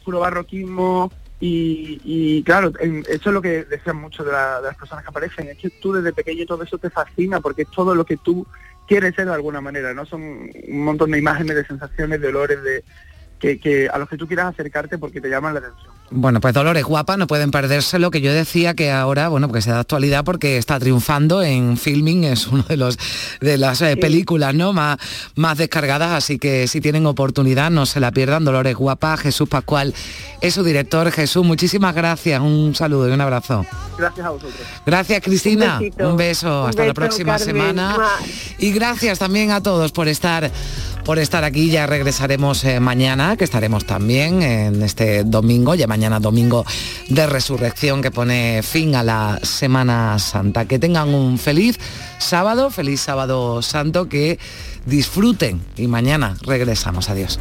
puro 0.04 0.20
barroquismo 0.20 1.10
y, 1.38 2.42
claro, 2.44 2.72
eso 2.80 3.04
es 3.28 3.34
lo 3.34 3.42
que 3.42 3.64
decían 3.64 3.96
muchos 3.96 4.24
de, 4.24 4.32
de 4.32 4.62
las 4.62 4.76
personas 4.76 5.04
que 5.04 5.10
aparecen, 5.10 5.48
es 5.48 5.58
que 5.58 5.70
tú 5.70 5.92
desde 5.92 6.12
pequeño 6.12 6.46
todo 6.46 6.62
eso 6.62 6.78
te 6.78 6.88
fascina 6.88 7.40
porque 7.40 7.62
es 7.62 7.70
todo 7.70 7.94
lo 7.94 8.06
que 8.06 8.16
tú 8.16 8.46
quieres 8.86 9.14
ser 9.14 9.26
de 9.26 9.34
alguna 9.34 9.60
manera, 9.60 9.92
¿no? 9.92 10.06
Son 10.06 10.22
un 10.22 10.84
montón 10.84 11.10
de 11.10 11.18
imágenes, 11.18 11.56
de 11.56 11.66
sensaciones, 11.66 12.20
de 12.20 12.28
olores, 12.28 12.62
de 12.62 12.84
que, 13.38 13.60
que 13.60 13.88
a 13.88 13.98
los 13.98 14.08
que 14.08 14.16
tú 14.16 14.26
quieras 14.26 14.46
acercarte 14.46 14.98
porque 14.98 15.20
te 15.20 15.28
llaman 15.28 15.54
la 15.54 15.60
atención. 15.60 15.95
Bueno, 16.10 16.40
pues 16.40 16.54
Dolores 16.54 16.84
Guapa, 16.84 17.16
no 17.16 17.26
pueden 17.26 17.50
perderse 17.50 17.98
lo 17.98 18.12
que 18.12 18.20
yo 18.20 18.32
decía 18.32 18.74
que 18.74 18.92
ahora, 18.92 19.28
bueno, 19.28 19.48
porque 19.48 19.60
se 19.60 19.70
da 19.70 19.80
actualidad 19.80 20.24
porque 20.24 20.56
está 20.56 20.78
triunfando 20.78 21.42
en 21.42 21.76
filming, 21.76 22.22
es 22.24 22.46
uno 22.46 22.62
de 22.62 22.76
los 22.76 22.96
de 23.40 23.58
las 23.58 23.82
eh, 23.82 23.96
películas 23.96 24.54
¿no? 24.54 24.72
más, 24.72 24.98
más 25.34 25.58
descargadas, 25.58 26.12
así 26.12 26.38
que 26.38 26.68
si 26.68 26.80
tienen 26.80 27.06
oportunidad 27.06 27.70
no 27.72 27.86
se 27.86 27.98
la 27.98 28.12
pierdan. 28.12 28.44
Dolores 28.44 28.76
Guapa, 28.76 29.16
Jesús 29.16 29.48
Pascual 29.48 29.94
es 30.40 30.54
su 30.54 30.62
director. 30.62 31.10
Jesús, 31.10 31.44
muchísimas 31.44 31.94
gracias, 31.94 32.40
un 32.40 32.74
saludo 32.76 33.08
y 33.08 33.12
un 33.12 33.20
abrazo. 33.20 33.66
Gracias 33.98 34.26
a 34.26 34.30
vosotros. 34.30 34.60
Gracias 34.84 35.20
Cristina, 35.22 35.80
Un 35.98 36.16
beso, 36.16 36.64
Un 36.64 36.70
hasta 36.70 36.84
la 36.84 36.94
próxima 36.94 37.36
Carmen. 37.36 37.56
semana. 37.56 37.96
Y 38.58 38.70
gracias 38.70 39.18
también 39.18 39.50
a 39.50 39.60
todos 39.60 39.90
por 39.90 40.06
estar 40.06 40.52
por 41.06 41.20
estar 41.20 41.44
aquí. 41.44 41.70
Ya 41.70 41.86
regresaremos 41.86 42.64
eh, 42.64 42.80
mañana, 42.80 43.36
que 43.36 43.44
estaremos 43.44 43.86
también 43.86 44.42
en 44.42 44.82
este 44.82 45.22
domingo, 45.22 45.76
ya 45.76 45.86
mañana 45.86 46.18
domingo 46.18 46.66
de 47.08 47.26
resurrección 47.26 48.02
que 48.02 48.10
pone 48.10 48.60
fin 48.64 48.96
a 48.96 49.04
la 49.04 49.38
Semana 49.42 50.18
Santa. 50.18 50.66
Que 50.66 50.80
tengan 50.80 51.14
un 51.14 51.38
feliz 51.38 51.78
sábado, 52.18 52.70
feliz 52.70 53.00
sábado 53.00 53.62
santo, 53.62 54.08
que 54.08 54.38
disfruten 54.84 55.62
y 55.76 55.86
mañana 55.86 56.36
regresamos. 56.42 57.08
Adiós. 57.08 57.38